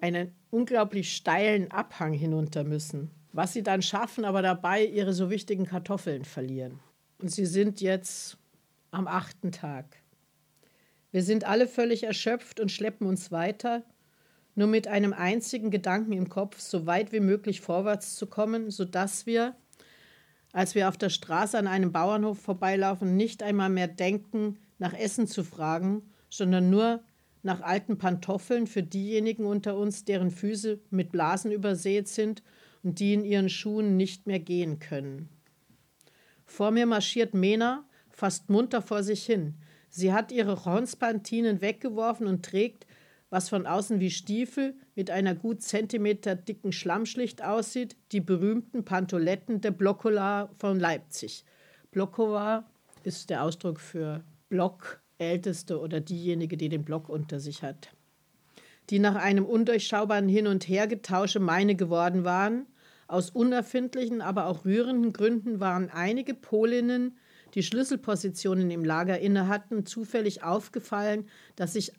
einen 0.00 0.34
unglaublich 0.50 1.14
steilen 1.14 1.70
Abhang 1.70 2.12
hinunter 2.12 2.64
müssen. 2.64 3.10
Was 3.32 3.52
sie 3.52 3.62
dann 3.62 3.82
schaffen, 3.82 4.24
aber 4.24 4.42
dabei 4.42 4.84
ihre 4.84 5.12
so 5.12 5.28
wichtigen 5.28 5.66
Kartoffeln 5.66 6.24
verlieren. 6.24 6.80
Und 7.18 7.30
sie 7.30 7.46
sind 7.46 7.80
jetzt 7.80 8.38
am 8.90 9.08
achten 9.08 9.50
Tag. 9.50 9.96
Wir 11.10 11.22
sind 11.22 11.44
alle 11.44 11.66
völlig 11.66 12.04
erschöpft 12.04 12.60
und 12.60 12.70
schleppen 12.70 13.06
uns 13.06 13.32
weiter, 13.32 13.82
nur 14.54 14.68
mit 14.68 14.86
einem 14.86 15.12
einzigen 15.12 15.70
Gedanken 15.70 16.12
im 16.12 16.28
Kopf, 16.28 16.60
so 16.60 16.86
weit 16.86 17.12
wie 17.12 17.20
möglich 17.20 17.60
vorwärts 17.60 18.14
zu 18.14 18.26
kommen, 18.26 18.70
sodass 18.70 19.26
wir, 19.26 19.56
als 20.54 20.76
wir 20.76 20.88
auf 20.88 20.96
der 20.96 21.10
Straße 21.10 21.58
an 21.58 21.66
einem 21.66 21.90
Bauernhof 21.90 22.38
vorbeilaufen, 22.38 23.16
nicht 23.16 23.42
einmal 23.42 23.68
mehr 23.68 23.88
denken, 23.88 24.56
nach 24.78 24.94
Essen 24.94 25.26
zu 25.26 25.42
fragen, 25.42 26.02
sondern 26.30 26.70
nur 26.70 27.02
nach 27.42 27.60
alten 27.60 27.98
Pantoffeln 27.98 28.68
für 28.68 28.84
diejenigen 28.84 29.46
unter 29.46 29.76
uns, 29.76 30.04
deren 30.04 30.30
Füße 30.30 30.78
mit 30.90 31.10
Blasen 31.10 31.50
übersät 31.50 32.06
sind 32.06 32.44
und 32.84 33.00
die 33.00 33.14
in 33.14 33.24
ihren 33.24 33.48
Schuhen 33.48 33.96
nicht 33.96 34.28
mehr 34.28 34.38
gehen 34.38 34.78
können. 34.78 35.28
Vor 36.44 36.70
mir 36.70 36.86
marschiert 36.86 37.34
Mena 37.34 37.84
fast 38.08 38.48
munter 38.48 38.80
vor 38.80 39.02
sich 39.02 39.26
hin. 39.26 39.54
Sie 39.88 40.12
hat 40.12 40.30
ihre 40.30 40.64
Hornspantinen 40.64 41.62
weggeworfen 41.62 42.28
und 42.28 42.44
trägt, 42.44 42.86
was 43.34 43.48
von 43.48 43.66
außen 43.66 43.98
wie 43.98 44.12
Stiefel 44.12 44.76
mit 44.94 45.10
einer 45.10 45.34
gut 45.34 45.60
Zentimeter 45.60 46.36
dicken 46.36 46.70
Schlammschlicht 46.70 47.42
aussieht, 47.42 47.96
die 48.12 48.20
berühmten 48.20 48.84
Pantoletten 48.84 49.60
der 49.60 49.72
Blockola 49.72 50.50
von 50.56 50.78
Leipzig. 50.78 51.44
Blockola 51.90 52.64
ist 53.02 53.30
der 53.30 53.42
Ausdruck 53.42 53.80
für 53.80 54.22
Blockälteste 54.50 55.80
oder 55.80 55.98
diejenige, 55.98 56.56
die 56.56 56.68
den 56.68 56.84
Block 56.84 57.08
unter 57.08 57.40
sich 57.40 57.64
hat. 57.64 57.88
Die 58.90 59.00
nach 59.00 59.16
einem 59.16 59.46
undurchschaubaren 59.46 60.28
Hin- 60.28 60.46
und 60.46 60.68
Hergetausche 60.68 61.40
meine 61.40 61.74
geworden 61.74 62.22
waren. 62.22 62.66
Aus 63.08 63.30
unerfindlichen, 63.30 64.20
aber 64.20 64.46
auch 64.46 64.64
rührenden 64.64 65.12
Gründen 65.12 65.58
waren 65.58 65.90
einige 65.90 66.34
Polinnen, 66.34 67.18
die 67.54 67.64
Schlüsselpositionen 67.64 68.70
im 68.70 68.84
Lager 68.84 69.18
inne 69.18 69.48
hatten, 69.48 69.86
zufällig 69.86 70.44
aufgefallen, 70.44 71.28
dass 71.56 71.72
sich 71.72 71.92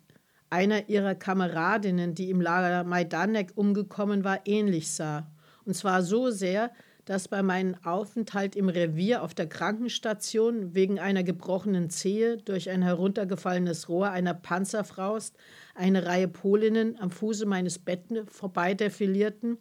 einer 0.49 0.89
ihrer 0.89 1.15
Kameradinnen, 1.15 2.15
die 2.15 2.29
im 2.29 2.41
Lager 2.41 2.83
Majdanek 2.83 3.53
umgekommen 3.55 4.23
war, 4.23 4.41
ähnlich 4.45 4.91
sah. 4.91 5.27
Und 5.65 5.75
zwar 5.75 6.03
so 6.03 6.29
sehr, 6.29 6.71
dass 7.05 7.27
bei 7.27 7.43
meinem 7.43 7.75
Aufenthalt 7.83 8.55
im 8.55 8.67
Revier 8.67 9.21
auf 9.21 9.33
der 9.33 9.47
Krankenstation 9.47 10.73
wegen 10.73 10.99
einer 10.99 11.23
gebrochenen 11.23 11.89
Zehe 11.89 12.37
durch 12.37 12.69
ein 12.69 12.81
heruntergefallenes 12.81 13.89
Rohr 13.89 14.09
einer 14.09 14.33
Panzerfaust 14.33 15.35
eine 15.75 16.05
Reihe 16.05 16.27
Polinnen 16.27 16.97
am 16.99 17.11
Fuße 17.11 17.45
meines 17.45 17.77
Betten 17.79 18.25
vorbeidefilierten, 18.25 19.57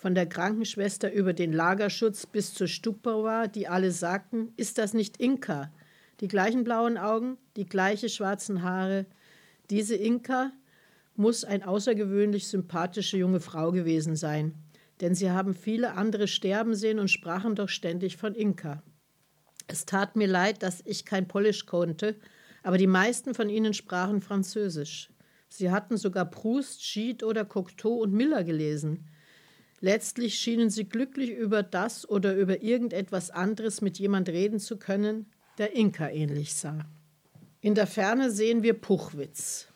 von 0.00 0.14
der 0.14 0.26
Krankenschwester 0.26 1.12
über 1.12 1.34
den 1.34 1.52
Lagerschutz 1.52 2.24
bis 2.24 2.54
zur 2.54 2.68
Stupauer, 2.68 3.48
die 3.48 3.68
alle 3.68 3.90
sagten, 3.90 4.52
ist 4.56 4.78
das 4.78 4.94
nicht 4.94 5.18
Inka? 5.18 5.70
Die 6.20 6.28
gleichen 6.28 6.64
blauen 6.64 6.96
Augen, 6.96 7.36
die 7.56 7.66
gleiche 7.66 8.08
schwarzen 8.08 8.62
Haare. 8.62 9.04
Diese 9.70 9.94
Inka 9.94 10.52
muss 11.14 11.44
eine 11.44 11.66
außergewöhnlich 11.66 12.48
sympathische 12.48 13.16
junge 13.16 13.40
Frau 13.40 13.72
gewesen 13.72 14.16
sein 14.16 14.54
denn 15.00 15.14
sie 15.14 15.30
haben 15.30 15.54
viele 15.54 15.94
andere 15.94 16.28
sterben 16.28 16.74
sehen 16.74 16.98
und 16.98 17.08
sprachen 17.08 17.54
doch 17.54 17.68
ständig 17.68 18.16
von 18.16 18.34
Inka. 18.34 18.82
Es 19.66 19.86
tat 19.86 20.16
mir 20.16 20.26
leid, 20.26 20.62
dass 20.62 20.82
ich 20.84 21.04
kein 21.04 21.28
Polisch 21.28 21.66
konnte, 21.66 22.16
aber 22.62 22.76
die 22.76 22.86
meisten 22.86 23.34
von 23.34 23.48
ihnen 23.48 23.72
sprachen 23.72 24.20
Französisch. 24.20 25.10
Sie 25.48 25.70
hatten 25.70 25.96
sogar 25.96 26.26
Proust, 26.26 26.84
Schied 26.84 27.22
oder 27.22 27.44
Cocteau 27.44 27.94
und 27.94 28.12
Miller 28.12 28.44
gelesen. 28.44 29.08
Letztlich 29.80 30.38
schienen 30.38 30.68
sie 30.68 30.84
glücklich 30.84 31.30
über 31.30 31.62
das 31.62 32.08
oder 32.08 32.34
über 32.36 32.62
irgendetwas 32.62 33.30
anderes 33.30 33.80
mit 33.80 33.98
jemand 33.98 34.28
reden 34.28 34.60
zu 34.60 34.76
können, 34.76 35.26
der 35.56 35.74
Inka 35.74 36.10
ähnlich 36.10 36.54
sah. 36.54 36.86
In 37.62 37.74
der 37.74 37.86
Ferne 37.86 38.30
sehen 38.30 38.62
wir 38.62 38.72
Puchwitz, 38.72 39.68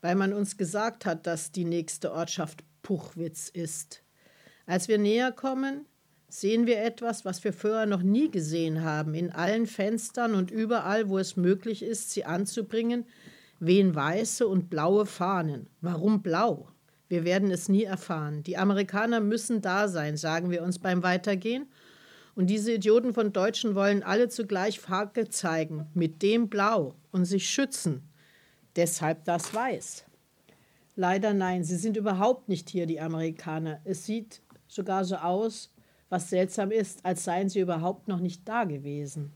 weil 0.00 0.16
man 0.16 0.32
uns 0.32 0.56
gesagt 0.56 1.06
hat, 1.06 1.24
dass 1.28 1.52
die 1.52 1.64
nächste 1.64 2.12
Ortschaft 2.12 2.64
Puchwitz 2.82 3.48
ist. 3.48 4.02
Als 4.66 4.88
wir 4.88 4.98
näher 4.98 5.30
kommen, 5.30 5.86
sehen 6.28 6.66
wir 6.66 6.82
etwas, 6.82 7.24
was 7.24 7.44
wir 7.44 7.52
vorher 7.52 7.86
noch 7.86 8.02
nie 8.02 8.28
gesehen 8.28 8.82
haben. 8.82 9.14
In 9.14 9.30
allen 9.30 9.68
Fenstern 9.68 10.34
und 10.34 10.50
überall, 10.50 11.08
wo 11.08 11.18
es 11.18 11.36
möglich 11.36 11.84
ist, 11.84 12.10
sie 12.10 12.24
anzubringen, 12.24 13.04
wehen 13.60 13.94
weiße 13.94 14.48
und 14.48 14.68
blaue 14.68 15.06
Fahnen. 15.06 15.70
Warum 15.80 16.22
blau? 16.22 16.70
Wir 17.08 17.22
werden 17.22 17.52
es 17.52 17.68
nie 17.68 17.84
erfahren. 17.84 18.42
Die 18.42 18.56
Amerikaner 18.56 19.20
müssen 19.20 19.60
da 19.62 19.86
sein, 19.86 20.16
sagen 20.16 20.50
wir 20.50 20.64
uns 20.64 20.80
beim 20.80 21.04
Weitergehen. 21.04 21.68
Und 22.34 22.48
diese 22.48 22.72
Idioten 22.72 23.12
von 23.12 23.32
Deutschen 23.32 23.74
wollen 23.74 24.02
alle 24.02 24.28
zugleich 24.28 24.80
Fackel 24.80 25.28
zeigen, 25.28 25.86
mit 25.94 26.22
dem 26.22 26.48
Blau 26.48 26.94
und 27.10 27.26
sich 27.26 27.48
schützen. 27.50 28.08
Deshalb 28.76 29.24
das 29.24 29.52
Weiß. 29.52 30.04
Leider 30.96 31.34
nein, 31.34 31.64
sie 31.64 31.76
sind 31.76 31.96
überhaupt 31.96 32.48
nicht 32.48 32.70
hier, 32.70 32.86
die 32.86 33.00
Amerikaner. 33.00 33.80
Es 33.84 34.06
sieht 34.06 34.40
sogar 34.66 35.04
so 35.04 35.16
aus, 35.16 35.70
was 36.08 36.30
seltsam 36.30 36.70
ist, 36.70 37.04
als 37.04 37.24
seien 37.24 37.48
sie 37.48 37.60
überhaupt 37.60 38.08
noch 38.08 38.20
nicht 38.20 38.46
da 38.46 38.64
gewesen. 38.64 39.32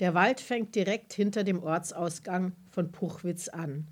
Der 0.00 0.14
Wald 0.14 0.40
fängt 0.40 0.74
direkt 0.74 1.12
hinter 1.12 1.44
dem 1.44 1.62
Ortsausgang 1.62 2.52
von 2.70 2.90
Puchwitz 2.90 3.48
an. 3.48 3.86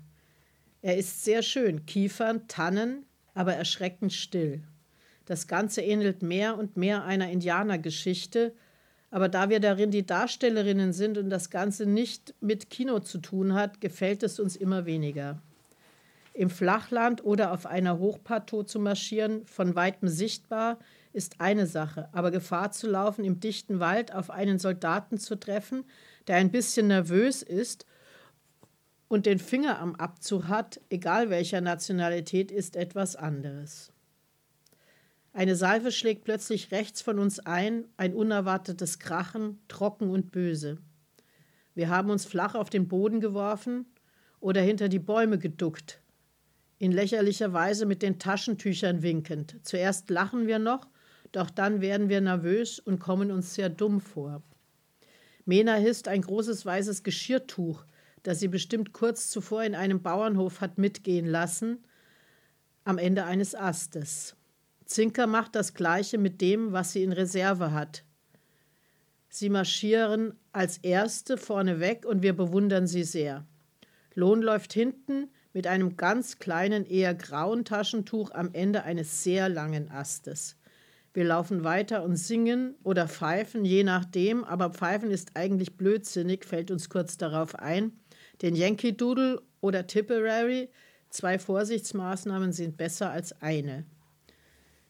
Er 0.81 0.97
ist 0.97 1.23
sehr 1.23 1.41
schön, 1.41 1.85
Kiefern, 1.85 2.47
Tannen, 2.49 3.05
aber 3.33 3.53
erschreckend 3.53 4.11
still. 4.11 4.63
Das 5.25 5.47
Ganze 5.47 5.81
ähnelt 5.81 6.21
mehr 6.21 6.57
und 6.57 6.77
mehr 6.77 7.03
einer 7.05 7.29
Indianergeschichte, 7.29 8.53
aber 9.09 9.29
da 9.29 9.49
wir 9.49 9.59
darin 9.59 9.91
die 9.91 10.05
Darstellerinnen 10.05 10.91
sind 10.91 11.17
und 11.17 11.29
das 11.29 11.49
Ganze 11.49 11.85
nicht 11.85 12.33
mit 12.41 12.69
Kino 12.69 12.99
zu 12.99 13.19
tun 13.19 13.53
hat, 13.53 13.79
gefällt 13.79 14.23
es 14.23 14.39
uns 14.39 14.55
immer 14.55 14.85
weniger. 14.85 15.39
Im 16.33 16.49
Flachland 16.49 17.23
oder 17.23 17.51
auf 17.51 17.67
einer 17.67 17.99
Hochplateau 17.99 18.63
zu 18.63 18.79
marschieren, 18.79 19.45
von 19.45 19.75
weitem 19.75 20.07
sichtbar, 20.07 20.79
ist 21.13 21.39
eine 21.39 21.67
Sache, 21.67 22.09
aber 22.11 22.31
Gefahr 22.31 22.71
zu 22.71 22.89
laufen, 22.89 23.23
im 23.23 23.39
dichten 23.39 23.79
Wald 23.79 24.11
auf 24.13 24.31
einen 24.31 24.57
Soldaten 24.57 25.19
zu 25.19 25.35
treffen, 25.35 25.85
der 26.27 26.37
ein 26.37 26.49
bisschen 26.49 26.87
nervös 26.87 27.43
ist 27.43 27.85
und 29.09 29.27
den 29.27 29.37
Finger 29.37 29.77
am 29.79 29.93
Abzug 29.93 30.47
hat, 30.47 30.81
egal 30.89 31.29
welcher 31.29 31.61
Nationalität, 31.61 32.51
ist 32.51 32.75
etwas 32.75 33.15
anderes. 33.15 33.92
Eine 35.35 35.55
Salve 35.55 35.91
schlägt 35.91 36.25
plötzlich 36.25 36.71
rechts 36.71 37.01
von 37.01 37.17
uns 37.17 37.39
ein, 37.39 37.85
ein 37.97 38.13
unerwartetes 38.13 38.99
Krachen, 38.99 39.59
trocken 39.67 40.11
und 40.11 40.31
böse. 40.31 40.77
Wir 41.73 41.89
haben 41.89 42.11
uns 42.11 42.25
flach 42.25 42.53
auf 42.53 42.69
den 42.69 42.87
Boden 42.87 43.19
geworfen 43.19 43.87
oder 44.39 44.61
hinter 44.61 44.89
die 44.89 44.99
Bäume 44.99 45.39
geduckt, 45.39 46.01
in 46.77 46.91
lächerlicher 46.91 47.51
Weise 47.51 47.87
mit 47.87 48.03
den 48.03 48.19
Taschentüchern 48.19 49.01
winkend. 49.01 49.57
Zuerst 49.63 50.11
lachen 50.11 50.45
wir 50.45 50.59
noch, 50.59 50.87
doch 51.31 51.49
dann 51.49 51.81
werden 51.81 52.09
wir 52.09 52.21
nervös 52.21 52.77
und 52.77 52.99
kommen 52.99 53.31
uns 53.31 53.55
sehr 53.55 53.69
dumm 53.69 54.01
vor. 54.01 54.43
Mena 55.45 55.73
hisst 55.73 56.07
ein 56.07 56.21
großes 56.21 56.63
weißes 56.63 57.01
Geschirrtuch, 57.01 57.85
das 58.21 58.39
sie 58.39 58.49
bestimmt 58.49 58.93
kurz 58.93 59.31
zuvor 59.31 59.63
in 59.63 59.73
einem 59.73 60.03
Bauernhof 60.03 60.61
hat 60.61 60.77
mitgehen 60.77 61.25
lassen, 61.25 61.83
am 62.83 62.99
Ende 62.99 63.25
eines 63.25 63.55
Astes. 63.55 64.35
Zinker 64.93 65.25
macht 65.25 65.55
das 65.55 65.73
Gleiche 65.73 66.19
mit 66.19 66.39
dem, 66.39 66.71
was 66.71 66.93
sie 66.93 67.01
in 67.01 67.11
Reserve 67.11 67.71
hat. 67.71 68.03
Sie 69.27 69.49
marschieren 69.49 70.35
als 70.51 70.77
Erste 70.77 71.37
vorne 71.37 71.79
weg 71.79 72.05
und 72.05 72.21
wir 72.21 72.33
bewundern 72.33 72.85
sie 72.85 73.03
sehr. 73.03 73.47
Lohn 74.13 74.43
läuft 74.43 74.73
hinten, 74.73 75.29
mit 75.51 75.65
einem 75.65 75.97
ganz 75.97 76.37
kleinen, 76.37 76.85
eher 76.85 77.15
grauen 77.15 77.65
Taschentuch 77.65 78.31
am 78.31 78.53
Ende 78.53 78.83
eines 78.83 79.23
sehr 79.23 79.49
langen 79.49 79.89
Astes. 79.89 80.57
Wir 81.13 81.23
laufen 81.23 81.63
weiter 81.63 82.03
und 82.03 82.15
singen 82.15 82.75
oder 82.83 83.07
pfeifen, 83.07 83.65
je 83.65 83.83
nachdem, 83.83 84.43
aber 84.43 84.69
pfeifen 84.69 85.09
ist 85.09 85.31
eigentlich 85.35 85.75
blödsinnig, 85.75 86.45
fällt 86.45 86.69
uns 86.69 86.89
kurz 86.89 87.17
darauf 87.17 87.55
ein. 87.55 87.93
Den 88.43 88.55
Yankee 88.55 88.91
Doodle 88.91 89.41
oder 89.59 89.87
Tipperary, 89.87 90.69
zwei 91.09 91.39
Vorsichtsmaßnahmen 91.39 92.51
sind 92.51 92.77
besser 92.77 93.09
als 93.09 93.41
eine. 93.41 93.85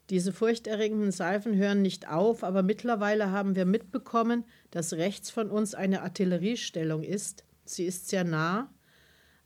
Diese 0.09 0.33
furchterregenden 0.33 1.11
Salven 1.11 1.55
hören 1.55 1.81
nicht 1.81 2.09
auf, 2.09 2.43
aber 2.43 2.61
mittlerweile 2.61 3.31
haben 3.31 3.55
wir 3.55 3.65
mitbekommen, 3.65 4.43
dass 4.69 4.93
rechts 4.93 5.29
von 5.29 5.49
uns 5.49 5.73
eine 5.73 6.01
Artilleriestellung 6.01 7.03
ist. 7.03 7.45
Sie 7.63 7.85
ist 7.85 8.09
sehr 8.09 8.25
nah, 8.25 8.69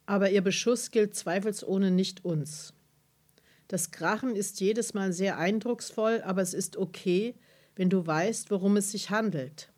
aber 0.08 0.32
ihr 0.32 0.42
Beschuss 0.42 0.90
gilt 0.90 1.16
zweifelsohne 1.16 1.92
nicht 1.92 2.26
uns. 2.26 2.74
Das 3.68 3.92
Krachen 3.92 4.36
ist 4.36 4.60
jedes 4.60 4.94
Mal 4.94 5.14
sehr 5.14 5.38
eindrucksvoll, 5.38 6.22
aber 6.24 6.42
es 6.42 6.54
ist 6.54 6.78
okay, 6.78 7.36
wenn 7.76 7.90
du 7.90 8.08
weißt, 8.08 8.50
worum 8.50 8.78
es 8.78 8.92
sich 8.92 9.12
handelt. 9.12 9.72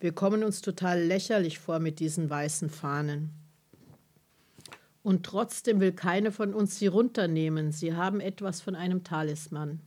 Wir 0.00 0.12
kommen 0.12 0.42
uns 0.42 0.60
total 0.60 1.00
lächerlich 1.00 1.58
vor 1.58 1.78
mit 1.78 2.00
diesen 2.00 2.28
weißen 2.28 2.68
Fahnen. 2.68 3.30
Und 5.02 5.24
trotzdem 5.24 5.80
will 5.80 5.92
keine 5.92 6.32
von 6.32 6.52
uns 6.54 6.78
sie 6.78 6.88
runternehmen. 6.88 7.72
Sie 7.72 7.94
haben 7.94 8.20
etwas 8.20 8.60
von 8.60 8.74
einem 8.74 9.04
Talisman. 9.04 9.80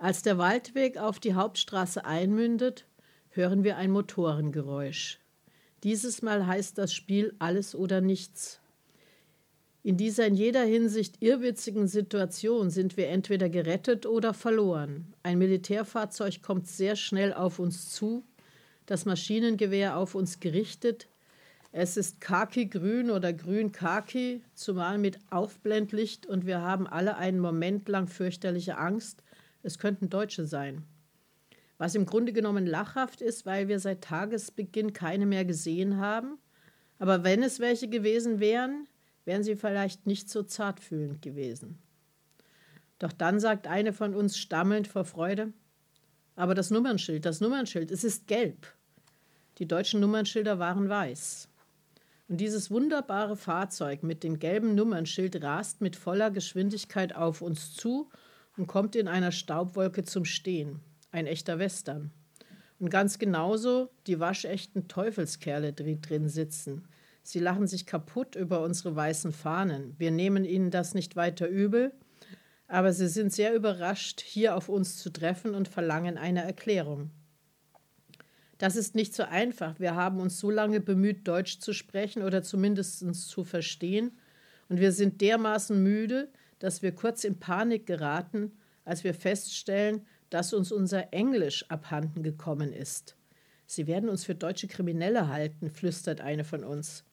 Als 0.00 0.22
der 0.22 0.38
Waldweg 0.38 0.96
auf 0.96 1.18
die 1.18 1.34
Hauptstraße 1.34 2.04
einmündet, 2.04 2.86
hören 3.30 3.64
wir 3.64 3.76
ein 3.76 3.90
Motorengeräusch. 3.90 5.18
Dieses 5.82 6.22
Mal 6.22 6.46
heißt 6.46 6.78
das 6.78 6.92
Spiel 6.92 7.34
Alles 7.40 7.74
oder 7.74 8.00
Nichts. 8.00 8.60
In 9.82 9.96
dieser 9.96 10.26
in 10.26 10.34
jeder 10.34 10.62
Hinsicht 10.62 11.20
irrwitzigen 11.20 11.88
Situation 11.88 12.70
sind 12.70 12.96
wir 12.96 13.08
entweder 13.08 13.48
gerettet 13.48 14.06
oder 14.06 14.34
verloren. 14.34 15.14
Ein 15.24 15.38
Militärfahrzeug 15.38 16.42
kommt 16.42 16.68
sehr 16.68 16.94
schnell 16.94 17.32
auf 17.32 17.58
uns 17.58 17.90
zu, 17.90 18.22
das 18.86 19.04
Maschinengewehr 19.04 19.96
auf 19.96 20.14
uns 20.14 20.38
gerichtet. 20.38 21.08
Es 21.72 21.96
ist 21.96 22.20
khaki-grün 22.20 23.10
oder 23.10 23.32
grün-khaki, 23.32 24.42
zumal 24.54 24.98
mit 24.98 25.18
Aufblendlicht, 25.30 26.26
und 26.26 26.46
wir 26.46 26.60
haben 26.60 26.86
alle 26.86 27.16
einen 27.16 27.40
Moment 27.40 27.88
lang 27.88 28.06
fürchterliche 28.06 28.78
Angst. 28.78 29.22
Es 29.62 29.78
könnten 29.78 30.08
Deutsche 30.08 30.46
sein 30.46 30.84
was 31.78 31.94
im 31.94 32.06
Grunde 32.06 32.32
genommen 32.32 32.66
lachhaft 32.66 33.20
ist, 33.22 33.46
weil 33.46 33.68
wir 33.68 33.78
seit 33.78 34.02
Tagesbeginn 34.02 34.92
keine 34.92 35.26
mehr 35.26 35.44
gesehen 35.44 35.98
haben. 35.98 36.38
Aber 36.98 37.22
wenn 37.22 37.42
es 37.42 37.60
welche 37.60 37.88
gewesen 37.88 38.40
wären, 38.40 38.88
wären 39.24 39.44
sie 39.44 39.54
vielleicht 39.54 40.06
nicht 40.06 40.28
so 40.28 40.42
zartfühlend 40.42 41.22
gewesen. 41.22 41.78
Doch 42.98 43.12
dann 43.12 43.38
sagt 43.38 43.68
eine 43.68 43.92
von 43.92 44.14
uns 44.14 44.36
stammelnd 44.36 44.88
vor 44.88 45.04
Freude, 45.04 45.52
aber 46.34 46.54
das 46.54 46.70
Nummernschild, 46.70 47.24
das 47.24 47.40
Nummernschild, 47.40 47.92
es 47.92 48.02
ist 48.02 48.26
gelb. 48.26 48.66
Die 49.58 49.68
deutschen 49.68 50.00
Nummernschilder 50.00 50.58
waren 50.58 50.88
weiß. 50.88 51.48
Und 52.26 52.38
dieses 52.38 52.70
wunderbare 52.70 53.36
Fahrzeug 53.36 54.02
mit 54.02 54.24
dem 54.24 54.38
gelben 54.38 54.74
Nummernschild 54.74 55.42
rast 55.42 55.80
mit 55.80 55.94
voller 55.94 56.30
Geschwindigkeit 56.30 57.14
auf 57.14 57.40
uns 57.40 57.72
zu 57.74 58.10
und 58.58 58.66
kommt 58.66 58.96
in 58.96 59.08
einer 59.08 59.32
Staubwolke 59.32 60.04
zum 60.04 60.24
Stehen 60.24 60.80
ein 61.10 61.26
echter 61.26 61.58
Western. 61.58 62.10
Und 62.78 62.90
ganz 62.90 63.18
genauso 63.18 63.90
die 64.06 64.20
waschechten 64.20 64.88
Teufelskerle, 64.88 65.72
die 65.72 66.00
drin 66.00 66.28
sitzen. 66.28 66.86
Sie 67.22 67.40
lachen 67.40 67.66
sich 67.66 67.86
kaputt 67.86 68.36
über 68.36 68.62
unsere 68.62 68.94
weißen 68.94 69.32
Fahnen. 69.32 69.94
Wir 69.98 70.10
nehmen 70.10 70.44
ihnen 70.44 70.70
das 70.70 70.94
nicht 70.94 71.16
weiter 71.16 71.48
übel, 71.48 71.92
aber 72.66 72.92
sie 72.92 73.08
sind 73.08 73.32
sehr 73.32 73.54
überrascht, 73.54 74.20
hier 74.20 74.56
auf 74.56 74.68
uns 74.68 74.98
zu 74.98 75.10
treffen 75.10 75.54
und 75.54 75.68
verlangen 75.68 76.18
eine 76.18 76.42
Erklärung. 76.42 77.10
Das 78.58 78.76
ist 78.76 78.94
nicht 78.94 79.14
so 79.14 79.22
einfach. 79.22 79.78
Wir 79.78 79.94
haben 79.94 80.20
uns 80.20 80.38
so 80.38 80.50
lange 80.50 80.80
bemüht, 80.80 81.26
Deutsch 81.26 81.60
zu 81.60 81.72
sprechen 81.72 82.22
oder 82.22 82.42
zumindest 82.42 82.98
zu 83.14 83.44
verstehen, 83.44 84.18
und 84.68 84.80
wir 84.80 84.92
sind 84.92 85.22
dermaßen 85.22 85.82
müde, 85.82 86.28
dass 86.58 86.82
wir 86.82 86.92
kurz 86.92 87.24
in 87.24 87.38
Panik 87.38 87.86
geraten, 87.86 88.52
als 88.84 89.04
wir 89.04 89.14
feststellen, 89.14 90.06
dass 90.30 90.52
uns 90.52 90.72
unser 90.72 91.12
Englisch 91.12 91.64
abhanden 91.70 92.22
gekommen 92.22 92.72
ist. 92.72 93.16
Sie 93.66 93.86
werden 93.86 94.08
uns 94.08 94.24
für 94.24 94.34
deutsche 94.34 94.66
Kriminelle 94.66 95.28
halten, 95.28 95.70
flüstert 95.70 96.20
eine 96.20 96.44
von 96.44 96.64
uns. 96.64 97.04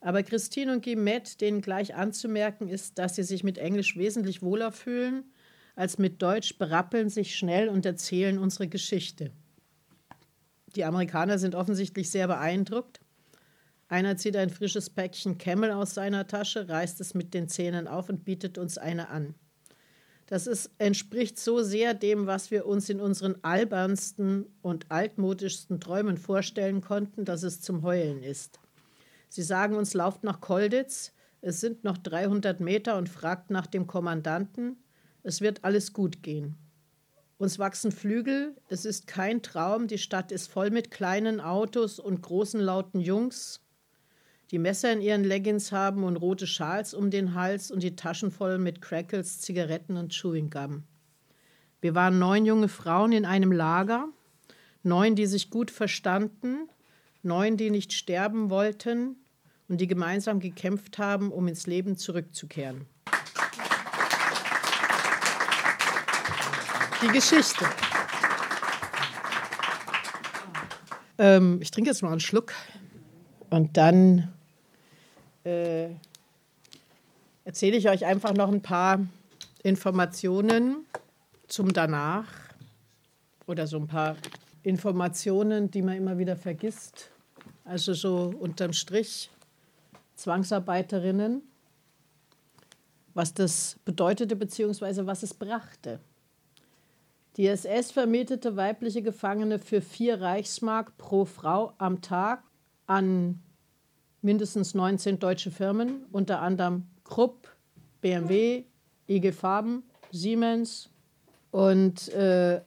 Aber 0.00 0.22
Christine 0.22 0.72
und 0.72 0.84
Guimette, 0.84 1.38
denen 1.38 1.60
gleich 1.60 1.94
anzumerken 1.94 2.68
ist, 2.68 2.98
dass 2.98 3.16
sie 3.16 3.22
sich 3.22 3.42
mit 3.42 3.58
Englisch 3.58 3.96
wesentlich 3.96 4.42
wohler 4.42 4.72
fühlen 4.72 5.24
als 5.76 5.98
mit 5.98 6.20
Deutsch, 6.20 6.58
berappeln 6.58 7.08
sich 7.08 7.36
schnell 7.36 7.68
und 7.68 7.86
erzählen 7.86 8.38
unsere 8.38 8.68
Geschichte. 8.68 9.30
Die 10.76 10.84
Amerikaner 10.84 11.38
sind 11.38 11.54
offensichtlich 11.54 12.10
sehr 12.10 12.26
beeindruckt. 12.26 13.00
Einer 13.94 14.16
zieht 14.16 14.36
ein 14.36 14.50
frisches 14.50 14.90
Päckchen 14.90 15.38
Camel 15.38 15.70
aus 15.70 15.94
seiner 15.94 16.26
Tasche, 16.26 16.68
reißt 16.68 17.00
es 17.00 17.14
mit 17.14 17.32
den 17.32 17.48
Zähnen 17.48 17.86
auf 17.86 18.08
und 18.08 18.24
bietet 18.24 18.58
uns 18.58 18.76
eine 18.76 19.08
an. 19.08 19.36
Das 20.26 20.48
ist, 20.48 20.72
entspricht 20.78 21.38
so 21.38 21.62
sehr 21.62 21.94
dem, 21.94 22.26
was 22.26 22.50
wir 22.50 22.66
uns 22.66 22.88
in 22.88 23.00
unseren 23.00 23.36
albernsten 23.44 24.46
und 24.62 24.90
altmodischsten 24.90 25.78
Träumen 25.78 26.16
vorstellen 26.16 26.80
konnten, 26.80 27.24
dass 27.24 27.44
es 27.44 27.60
zum 27.60 27.84
Heulen 27.84 28.24
ist. 28.24 28.58
Sie 29.28 29.44
sagen 29.44 29.76
uns, 29.76 29.94
lauft 29.94 30.24
nach 30.24 30.40
Kolditz, 30.40 31.12
es 31.40 31.60
sind 31.60 31.84
noch 31.84 31.96
300 31.96 32.58
Meter 32.58 32.98
und 32.98 33.08
fragt 33.08 33.50
nach 33.50 33.68
dem 33.68 33.86
Kommandanten, 33.86 34.76
es 35.22 35.40
wird 35.40 35.62
alles 35.62 35.92
gut 35.92 36.20
gehen. 36.24 36.56
Uns 37.38 37.60
wachsen 37.60 37.92
Flügel, 37.92 38.56
es 38.68 38.86
ist 38.86 39.06
kein 39.06 39.40
Traum, 39.40 39.86
die 39.86 39.98
Stadt 39.98 40.32
ist 40.32 40.50
voll 40.50 40.70
mit 40.70 40.90
kleinen 40.90 41.40
Autos 41.40 42.00
und 42.00 42.22
großen 42.22 42.58
lauten 42.58 42.98
Jungs, 42.98 43.60
die 44.54 44.60
Messer 44.60 44.92
in 44.92 45.00
ihren 45.00 45.24
Leggings 45.24 45.72
haben 45.72 46.04
und 46.04 46.14
rote 46.14 46.46
Schals 46.46 46.94
um 46.94 47.10
den 47.10 47.34
Hals 47.34 47.72
und 47.72 47.82
die 47.82 47.96
Taschen 47.96 48.30
voll 48.30 48.58
mit 48.58 48.80
Crackles, 48.80 49.40
Zigaretten 49.40 49.96
und 49.96 50.12
Chewing 50.12 50.48
Gum. 50.48 50.84
Wir 51.80 51.96
waren 51.96 52.20
neun 52.20 52.46
junge 52.46 52.68
Frauen 52.68 53.10
in 53.10 53.24
einem 53.24 53.50
Lager, 53.50 54.06
neun, 54.84 55.16
die 55.16 55.26
sich 55.26 55.50
gut 55.50 55.72
verstanden, 55.72 56.68
neun, 57.24 57.56
die 57.56 57.70
nicht 57.70 57.92
sterben 57.92 58.48
wollten, 58.48 59.16
und 59.66 59.80
die 59.80 59.88
gemeinsam 59.88 60.38
gekämpft 60.38 60.98
haben, 60.98 61.32
um 61.32 61.48
ins 61.48 61.66
Leben 61.66 61.96
zurückzukehren. 61.96 62.86
Die 67.02 67.08
Geschichte. 67.08 67.64
Ähm, 71.18 71.58
ich 71.60 71.72
trinke 71.72 71.90
jetzt 71.90 72.02
mal 72.04 72.12
einen 72.12 72.20
Schluck 72.20 72.52
und 73.50 73.76
dann 73.76 74.32
äh, 75.44 75.90
erzähle 77.44 77.76
ich 77.76 77.88
euch 77.88 78.04
einfach 78.04 78.34
noch 78.34 78.50
ein 78.50 78.62
paar 78.62 79.00
Informationen 79.62 80.86
zum 81.48 81.72
Danach 81.72 82.26
oder 83.46 83.66
so 83.66 83.78
ein 83.78 83.86
paar 83.86 84.16
Informationen, 84.62 85.70
die 85.70 85.82
man 85.82 85.96
immer 85.96 86.18
wieder 86.18 86.36
vergisst. 86.36 87.10
Also 87.64 87.92
so 87.94 88.34
unterm 88.38 88.72
Strich 88.72 89.30
Zwangsarbeiterinnen, 90.16 91.42
was 93.14 93.34
das 93.34 93.78
bedeutete 93.84 94.36
bzw. 94.36 95.06
was 95.06 95.22
es 95.22 95.34
brachte. 95.34 96.00
Die 97.36 97.46
SS 97.46 97.90
vermietete 97.90 98.56
weibliche 98.56 99.02
Gefangene 99.02 99.58
für 99.58 99.80
vier 99.80 100.20
Reichsmark 100.20 100.96
pro 100.98 101.24
Frau 101.24 101.72
am 101.78 102.00
Tag 102.00 102.44
an 102.86 103.42
mindestens 104.24 104.74
19 104.74 105.20
deutsche 105.20 105.50
Firmen, 105.50 106.06
unter 106.10 106.40
anderem 106.40 106.86
Krupp, 107.04 107.54
BMW, 108.00 108.64
IG 109.06 109.32
Farben, 109.32 109.82
Siemens. 110.10 110.88
Und 111.50 112.08
äh, 112.08 112.62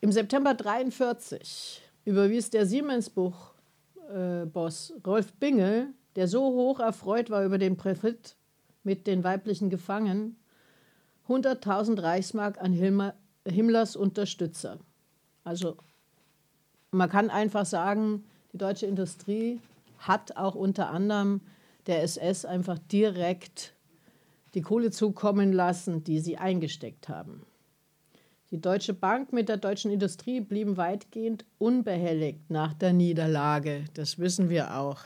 im 0.00 0.12
September 0.12 0.50
1943 0.50 1.80
überwies 2.04 2.50
der 2.50 2.66
Siemens-Buch-Boss 2.66 4.90
äh, 4.90 5.00
Rolf 5.04 5.32
Bingel 5.34 5.94
der 6.18 6.26
so 6.26 6.40
hoch 6.40 6.80
erfreut 6.80 7.30
war 7.30 7.44
über 7.44 7.58
den 7.58 7.76
Profit 7.76 8.34
mit 8.82 9.06
den 9.06 9.22
weiblichen 9.22 9.70
Gefangenen, 9.70 10.36
100.000 11.28 12.02
Reichsmark 12.02 12.60
an 12.60 12.72
Himmlers 13.44 13.94
Unterstützer. 13.94 14.78
Also 15.44 15.76
man 16.90 17.08
kann 17.08 17.30
einfach 17.30 17.64
sagen, 17.64 18.24
die 18.52 18.58
deutsche 18.58 18.86
Industrie 18.86 19.60
hat 19.98 20.36
auch 20.36 20.54
unter 20.54 20.90
anderem 20.90 21.40
der 21.86 22.02
SS 22.02 22.44
einfach 22.44 22.78
direkt 22.78 23.74
die 24.54 24.62
Kohle 24.62 24.90
zukommen 24.90 25.52
lassen, 25.52 26.04
die 26.04 26.20
sie 26.20 26.38
eingesteckt 26.38 27.08
haben. 27.08 27.42
Die 28.50 28.60
Deutsche 28.60 28.94
Bank 28.94 29.32
mit 29.32 29.48
der 29.48 29.58
deutschen 29.58 29.90
Industrie 29.90 30.40
blieben 30.40 30.76
weitgehend 30.76 31.44
unbehelligt 31.58 32.48
nach 32.50 32.72
der 32.72 32.94
Niederlage. 32.94 33.84
Das 33.94 34.18
wissen 34.18 34.48
wir 34.48 34.76
auch 34.78 35.04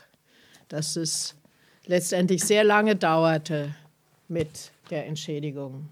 dass 0.72 0.96
es 0.96 1.34
letztendlich 1.84 2.42
sehr 2.42 2.64
lange 2.64 2.96
dauerte 2.96 3.74
mit 4.28 4.72
der 4.88 5.06
Entschädigung. 5.06 5.86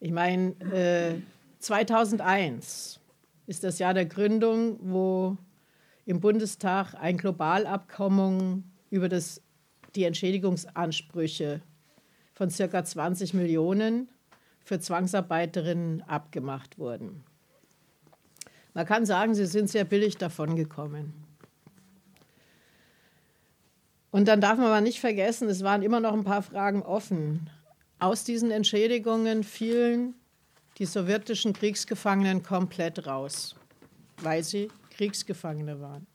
Ich 0.00 0.12
meine, 0.12 0.50
äh, 0.70 1.14
2001 1.60 3.00
ist 3.46 3.64
das 3.64 3.78
Jahr 3.78 3.94
der 3.94 4.04
Gründung, 4.04 4.78
wo 4.82 5.38
im 6.08 6.20
Bundestag 6.20 6.94
ein 6.94 7.18
Globalabkommen 7.18 8.72
über 8.88 9.10
das, 9.10 9.42
die 9.94 10.04
Entschädigungsansprüche 10.04 11.60
von 12.32 12.48
ca. 12.48 12.82
20 12.82 13.34
Millionen 13.34 14.08
für 14.64 14.80
Zwangsarbeiterinnen 14.80 16.00
abgemacht 16.00 16.78
wurden. 16.78 17.24
Man 18.72 18.86
kann 18.86 19.04
sagen, 19.04 19.34
sie 19.34 19.44
sind 19.44 19.68
sehr 19.68 19.84
billig 19.84 20.16
davongekommen. 20.16 21.12
Und 24.10 24.28
dann 24.28 24.40
darf 24.40 24.56
man 24.56 24.68
aber 24.68 24.80
nicht 24.80 25.00
vergessen, 25.00 25.50
es 25.50 25.62
waren 25.62 25.82
immer 25.82 26.00
noch 26.00 26.14
ein 26.14 26.24
paar 26.24 26.42
Fragen 26.42 26.80
offen. 26.80 27.50
Aus 27.98 28.24
diesen 28.24 28.50
Entschädigungen 28.50 29.44
fielen 29.44 30.14
die 30.78 30.86
sowjetischen 30.86 31.52
Kriegsgefangenen 31.52 32.42
komplett 32.42 33.06
raus, 33.06 33.56
weil 34.22 34.42
sie 34.42 34.70
Kriegsgefangene 34.98 35.80
waren. 35.80 36.06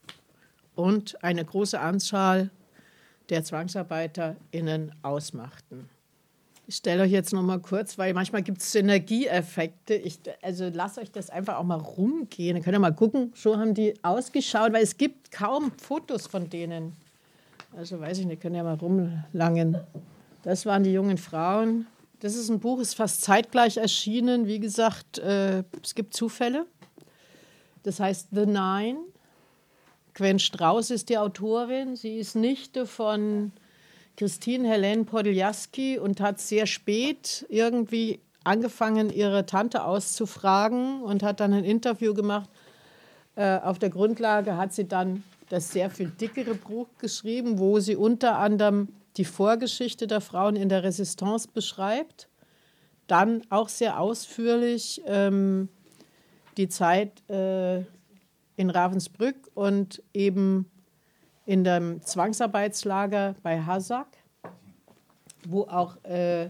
Und 0.75 1.23
eine 1.23 1.43
große 1.43 1.79
Anzahl 1.79 2.51
der 3.29 3.43
ZwangsarbeiterInnen 3.43 4.93
ausmachten. 5.01 5.89
Ich 6.67 6.75
stelle 6.75 7.03
euch 7.03 7.11
jetzt 7.11 7.33
noch 7.33 7.41
mal 7.41 7.59
kurz, 7.59 7.97
weil 7.97 8.13
manchmal 8.13 8.41
gibt 8.41 8.59
es 8.59 8.71
Synergieeffekte. 8.71 9.95
Ich, 9.95 10.19
also 10.41 10.69
lasst 10.71 10.97
euch 10.97 11.11
das 11.11 11.29
einfach 11.29 11.57
auch 11.57 11.63
mal 11.63 11.79
rumgehen. 11.79 12.55
Dann 12.55 12.63
könnt 12.63 12.75
ihr 12.75 12.79
mal 12.79 12.93
gucken, 12.93 13.33
so 13.35 13.57
haben 13.57 13.73
die 13.73 13.93
ausgeschaut, 14.03 14.71
weil 14.73 14.83
es 14.83 14.97
gibt 14.97 15.31
kaum 15.31 15.71
Fotos 15.77 16.27
von 16.27 16.49
denen. 16.49 16.93
Also 17.75 17.99
weiß 17.99 18.19
ich 18.19 18.25
nicht, 18.25 18.41
können 18.41 18.55
ja 18.55 18.63
mal 18.63 18.75
rumlangen. 18.75 19.77
Das 20.43 20.65
waren 20.65 20.83
die 20.83 20.93
jungen 20.93 21.17
Frauen. 21.17 21.87
Das 22.19 22.35
ist 22.35 22.49
ein 22.49 22.59
Buch, 22.59 22.79
ist 22.79 22.95
fast 22.95 23.21
zeitgleich 23.21 23.77
erschienen. 23.77 24.47
Wie 24.47 24.59
gesagt, 24.59 25.19
äh, 25.19 25.63
es 25.81 25.93
gibt 25.95 26.13
Zufälle. 26.13 26.65
Das 27.83 27.99
heißt 27.99 28.29
The 28.31 28.45
Nine. 28.45 28.97
Gwen 30.13 30.39
Strauß 30.39 30.91
ist 30.91 31.09
die 31.09 31.17
Autorin. 31.17 31.95
Sie 31.95 32.17
ist 32.17 32.35
Nichte 32.35 32.85
von 32.85 33.51
Christine 34.15 34.67
Helene 34.67 35.05
Podiljaski 35.05 35.97
und 35.97 36.21
hat 36.21 36.39
sehr 36.39 36.67
spät 36.67 37.45
irgendwie 37.49 38.19
angefangen, 38.43 39.09
ihre 39.09 39.45
Tante 39.45 39.83
auszufragen 39.83 41.01
und 41.01 41.23
hat 41.23 41.39
dann 41.39 41.53
ein 41.53 41.63
Interview 41.63 42.13
gemacht. 42.13 42.49
Äh, 43.35 43.59
auf 43.59 43.79
der 43.79 43.89
Grundlage 43.89 44.57
hat 44.57 44.73
sie 44.73 44.87
dann 44.87 45.23
das 45.49 45.71
sehr 45.71 45.89
viel 45.89 46.09
dickere 46.09 46.55
Buch 46.55 46.87
geschrieben, 46.99 47.57
wo 47.57 47.79
sie 47.79 47.95
unter 47.95 48.37
anderem 48.37 48.89
die 49.17 49.25
Vorgeschichte 49.25 50.07
der 50.07 50.21
Frauen 50.21 50.55
in 50.55 50.69
der 50.69 50.83
Resistance 50.83 51.47
beschreibt. 51.51 52.27
Dann 53.07 53.41
auch 53.49 53.69
sehr 53.69 53.99
ausführlich 53.99 55.01
ähm, 55.05 55.69
die 56.57 56.69
Zeit 56.69 57.27
äh, 57.29 57.79
in 58.55 58.69
Ravensbrück 58.69 59.35
und 59.53 60.01
eben 60.13 60.69
in 61.45 61.63
dem 61.63 62.01
Zwangsarbeitslager 62.01 63.35
bei 63.43 63.61
Hasak, 63.61 64.07
wo 65.45 65.63
auch 65.63 66.03
äh, 66.03 66.49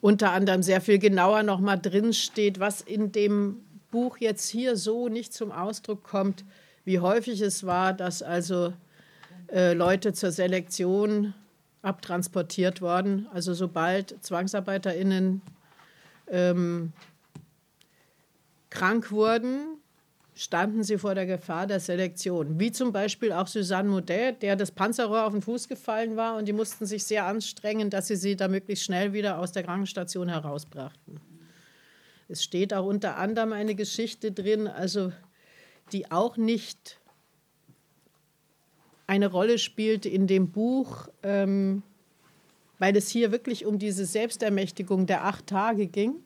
unter 0.00 0.32
anderem 0.32 0.62
sehr 0.62 0.80
viel 0.80 0.98
genauer 0.98 1.42
nochmal 1.42 1.78
drin 1.78 2.12
steht, 2.12 2.60
was 2.60 2.80
in 2.80 3.12
dem 3.12 3.62
Buch 3.90 4.18
jetzt 4.18 4.48
hier 4.48 4.76
so 4.76 5.08
nicht 5.08 5.32
zum 5.32 5.50
Ausdruck 5.50 6.04
kommt, 6.04 6.44
wie 6.84 7.00
häufig 7.00 7.40
es 7.40 7.64
war, 7.64 7.92
dass 7.94 8.22
also 8.22 8.72
äh, 9.50 9.72
Leute 9.72 10.12
zur 10.12 10.30
Selektion 10.30 11.34
abtransportiert 11.82 12.80
worden. 12.82 13.26
Also 13.32 13.54
sobald 13.54 14.22
ZwangsarbeiterInnen 14.22 15.42
ähm, 16.30 16.92
krank 18.70 19.10
wurden, 19.10 19.78
standen 20.34 20.84
sie 20.84 20.98
vor 20.98 21.16
der 21.16 21.26
Gefahr 21.26 21.66
der 21.66 21.80
Selektion. 21.80 22.60
Wie 22.60 22.70
zum 22.70 22.92
Beispiel 22.92 23.32
auch 23.32 23.48
Suzanne 23.48 23.88
Maudet, 23.88 24.40
der 24.42 24.54
das 24.54 24.70
Panzerrohr 24.70 25.24
auf 25.24 25.32
den 25.32 25.42
Fuß 25.42 25.68
gefallen 25.68 26.16
war 26.16 26.36
und 26.36 26.46
die 26.46 26.52
mussten 26.52 26.86
sich 26.86 27.04
sehr 27.04 27.26
anstrengen, 27.26 27.90
dass 27.90 28.06
sie 28.06 28.16
sie 28.16 28.36
da 28.36 28.46
möglichst 28.46 28.84
schnell 28.84 29.12
wieder 29.12 29.38
aus 29.38 29.50
der 29.50 29.64
Krankenstation 29.64 30.28
herausbrachten. 30.28 31.18
Es 32.28 32.44
steht 32.44 32.72
auch 32.72 32.86
unter 32.86 33.16
anderem 33.16 33.52
eine 33.52 33.74
Geschichte 33.74 34.30
drin, 34.30 34.68
also 34.68 35.12
die 35.92 36.10
auch 36.10 36.36
nicht 36.36 37.00
eine 39.08 39.26
Rolle 39.26 39.58
spielte 39.58 40.08
in 40.08 40.26
dem 40.26 40.52
Buch, 40.52 41.08
ähm, 41.22 41.82
weil 42.78 42.96
es 42.96 43.08
hier 43.08 43.32
wirklich 43.32 43.66
um 43.66 43.78
diese 43.78 44.04
Selbstermächtigung 44.04 45.06
der 45.06 45.24
acht 45.24 45.46
Tage 45.46 45.86
ging. 45.86 46.22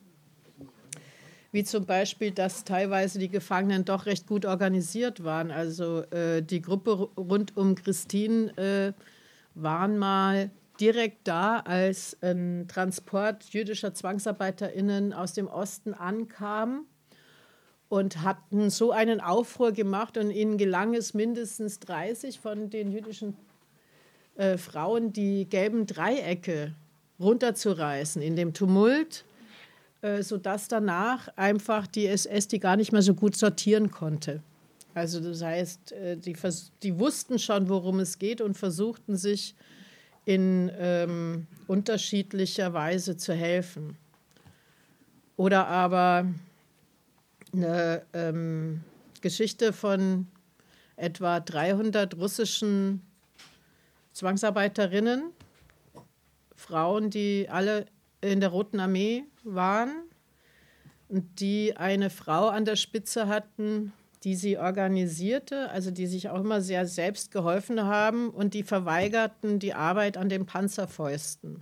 Wie 1.53 1.63
zum 1.63 1.85
Beispiel, 1.85 2.31
dass 2.31 2.63
teilweise 2.63 3.19
die 3.19 3.29
Gefangenen 3.29 3.85
doch 3.85 4.07
recht 4.07 4.25
gut 4.25 4.43
organisiert 4.43 5.23
waren. 5.23 5.51
Also 5.51 6.01
äh, 6.09 6.41
die 6.41 6.63
Gruppe 6.63 7.09
rund 7.15 7.55
um 7.55 7.75
Christine 7.75 8.57
äh, 8.57 8.93
waren 9.53 9.99
mal 9.99 10.49
direkt 10.79 11.27
da, 11.27 11.59
als 11.59 12.17
ein 12.23 12.65
Transport 12.67 13.53
jüdischer 13.53 13.93
ZwangsarbeiterInnen 13.93 15.13
aus 15.13 15.33
dem 15.33 15.47
Osten 15.47 15.93
ankam 15.93 16.87
und 17.87 18.23
hatten 18.23 18.71
so 18.71 18.91
einen 18.91 19.21
Aufruhr 19.21 19.73
gemacht 19.73 20.17
und 20.17 20.31
ihnen 20.31 20.57
gelang 20.57 20.95
es 20.95 21.13
mindestens 21.13 21.79
30 21.81 22.39
von 22.39 22.71
den 22.71 22.91
jüdischen 22.91 23.37
äh, 24.37 24.57
Frauen, 24.57 25.13
die 25.13 25.47
gelben 25.47 25.85
Dreiecke 25.85 26.73
runterzureißen 27.19 28.23
in 28.23 28.35
dem 28.35 28.55
Tumult, 28.55 29.23
sodass 30.21 30.67
danach 30.67 31.29
einfach 31.37 31.87
die 31.87 32.07
SS 32.07 32.47
die 32.47 32.59
gar 32.59 32.75
nicht 32.75 32.91
mehr 32.91 33.01
so 33.01 33.13
gut 33.13 33.35
sortieren 33.35 33.89
konnte. 33.89 34.41
Also 34.93 35.19
das 35.19 35.41
heißt, 35.41 35.91
äh, 35.93 36.17
die, 36.17 36.35
die 36.83 36.99
wussten 36.99 37.39
schon, 37.39 37.69
worum 37.69 37.99
es 37.99 38.19
geht 38.19 38.41
und 38.41 38.55
versuchten 38.55 39.15
sich 39.15 39.55
in 40.25 40.71
ähm, 40.77 41.47
unterschiedlicher 41.67 42.73
Weise 42.73 43.17
zu 43.17 43.33
helfen. 43.33 43.97
Oder 45.35 45.67
aber 45.67 46.27
eine 47.51 48.03
ähm, 48.13 48.81
Geschichte 49.21 49.73
von 49.73 50.27
etwa 50.95 51.39
300 51.39 52.15
russischen 52.17 53.01
Zwangsarbeiterinnen, 54.13 55.31
Frauen, 56.55 57.09
die 57.09 57.47
alle 57.49 57.87
in 58.21 58.39
der 58.39 58.49
Roten 58.49 58.79
Armee 58.79 59.25
waren 59.43 59.91
und 61.07 61.39
die 61.39 61.77
eine 61.77 62.09
Frau 62.09 62.47
an 62.47 62.65
der 62.65 62.75
Spitze 62.75 63.27
hatten, 63.27 63.93
die 64.23 64.35
sie 64.35 64.57
organisierte, 64.57 65.69
also 65.69 65.91
die 65.91 66.07
sich 66.07 66.29
auch 66.29 66.39
immer 66.39 66.61
sehr 66.61 66.87
selbst 66.87 67.31
geholfen 67.31 67.83
haben 67.83 68.29
und 68.29 68.53
die 68.53 68.63
verweigerten 68.63 69.59
die 69.59 69.73
Arbeit 69.73 70.17
an 70.17 70.29
den 70.29 70.45
Panzerfäusten. 70.45 71.61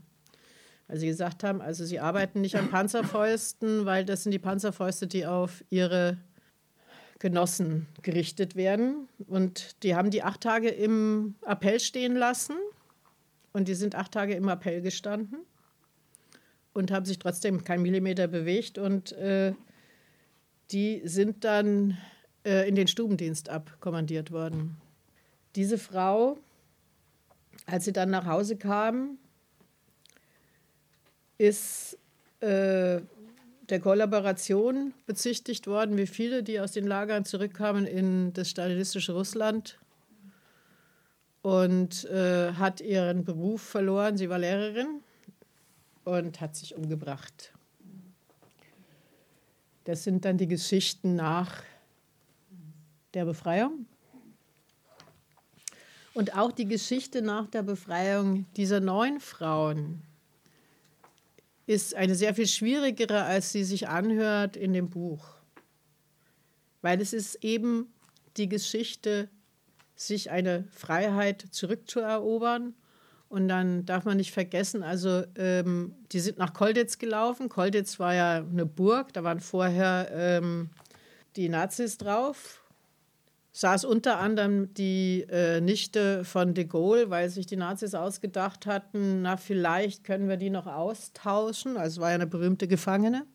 Weil 0.88 0.98
sie 0.98 1.08
gesagt 1.08 1.44
haben, 1.44 1.62
also 1.62 1.86
sie 1.86 2.00
arbeiten 2.00 2.42
nicht 2.42 2.56
an 2.56 2.70
Panzerfäusten, 2.70 3.86
weil 3.86 4.06
das 4.06 4.24
sind 4.24 4.32
die 4.32 4.40
Panzerfäuste, 4.40 5.08
die 5.08 5.26
auf 5.26 5.64
ihre 5.70 6.18
Genossen 7.18 7.88
gerichtet 8.02 8.56
werden. 8.56 9.08
Und 9.28 9.84
die 9.84 9.96
haben 9.96 10.12
die 10.12 10.24
acht 10.24 10.42
Tage 10.42 10.70
im 10.70 11.36
Appell 11.46 11.80
stehen 11.80 12.16
lassen. 12.16 12.56
Und 13.54 13.68
die 13.68 13.76
sind 13.76 13.96
acht 13.96 14.12
Tage 14.12 14.34
im 14.34 14.48
Appell 14.50 14.82
gestanden 14.82 15.40
und 16.74 16.92
haben 16.92 17.06
sich 17.06 17.20
trotzdem 17.20 17.64
kein 17.64 17.82
Millimeter 17.82 18.28
bewegt. 18.28 18.78
Und 18.78 19.12
äh, 19.14 19.54
die 20.72 21.02
sind 21.04 21.44
dann 21.44 21.98
äh, 22.46 22.68
in 22.68 22.76
den 22.76 22.88
Stubendienst 22.88 23.50
abkommandiert 23.50 24.32
worden. 24.32 24.78
Diese 25.56 25.78
Frau, 25.78 26.38
als 27.66 27.86
sie 27.86 27.94
dann 27.94 28.10
nach 28.10 28.26
Hause 28.26 28.56
kam, 28.56 29.18
ist 31.38 31.98
äh, 32.40 33.02
der 33.70 33.80
Kollaboration 33.80 34.94
bezichtigt 35.06 35.68
worden, 35.68 35.98
wie 35.98 36.08
viele, 36.08 36.44
die 36.44 36.60
aus 36.60 36.72
den 36.72 36.88
Lagern 36.88 37.26
zurückkamen 37.26 37.86
in 37.86 38.34
das 38.34 38.50
stalinistische 38.50 39.14
Russland 39.14 39.78
und 41.42 42.06
äh, 42.06 42.54
hat 42.54 42.82
ihren 42.82 43.24
Beruf 43.24 43.62
verloren. 43.62 44.18
Sie 44.18 44.30
war 44.30 44.40
Lehrerin 44.40 45.02
und 46.04 46.42
hat 46.42 46.56
sich 46.56 46.76
umgebracht. 46.76 47.54
Das 49.86 50.04
sind 50.04 50.26
dann 50.26 50.38
die 50.38 50.48
Geschichten 50.48 51.16
nach 51.16 51.64
der 53.14 53.26
Befreiung. 53.26 53.86
Und 56.14 56.36
auch 56.38 56.52
die 56.52 56.68
Geschichte 56.68 57.22
nach 57.22 57.48
der 57.48 57.64
Befreiung 57.64 58.46
dieser 58.56 58.80
neun 58.80 59.20
Frauen, 59.20 60.02
ist 61.72 61.96
eine 61.96 62.16
sehr 62.16 62.36
viel 62.36 62.48
schwierigere, 62.48 63.24
als 63.24 63.52
sie 63.52 63.64
sich 63.64 63.88
anhört 63.88 64.58
in 64.58 64.74
dem 64.74 64.90
Buch. 64.90 65.26
Weil 66.82 67.00
es 67.00 67.14
ist 67.14 67.44
eben 67.44 67.94
die 68.38 68.50
Geschichte, 68.50 69.30
sich 69.96 70.32
eine 70.32 70.66
Freiheit 70.72 71.46
zurückzuerobern. 71.52 72.74
Und 73.32 73.48
dann 73.48 73.86
darf 73.86 74.04
man 74.04 74.18
nicht 74.18 74.32
vergessen, 74.32 74.84
also 74.84 75.24
ähm, 75.38 75.96
die 76.12 76.20
sind 76.20 76.38
nach 76.38 76.54
Kolditz 76.54 76.98
gelaufen. 76.98 77.48
Kolditz 77.48 77.98
war 77.98 78.14
ja 78.14 78.38
eine 78.38 78.66
Burg, 78.66 79.14
da 79.14 79.24
waren 79.24 79.40
vorher 79.40 80.10
ähm, 80.12 80.70
die 81.38 81.48
Nazis 81.48 81.98
drauf 81.98 82.62
saß 83.54 83.86
unter 83.86 84.20
anderem 84.20 84.74
die 84.74 85.26
äh, 85.30 85.60
Nichte 85.60 86.24
von 86.24 86.54
de 86.54 86.66
Gaulle, 86.66 87.10
weil 87.10 87.30
sich 87.30 87.46
die 87.46 87.58
Nazis 87.58 87.94
ausgedacht 87.94 88.66
hatten, 88.66 89.24
na 89.24 89.38
vielleicht 89.38 90.04
können 90.04 90.30
wir 90.30 90.38
die 90.38 90.50
noch 90.50 90.68
austauschen. 90.68 91.78
Also 91.78 92.02
war 92.02 92.10
ja 92.10 92.16
eine 92.16 92.28
berühmte 92.28 92.68
Gefangene. 92.68 93.26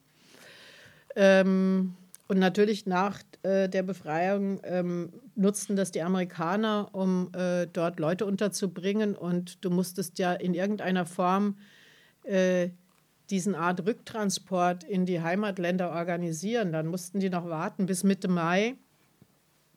Ähm, 1.15 1.95
und 2.29 2.39
natürlich 2.39 2.87
nach 2.87 3.21
äh, 3.43 3.69
der 3.69 3.83
Befreiung 3.83 4.61
ähm, 4.65 5.13
nutzten 5.35 5.77
das 5.77 5.93
die 5.93 6.03
Amerikaner, 6.03 6.89
um 6.93 7.31
äh, 7.35 7.67
dort 7.67 8.01
Leute 8.01 8.27
unterzubringen. 8.27 9.15
Und 9.15 9.65
du 9.65 9.71
musstest 9.71 10.19
ja 10.19 10.33
in 10.33 10.55
irgendeiner 10.55 11.07
Form 11.07 11.57
äh, 12.25 12.71
diesen 13.31 13.55
Art 13.55 13.87
Rücktransport 13.87 14.85
in 14.85 15.07
die 15.07 15.21
Heimatländer 15.21 15.91
organisieren. 15.91 16.73
Dann 16.73 16.87
mussten 16.87 17.21
die 17.21 17.31
noch 17.31 17.49
warten 17.49 17.87
bis 17.87 18.03
Mitte 18.03 18.29
Mai 18.29 18.77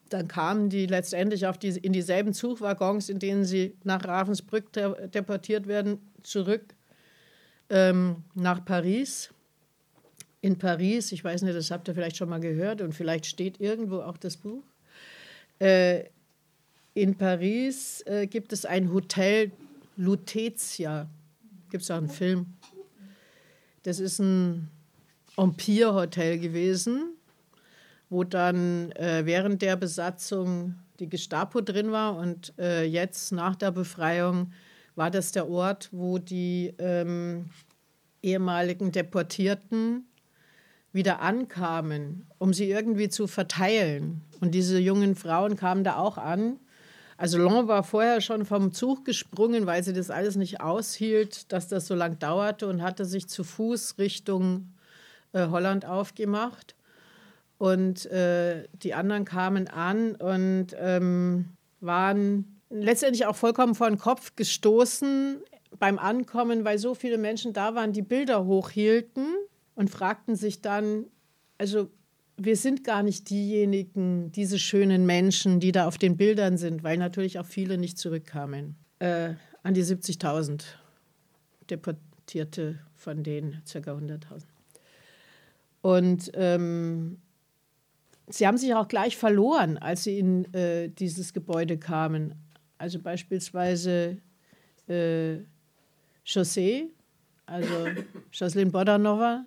dann 0.10 0.28
kamen 0.28 0.70
die 0.70 0.86
letztendlich 0.86 1.48
auf 1.48 1.58
die, 1.58 1.70
in 1.70 1.94
dieselben 1.94 2.34
Zugwaggons, 2.34 3.10
in 3.10 3.20
denen 3.20 3.46
sie 3.46 3.76
nach 3.84 4.06
Ravensbrück 4.06 4.72
deportiert 4.74 5.68
werden, 5.68 6.00
zurück 6.24 6.76
ähm, 7.70 8.24
nach 8.34 8.66
Paris. 8.66 9.30
In 10.42 10.58
Paris, 10.58 11.12
ich 11.12 11.24
weiß 11.24 11.42
nicht, 11.42 11.56
das 11.56 11.72
habt 11.72 11.88
ihr 11.88 11.96
vielleicht 11.96 12.18
schon 12.18 12.30
mal 12.30 12.40
gehört 12.40 12.82
und 12.82 12.94
vielleicht 12.94 13.26
steht 13.26 13.60
irgendwo 13.60 14.02
auch 14.02 14.18
das 14.18 14.38
Buch. 14.38 14.64
Äh, 15.60 16.06
in 16.94 17.16
Paris 17.16 18.02
äh, 18.06 18.28
gibt 18.28 18.54
es 18.54 18.66
ein 18.66 18.94
Hotel 18.94 19.52
Lutetia. 19.98 21.10
Gibt 21.70 21.84
es 21.84 21.92
auch 21.92 21.98
einen 21.98 22.10
Film. 22.10 22.46
Das 23.84 24.00
ist 24.00 24.20
ein 24.20 24.70
Empire-Hotel 25.38 26.40
gewesen 26.40 27.16
wo 28.10 28.24
dann 28.24 28.92
äh, 28.94 29.26
während 29.26 29.62
der 29.62 29.76
Besatzung 29.76 30.76
die 31.00 31.10
Gestapo 31.10 31.62
drin 31.62 31.92
war 31.92 32.18
und 32.18 32.54
äh, 32.58 32.84
jetzt 32.84 33.32
nach 33.32 33.56
der 33.56 33.72
Befreiung 33.72 34.52
war 34.96 35.12
das 35.12 35.32
der 35.32 35.48
Ort, 35.48 35.90
wo 35.92 36.18
die 36.18 36.74
ähm, 36.78 37.50
ehemaligen 38.22 38.92
Deportierten 38.92 40.06
wieder 40.92 41.22
ankamen, 41.22 42.26
um 42.38 42.54
sie 42.54 42.70
irgendwie 42.70 43.10
zu 43.10 43.28
verteilen. 43.28 44.22
Und 44.42 44.56
diese 44.56 44.80
jungen 44.80 45.16
Frauen 45.16 45.56
kamen 45.56 45.84
da 45.84 45.98
auch 45.98 46.18
an. 46.18 46.60
Also 47.18 47.38
Long 47.38 47.68
war 47.68 47.84
vorher 47.84 48.22
schon 48.22 48.46
vom 48.46 48.72
Zug 48.72 49.06
gesprungen, 49.06 49.66
weil 49.66 49.84
sie 49.84 49.94
das 49.94 50.10
alles 50.10 50.36
nicht 50.36 50.62
aushielt, 50.62 51.52
dass 51.52 51.68
das 51.68 51.86
so 51.86 51.94
lang 51.94 52.18
dauerte 52.18 52.68
und 52.68 52.82
hatte 52.82 53.06
sich 53.06 53.28
zu 53.28 53.44
Fuß 53.44 53.98
Richtung 53.98 54.74
äh, 55.34 55.48
Holland 55.48 55.86
aufgemacht. 55.86 56.76
Und 57.58 58.06
äh, 58.06 58.68
die 58.72 58.94
anderen 58.94 59.26
kamen 59.26 59.68
an 59.68 60.16
und 60.16 60.68
ähm, 60.78 61.50
waren 61.82 62.62
letztendlich 62.70 63.26
auch 63.26 63.36
vollkommen 63.36 63.76
vor 63.76 63.90
den 63.90 64.00
Kopf 64.00 64.38
gestoßen 64.38 65.42
beim 65.78 66.00
Ankommen, 66.00 66.64
weil 66.64 66.78
so 66.78 66.96
viele 66.96 67.18
Menschen 67.18 67.52
da 67.52 67.76
waren, 67.76 67.92
die 67.92 68.02
Bilder 68.02 68.46
hochhielten 68.46 69.28
und 69.80 69.90
fragten 69.90 70.36
sich 70.36 70.62
dann, 70.62 71.06
also 71.58 71.90
wir 72.36 72.58
sind 72.58 72.84
gar 72.84 73.02
nicht 73.02 73.30
diejenigen, 73.30 74.30
diese 74.30 74.60
schönen 74.60 75.06
Menschen, 75.06 75.62
die 75.62 75.72
da 75.72 75.88
auf 75.88 75.98
den 75.98 76.18
Bildern 76.18 76.58
sind, 76.58 76.84
weil 76.84 76.98
natürlich 76.98 77.40
auch 77.40 77.46
viele 77.46 77.78
nicht 77.78 77.98
zurückkamen. 77.98 78.76
Äh, 79.00 79.36
an 79.64 79.74
die 79.74 79.84
70.000 79.84 80.64
Deportierte, 81.70 82.80
von 82.98 83.24
denen 83.24 83.64
ca. 83.72 83.80
100.000. 83.80 84.44
Und 85.82 86.30
ähm, 86.34 87.22
sie 88.28 88.48
haben 88.48 88.58
sich 88.58 88.76
auch 88.76 88.90
gleich 88.90 89.16
verloren, 89.16 89.78
als 89.78 90.04
sie 90.04 90.20
in 90.20 90.54
äh, 90.54 90.90
dieses 90.90 91.32
Gebäude 91.32 91.78
kamen. 91.78 92.36
Also 92.78 93.00
beispielsweise 93.00 94.18
äh, 94.90 95.38
Chaussee, 96.26 96.90
also 97.46 97.88
Jocelyn 98.34 98.74
Bodanova, 98.74 99.46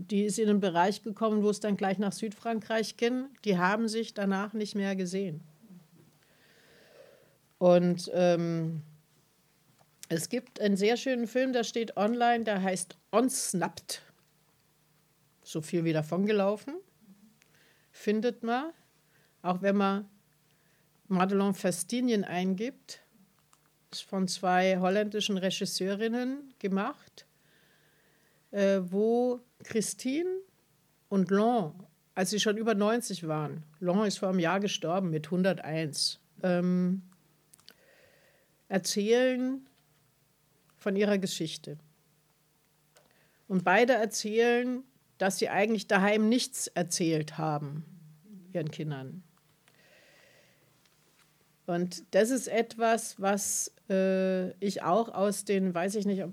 die 0.00 0.24
ist 0.24 0.38
in 0.38 0.48
einen 0.48 0.60
Bereich 0.60 1.02
gekommen, 1.02 1.42
wo 1.42 1.50
es 1.50 1.60
dann 1.60 1.76
gleich 1.76 1.98
nach 1.98 2.12
Südfrankreich 2.12 2.96
ging. 2.96 3.26
Die 3.44 3.58
haben 3.58 3.88
sich 3.88 4.14
danach 4.14 4.52
nicht 4.52 4.74
mehr 4.74 4.96
gesehen. 4.96 5.42
Und 7.58 8.10
ähm, 8.14 8.82
es 10.08 10.28
gibt 10.28 10.60
einen 10.60 10.76
sehr 10.76 10.96
schönen 10.96 11.26
Film, 11.26 11.52
der 11.52 11.64
steht 11.64 11.96
online, 11.96 12.44
der 12.44 12.62
heißt 12.62 12.96
Onsnapped. 13.12 14.02
So 15.42 15.60
viel 15.60 15.84
wie 15.84 15.92
davon 15.92 16.26
gelaufen. 16.26 16.74
Findet 17.92 18.42
man, 18.42 18.72
auch 19.42 19.62
wenn 19.62 19.76
man 19.76 20.08
Madelon 21.08 21.54
Festinien 21.54 22.24
eingibt. 22.24 23.00
Ist 23.90 24.02
von 24.02 24.28
zwei 24.28 24.78
holländischen 24.78 25.36
Regisseurinnen 25.36 26.54
gemacht, 26.60 27.26
äh, 28.50 28.80
wo 28.82 29.40
Christine 29.64 30.30
und 31.08 31.30
Lon, 31.30 31.74
als 32.14 32.30
sie 32.30 32.40
schon 32.40 32.56
über 32.56 32.74
90 32.74 33.26
waren, 33.26 33.62
Lon 33.78 34.06
ist 34.06 34.18
vor 34.18 34.28
einem 34.28 34.38
Jahr 34.38 34.60
gestorben 34.60 35.10
mit 35.10 35.26
101, 35.26 36.20
ähm, 36.42 37.02
erzählen 38.68 39.66
von 40.76 40.96
ihrer 40.96 41.18
Geschichte. 41.18 41.78
Und 43.48 43.64
beide 43.64 43.94
erzählen, 43.94 44.84
dass 45.18 45.38
sie 45.38 45.48
eigentlich 45.48 45.86
daheim 45.86 46.28
nichts 46.28 46.68
erzählt 46.68 47.36
haben, 47.36 47.84
ihren 48.52 48.70
Kindern. 48.70 49.22
Und 51.66 52.02
das 52.12 52.30
ist 52.30 52.48
etwas, 52.48 53.20
was 53.20 53.72
äh, 53.88 54.50
ich 54.64 54.82
auch 54.82 55.08
aus 55.08 55.44
den, 55.44 55.74
weiß 55.74 55.94
ich 55.96 56.06
nicht, 56.06 56.24
ob 56.24 56.32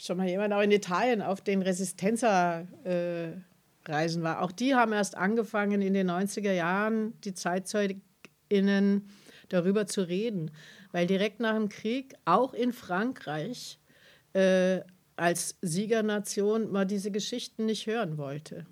schon 0.00 0.16
mal 0.16 0.28
jemand 0.28 0.54
auch 0.54 0.62
in 0.62 0.70
Italien 0.70 1.22
auf 1.22 1.40
den 1.40 1.62
Resistenza-Reisen 1.62 4.22
äh, 4.22 4.24
war. 4.24 4.42
Auch 4.42 4.52
die 4.52 4.74
haben 4.74 4.92
erst 4.92 5.16
angefangen 5.16 5.82
in 5.82 5.94
den 5.94 6.10
90er 6.10 6.52
Jahren, 6.52 7.18
die 7.20 7.34
ZeitzeugInnen 7.34 9.08
darüber 9.48 9.86
zu 9.86 10.02
reden. 10.02 10.50
Weil 10.92 11.06
direkt 11.06 11.40
nach 11.40 11.54
dem 11.54 11.68
Krieg, 11.68 12.14
auch 12.24 12.54
in 12.54 12.72
Frankreich, 12.72 13.78
äh, 14.32 14.80
als 15.16 15.58
Siegernation 15.60 16.72
man 16.72 16.88
diese 16.88 17.10
Geschichten 17.10 17.66
nicht 17.66 17.86
hören 17.86 18.16
wollte. 18.16 18.64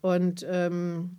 Und 0.00 0.46
ähm, 0.48 1.18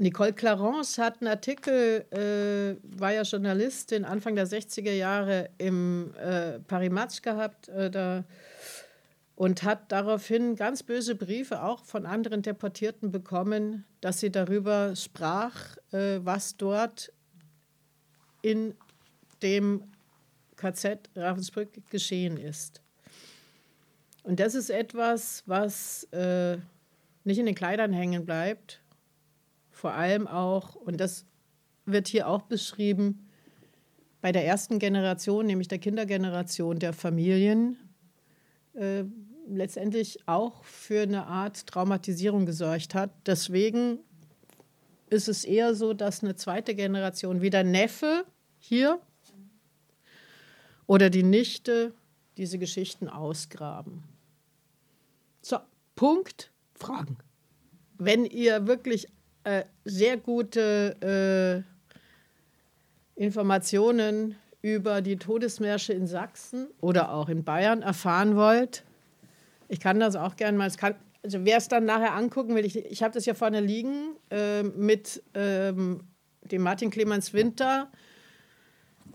Nicole 0.00 0.32
Clarence 0.32 0.96
hat 0.96 1.20
einen 1.20 1.28
Artikel, 1.28 2.06
äh, 2.12 2.76
war 2.98 3.12
ja 3.12 3.22
Journalistin 3.22 4.04
Anfang 4.04 4.36
der 4.36 4.46
60er 4.46 4.92
Jahre 4.92 5.50
im 5.58 6.14
äh, 6.14 6.60
Paris 6.60 6.90
Match 6.90 7.20
gehabt 7.20 7.68
äh, 7.68 7.90
da, 7.90 8.22
und 9.34 9.64
hat 9.64 9.90
daraufhin 9.90 10.54
ganz 10.54 10.84
böse 10.84 11.16
Briefe 11.16 11.64
auch 11.64 11.84
von 11.84 12.06
anderen 12.06 12.42
Deportierten 12.42 13.10
bekommen, 13.10 13.84
dass 14.00 14.20
sie 14.20 14.30
darüber 14.30 14.94
sprach, 14.94 15.76
äh, 15.90 16.20
was 16.22 16.56
dort 16.56 17.12
in 18.40 18.74
dem 19.42 19.82
KZ 20.54 21.10
Ravensbrück 21.16 21.90
geschehen 21.90 22.36
ist. 22.36 22.82
Und 24.22 24.38
das 24.38 24.54
ist 24.54 24.70
etwas, 24.70 25.42
was 25.46 26.04
äh, 26.12 26.58
nicht 27.24 27.38
in 27.38 27.46
den 27.46 27.54
Kleidern 27.56 27.92
hängen 27.92 28.24
bleibt, 28.24 28.80
vor 29.78 29.92
allem 29.92 30.26
auch, 30.26 30.74
und 30.74 30.96
das 30.98 31.24
wird 31.86 32.08
hier 32.08 32.26
auch 32.26 32.42
beschrieben, 32.42 33.28
bei 34.20 34.32
der 34.32 34.44
ersten 34.44 34.80
Generation, 34.80 35.46
nämlich 35.46 35.68
der 35.68 35.78
Kindergeneration 35.78 36.80
der 36.80 36.92
Familien, 36.92 37.78
äh, 38.74 39.04
letztendlich 39.46 40.26
auch 40.26 40.64
für 40.64 41.02
eine 41.02 41.28
Art 41.28 41.68
Traumatisierung 41.68 42.44
gesorgt 42.44 42.96
hat. 42.96 43.12
Deswegen 43.24 44.00
ist 45.10 45.28
es 45.28 45.44
eher 45.44 45.76
so, 45.76 45.94
dass 45.94 46.24
eine 46.24 46.34
zweite 46.34 46.74
Generation, 46.74 47.40
wie 47.40 47.50
der 47.50 47.62
Neffe 47.62 48.24
hier 48.58 49.00
oder 50.88 51.08
die 51.08 51.22
Nichte, 51.22 51.94
diese 52.36 52.58
Geschichten 52.58 53.08
ausgraben. 53.08 54.02
So, 55.40 55.58
Punkt, 55.94 56.50
Fragen. 56.74 57.16
Wenn 57.96 58.24
ihr 58.24 58.66
wirklich 58.66 59.06
äh, 59.48 59.64
sehr 59.84 60.18
gute 60.18 61.64
äh, 63.16 63.22
Informationen 63.22 64.36
über 64.60 65.00
die 65.00 65.16
Todesmärsche 65.16 65.94
in 65.94 66.06
Sachsen 66.06 66.68
oder 66.80 67.12
auch 67.12 67.30
in 67.30 67.44
Bayern 67.44 67.80
erfahren 67.80 68.36
wollt, 68.36 68.84
ich 69.68 69.80
kann 69.80 70.00
das 70.00 70.16
auch 70.16 70.36
gerne 70.36 70.58
mal, 70.58 70.70
kann, 70.72 70.96
also 71.22 71.44
wer 71.44 71.56
es 71.56 71.68
dann 71.68 71.86
nachher 71.86 72.14
angucken 72.14 72.54
will, 72.54 72.64
ich, 72.64 72.76
ich 72.76 73.02
habe 73.02 73.14
das 73.14 73.24
ja 73.24 73.34
vorne 73.34 73.60
liegen 73.60 74.16
äh, 74.30 74.62
mit 74.62 75.22
ähm, 75.34 76.00
dem 76.42 76.62
Martin 76.62 76.90
Clemens 76.90 77.32
Winter. 77.32 77.90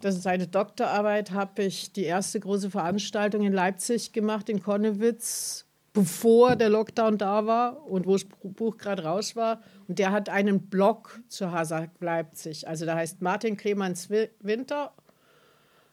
Das 0.01 0.15
ist 0.15 0.23
seine 0.23 0.47
Doktorarbeit, 0.47 1.31
habe 1.31 1.63
ich 1.63 1.93
die 1.93 2.03
erste 2.03 2.39
große 2.39 2.71
Veranstaltung 2.71 3.43
in 3.43 3.53
Leipzig 3.53 4.13
gemacht, 4.13 4.49
in 4.49 4.61
Konnewitz, 4.61 5.62
bevor 5.93 6.55
der 6.55 6.69
Lockdown 6.69 7.19
da 7.19 7.45
war 7.45 7.85
und 7.85 8.07
wo 8.07 8.13
das 8.13 8.25
Buch 8.25 8.77
gerade 8.77 9.03
raus 9.03 9.35
war. 9.35 9.61
Und 9.87 9.99
der 9.99 10.11
hat 10.11 10.27
einen 10.27 10.67
Blog 10.67 11.21
zu 11.27 11.51
Hasag 11.51 11.91
Leipzig. 11.99 12.67
Also 12.67 12.85
da 12.85 12.95
heißt 12.95 13.21
Martin 13.21 13.55
Clemens 13.55 14.09
Winter. 14.09 14.91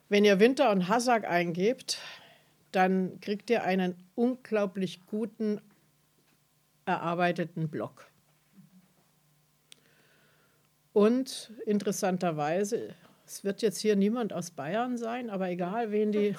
Wenn 0.09 0.25
ihr 0.25 0.39
Winter 0.39 0.71
und 0.71 0.87
Hasag 0.89 1.25
eingebt, 1.25 1.99
dann 2.71 3.19
kriegt 3.21 3.49
ihr 3.49 3.63
einen 3.63 3.95
unglaublich 4.15 5.05
guten, 5.05 5.61
erarbeiteten 6.85 7.69
Blog. 7.69 8.07
Und 10.93 11.51
interessanterweise, 11.65 12.95
es 13.31 13.45
wird 13.45 13.61
jetzt 13.61 13.79
hier 13.79 13.95
niemand 13.95 14.33
aus 14.33 14.51
Bayern 14.51 14.97
sein, 14.97 15.29
aber 15.29 15.49
egal, 15.49 15.89
wen 15.91 16.11
die, 16.11 16.35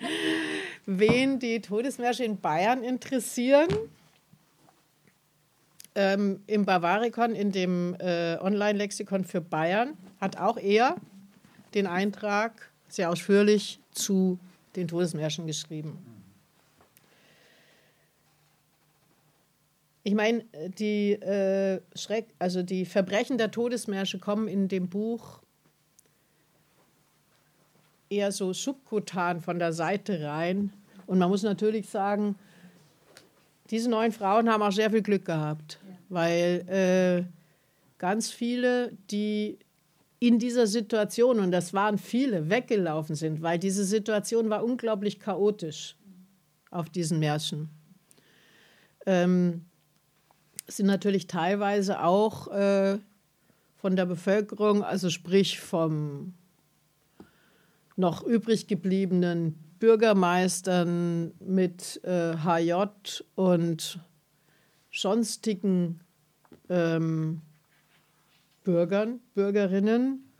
wen 0.86 1.38
die 1.38 1.62
Todesmärsche 1.62 2.24
in 2.24 2.38
Bayern 2.38 2.84
interessieren, 2.84 3.68
ähm, 5.94 6.42
im 6.46 6.66
Bavarikon, 6.66 7.34
in 7.34 7.52
dem 7.52 7.96
äh, 8.00 8.36
Online-Lexikon 8.38 9.24
für 9.24 9.40
Bayern, 9.40 9.96
hat 10.20 10.36
auch 10.38 10.58
er 10.58 10.96
den 11.72 11.86
Eintrag 11.86 12.70
sehr 12.88 13.08
ausführlich 13.08 13.80
zu 13.90 14.38
den 14.76 14.88
Todesmärschen 14.88 15.46
geschrieben. 15.46 16.04
Ich 20.02 20.14
meine, 20.14 20.44
die, 20.78 21.12
äh, 21.12 21.80
Schreck, 21.94 22.26
also 22.38 22.62
die 22.62 22.84
Verbrechen 22.84 23.38
der 23.38 23.50
Todesmärsche 23.50 24.18
kommen 24.18 24.48
in 24.48 24.68
dem 24.68 24.90
Buch 24.90 25.40
eher 28.14 28.32
so 28.32 28.52
subkutan 28.52 29.40
von 29.40 29.58
der 29.58 29.72
Seite 29.72 30.24
rein. 30.24 30.72
Und 31.06 31.18
man 31.18 31.28
muss 31.28 31.42
natürlich 31.42 31.88
sagen, 31.88 32.36
diese 33.70 33.90
neun 33.90 34.12
Frauen 34.12 34.48
haben 34.50 34.62
auch 34.62 34.72
sehr 34.72 34.90
viel 34.90 35.02
Glück 35.02 35.24
gehabt, 35.24 35.78
weil 36.08 36.64
äh, 36.68 37.24
ganz 37.98 38.30
viele, 38.30 38.92
die 39.10 39.58
in 40.18 40.38
dieser 40.38 40.66
Situation, 40.66 41.38
und 41.40 41.50
das 41.50 41.74
waren 41.74 41.98
viele, 41.98 42.48
weggelaufen 42.48 43.14
sind, 43.14 43.42
weil 43.42 43.58
diese 43.58 43.84
Situation 43.84 44.48
war 44.48 44.64
unglaublich 44.64 45.20
chaotisch 45.20 45.96
auf 46.70 46.88
diesen 46.88 47.18
Märschen. 47.18 47.68
Ähm, 49.06 49.66
sind 50.66 50.86
natürlich 50.86 51.26
teilweise 51.26 52.02
auch 52.02 52.48
äh, 52.48 52.98
von 53.76 53.96
der 53.96 54.06
Bevölkerung, 54.06 54.82
also 54.82 55.10
sprich 55.10 55.60
vom 55.60 56.32
noch 57.96 58.22
übrig 58.22 58.66
gebliebenen 58.66 59.54
Bürgermeistern 59.78 61.32
mit 61.40 62.02
äh, 62.04 62.36
HJ 62.36 62.84
und 63.34 64.00
sonstigen 64.90 66.00
ähm, 66.68 67.42
Bürgern, 68.62 69.20
Bürgerinnen, 69.34 70.30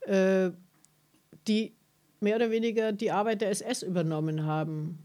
äh, 0.00 0.50
die 1.48 1.74
mehr 2.20 2.36
oder 2.36 2.50
weniger 2.50 2.92
die 2.92 3.10
Arbeit 3.10 3.40
der 3.40 3.50
SS 3.50 3.82
übernommen 3.82 4.44
haben, 4.44 4.98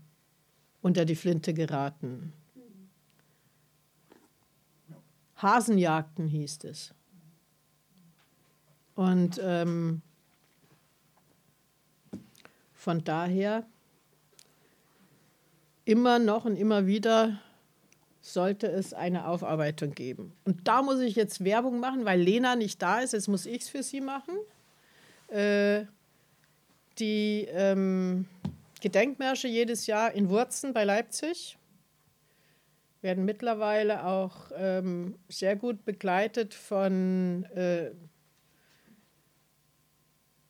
unter 0.82 1.06
die 1.06 1.16
Flinte 1.16 1.54
geraten. 1.54 2.34
Hasenjagden 5.38 6.28
hieß 6.28 6.64
es. 6.66 6.94
Und 8.96 9.40
ähm, 9.44 10.02
von 12.82 13.04
daher 13.04 13.64
immer 15.86 16.18
noch 16.18 16.46
und 16.46 16.56
immer 16.56 16.88
wieder 16.88 17.40
sollte 18.22 18.66
es 18.66 18.92
eine 18.96 19.28
Aufarbeitung 19.28 19.92
geben. 19.94 20.34
Und 20.46 20.68
da 20.68 20.82
muss 20.82 21.00
ich 21.00 21.16
jetzt 21.16 21.44
Werbung 21.44 21.80
machen, 21.80 22.06
weil 22.06 22.20
Lena 22.20 22.56
nicht 22.56 22.82
da 22.82 23.02
ist. 23.02 23.14
Jetzt 23.14 23.28
muss 23.28 23.46
ich 23.46 23.62
es 23.62 23.70
für 23.70 23.84
sie 23.84 24.02
machen. 24.02 24.34
Äh, 25.28 25.86
die 26.98 27.48
ähm, 27.52 28.26
Gedenkmärsche 28.82 29.48
jedes 29.48 29.86
Jahr 29.86 30.14
in 30.14 30.30
Wurzen 30.30 30.74
bei 30.74 30.84
Leipzig 30.84 31.60
werden 33.02 33.26
mittlerweile 33.26 34.08
auch 34.08 34.50
ähm, 34.56 35.20
sehr 35.30 35.56
gut 35.56 35.86
begleitet 35.86 36.56
von 36.56 37.44
äh, 37.54 37.92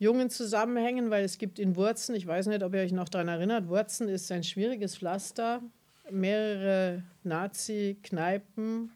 jungen 0.02 0.32
Zusammenhängen, 0.32 1.12
weil 1.12 1.24
es 1.24 1.38
gibt 1.38 1.60
in 1.60 1.76
Wurzen, 1.76 2.16
ich 2.16 2.26
weiß 2.26 2.48
nicht, 2.48 2.64
ob 2.64 2.74
ihr 2.74 2.82
euch 2.82 2.92
noch 2.92 3.08
daran 3.08 3.28
erinnert, 3.28 3.68
Wurzen 3.68 4.10
ist 4.10 4.32
ein 4.32 4.44
schwieriges 4.44 4.98
Pflaster 4.98 5.62
mehrere 6.10 7.04
Nazi-Kneipen. 7.24 8.92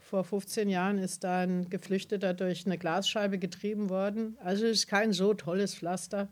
Vor 0.00 0.24
15 0.24 0.68
Jahren 0.68 0.98
ist 0.98 1.22
da 1.22 1.42
ein 1.42 1.70
Geflüchteter 1.70 2.34
durch 2.34 2.66
eine 2.66 2.78
Glasscheibe 2.78 3.38
getrieben 3.38 3.90
worden. 3.90 4.36
Also 4.42 4.66
ist 4.66 4.88
kein 4.88 5.12
so 5.12 5.34
tolles 5.34 5.76
Pflaster. 5.76 6.26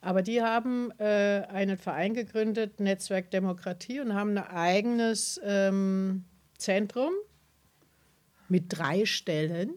Aber 0.00 0.22
die 0.22 0.40
haben 0.40 0.92
äh, 0.98 1.42
einen 1.48 1.78
Verein 1.78 2.14
gegründet, 2.14 2.78
Netzwerk 2.78 3.32
Demokratie, 3.32 3.98
und 3.98 4.14
haben 4.14 4.38
ein 4.38 4.46
eigenes 4.46 5.40
ähm, 5.42 6.24
Zentrum 6.58 7.10
mit 8.48 8.66
drei 8.68 9.04
Stellen. 9.04 9.74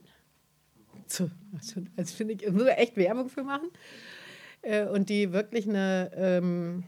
So, 1.11 1.29
also, 1.55 1.81
also 1.97 2.15
finde 2.15 2.35
ich, 2.35 2.51
muss 2.51 2.67
echt 2.67 2.95
Werbung 2.95 3.29
für 3.29 3.43
machen. 3.43 3.69
Äh, 4.61 4.85
und 4.85 5.09
die 5.09 5.33
wirklich 5.33 5.67
eine 5.67 6.11
ähm, 6.15 6.83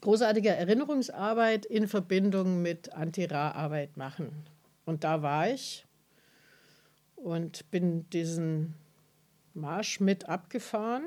großartige 0.00 0.50
Erinnerungsarbeit 0.50 1.66
in 1.66 1.88
Verbindung 1.88 2.62
mit 2.62 2.92
Anti-Ra-Arbeit 2.92 3.96
machen. 3.96 4.30
Und 4.84 5.04
da 5.04 5.22
war 5.22 5.48
ich 5.50 5.86
und 7.16 7.70
bin 7.70 8.08
diesen 8.10 8.74
Marsch 9.54 10.00
mit 10.00 10.28
abgefahren. 10.28 11.04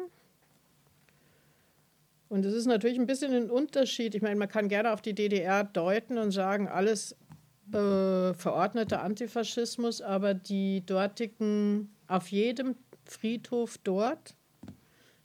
Und 2.29 2.45
es 2.45 2.53
ist 2.53 2.65
natürlich 2.65 2.97
ein 2.97 3.07
bisschen 3.07 3.33
ein 3.33 3.49
Unterschied. 3.49 4.15
Ich 4.15 4.21
meine, 4.21 4.37
man 4.37 4.47
kann 4.47 4.69
gerne 4.69 4.93
auf 4.93 5.01
die 5.01 5.13
DDR 5.13 5.63
deuten 5.63 6.17
und 6.17 6.31
sagen, 6.31 6.67
alles 6.67 7.15
verordneter 7.71 9.01
Antifaschismus, 9.01 10.01
aber 10.01 10.33
die 10.33 10.85
dortigen, 10.85 11.89
auf 12.07 12.29
jedem 12.29 12.75
Friedhof 13.05 13.77
dort 13.77 14.35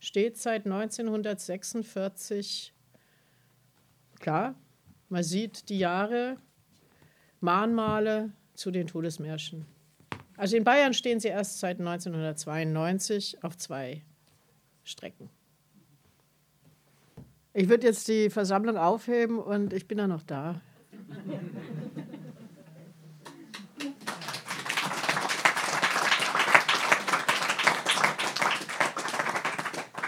steht 0.01 0.39
seit 0.39 0.67
1946 0.67 2.73
Klar, 4.21 4.55
man 5.09 5.23
sieht 5.23 5.69
die 5.69 5.79
Jahre, 5.79 6.37
Mahnmale 7.41 8.33
zu 8.55 8.71
den 8.71 8.87
Todesmärschen. 8.87 9.67
Also 10.37 10.57
in 10.57 10.65
Bayern 10.65 10.95
stehen 10.95 11.21
sie 11.21 11.29
erst 11.29 11.61
seit 11.61 11.79
1992 11.79 13.43
auf 13.43 13.57
zwei 13.57 14.03
Strecken. 14.85 15.31
Ich 17.53 17.69
würde 17.69 17.87
jetzt 17.87 18.09
die 18.09 18.29
Versammlung 18.29 18.77
aufheben 18.77 19.39
und 19.39 19.73
ich 19.73 19.89
bin 19.89 19.99
ja 19.99 20.07
noch 20.07 20.23
da. 20.23 20.61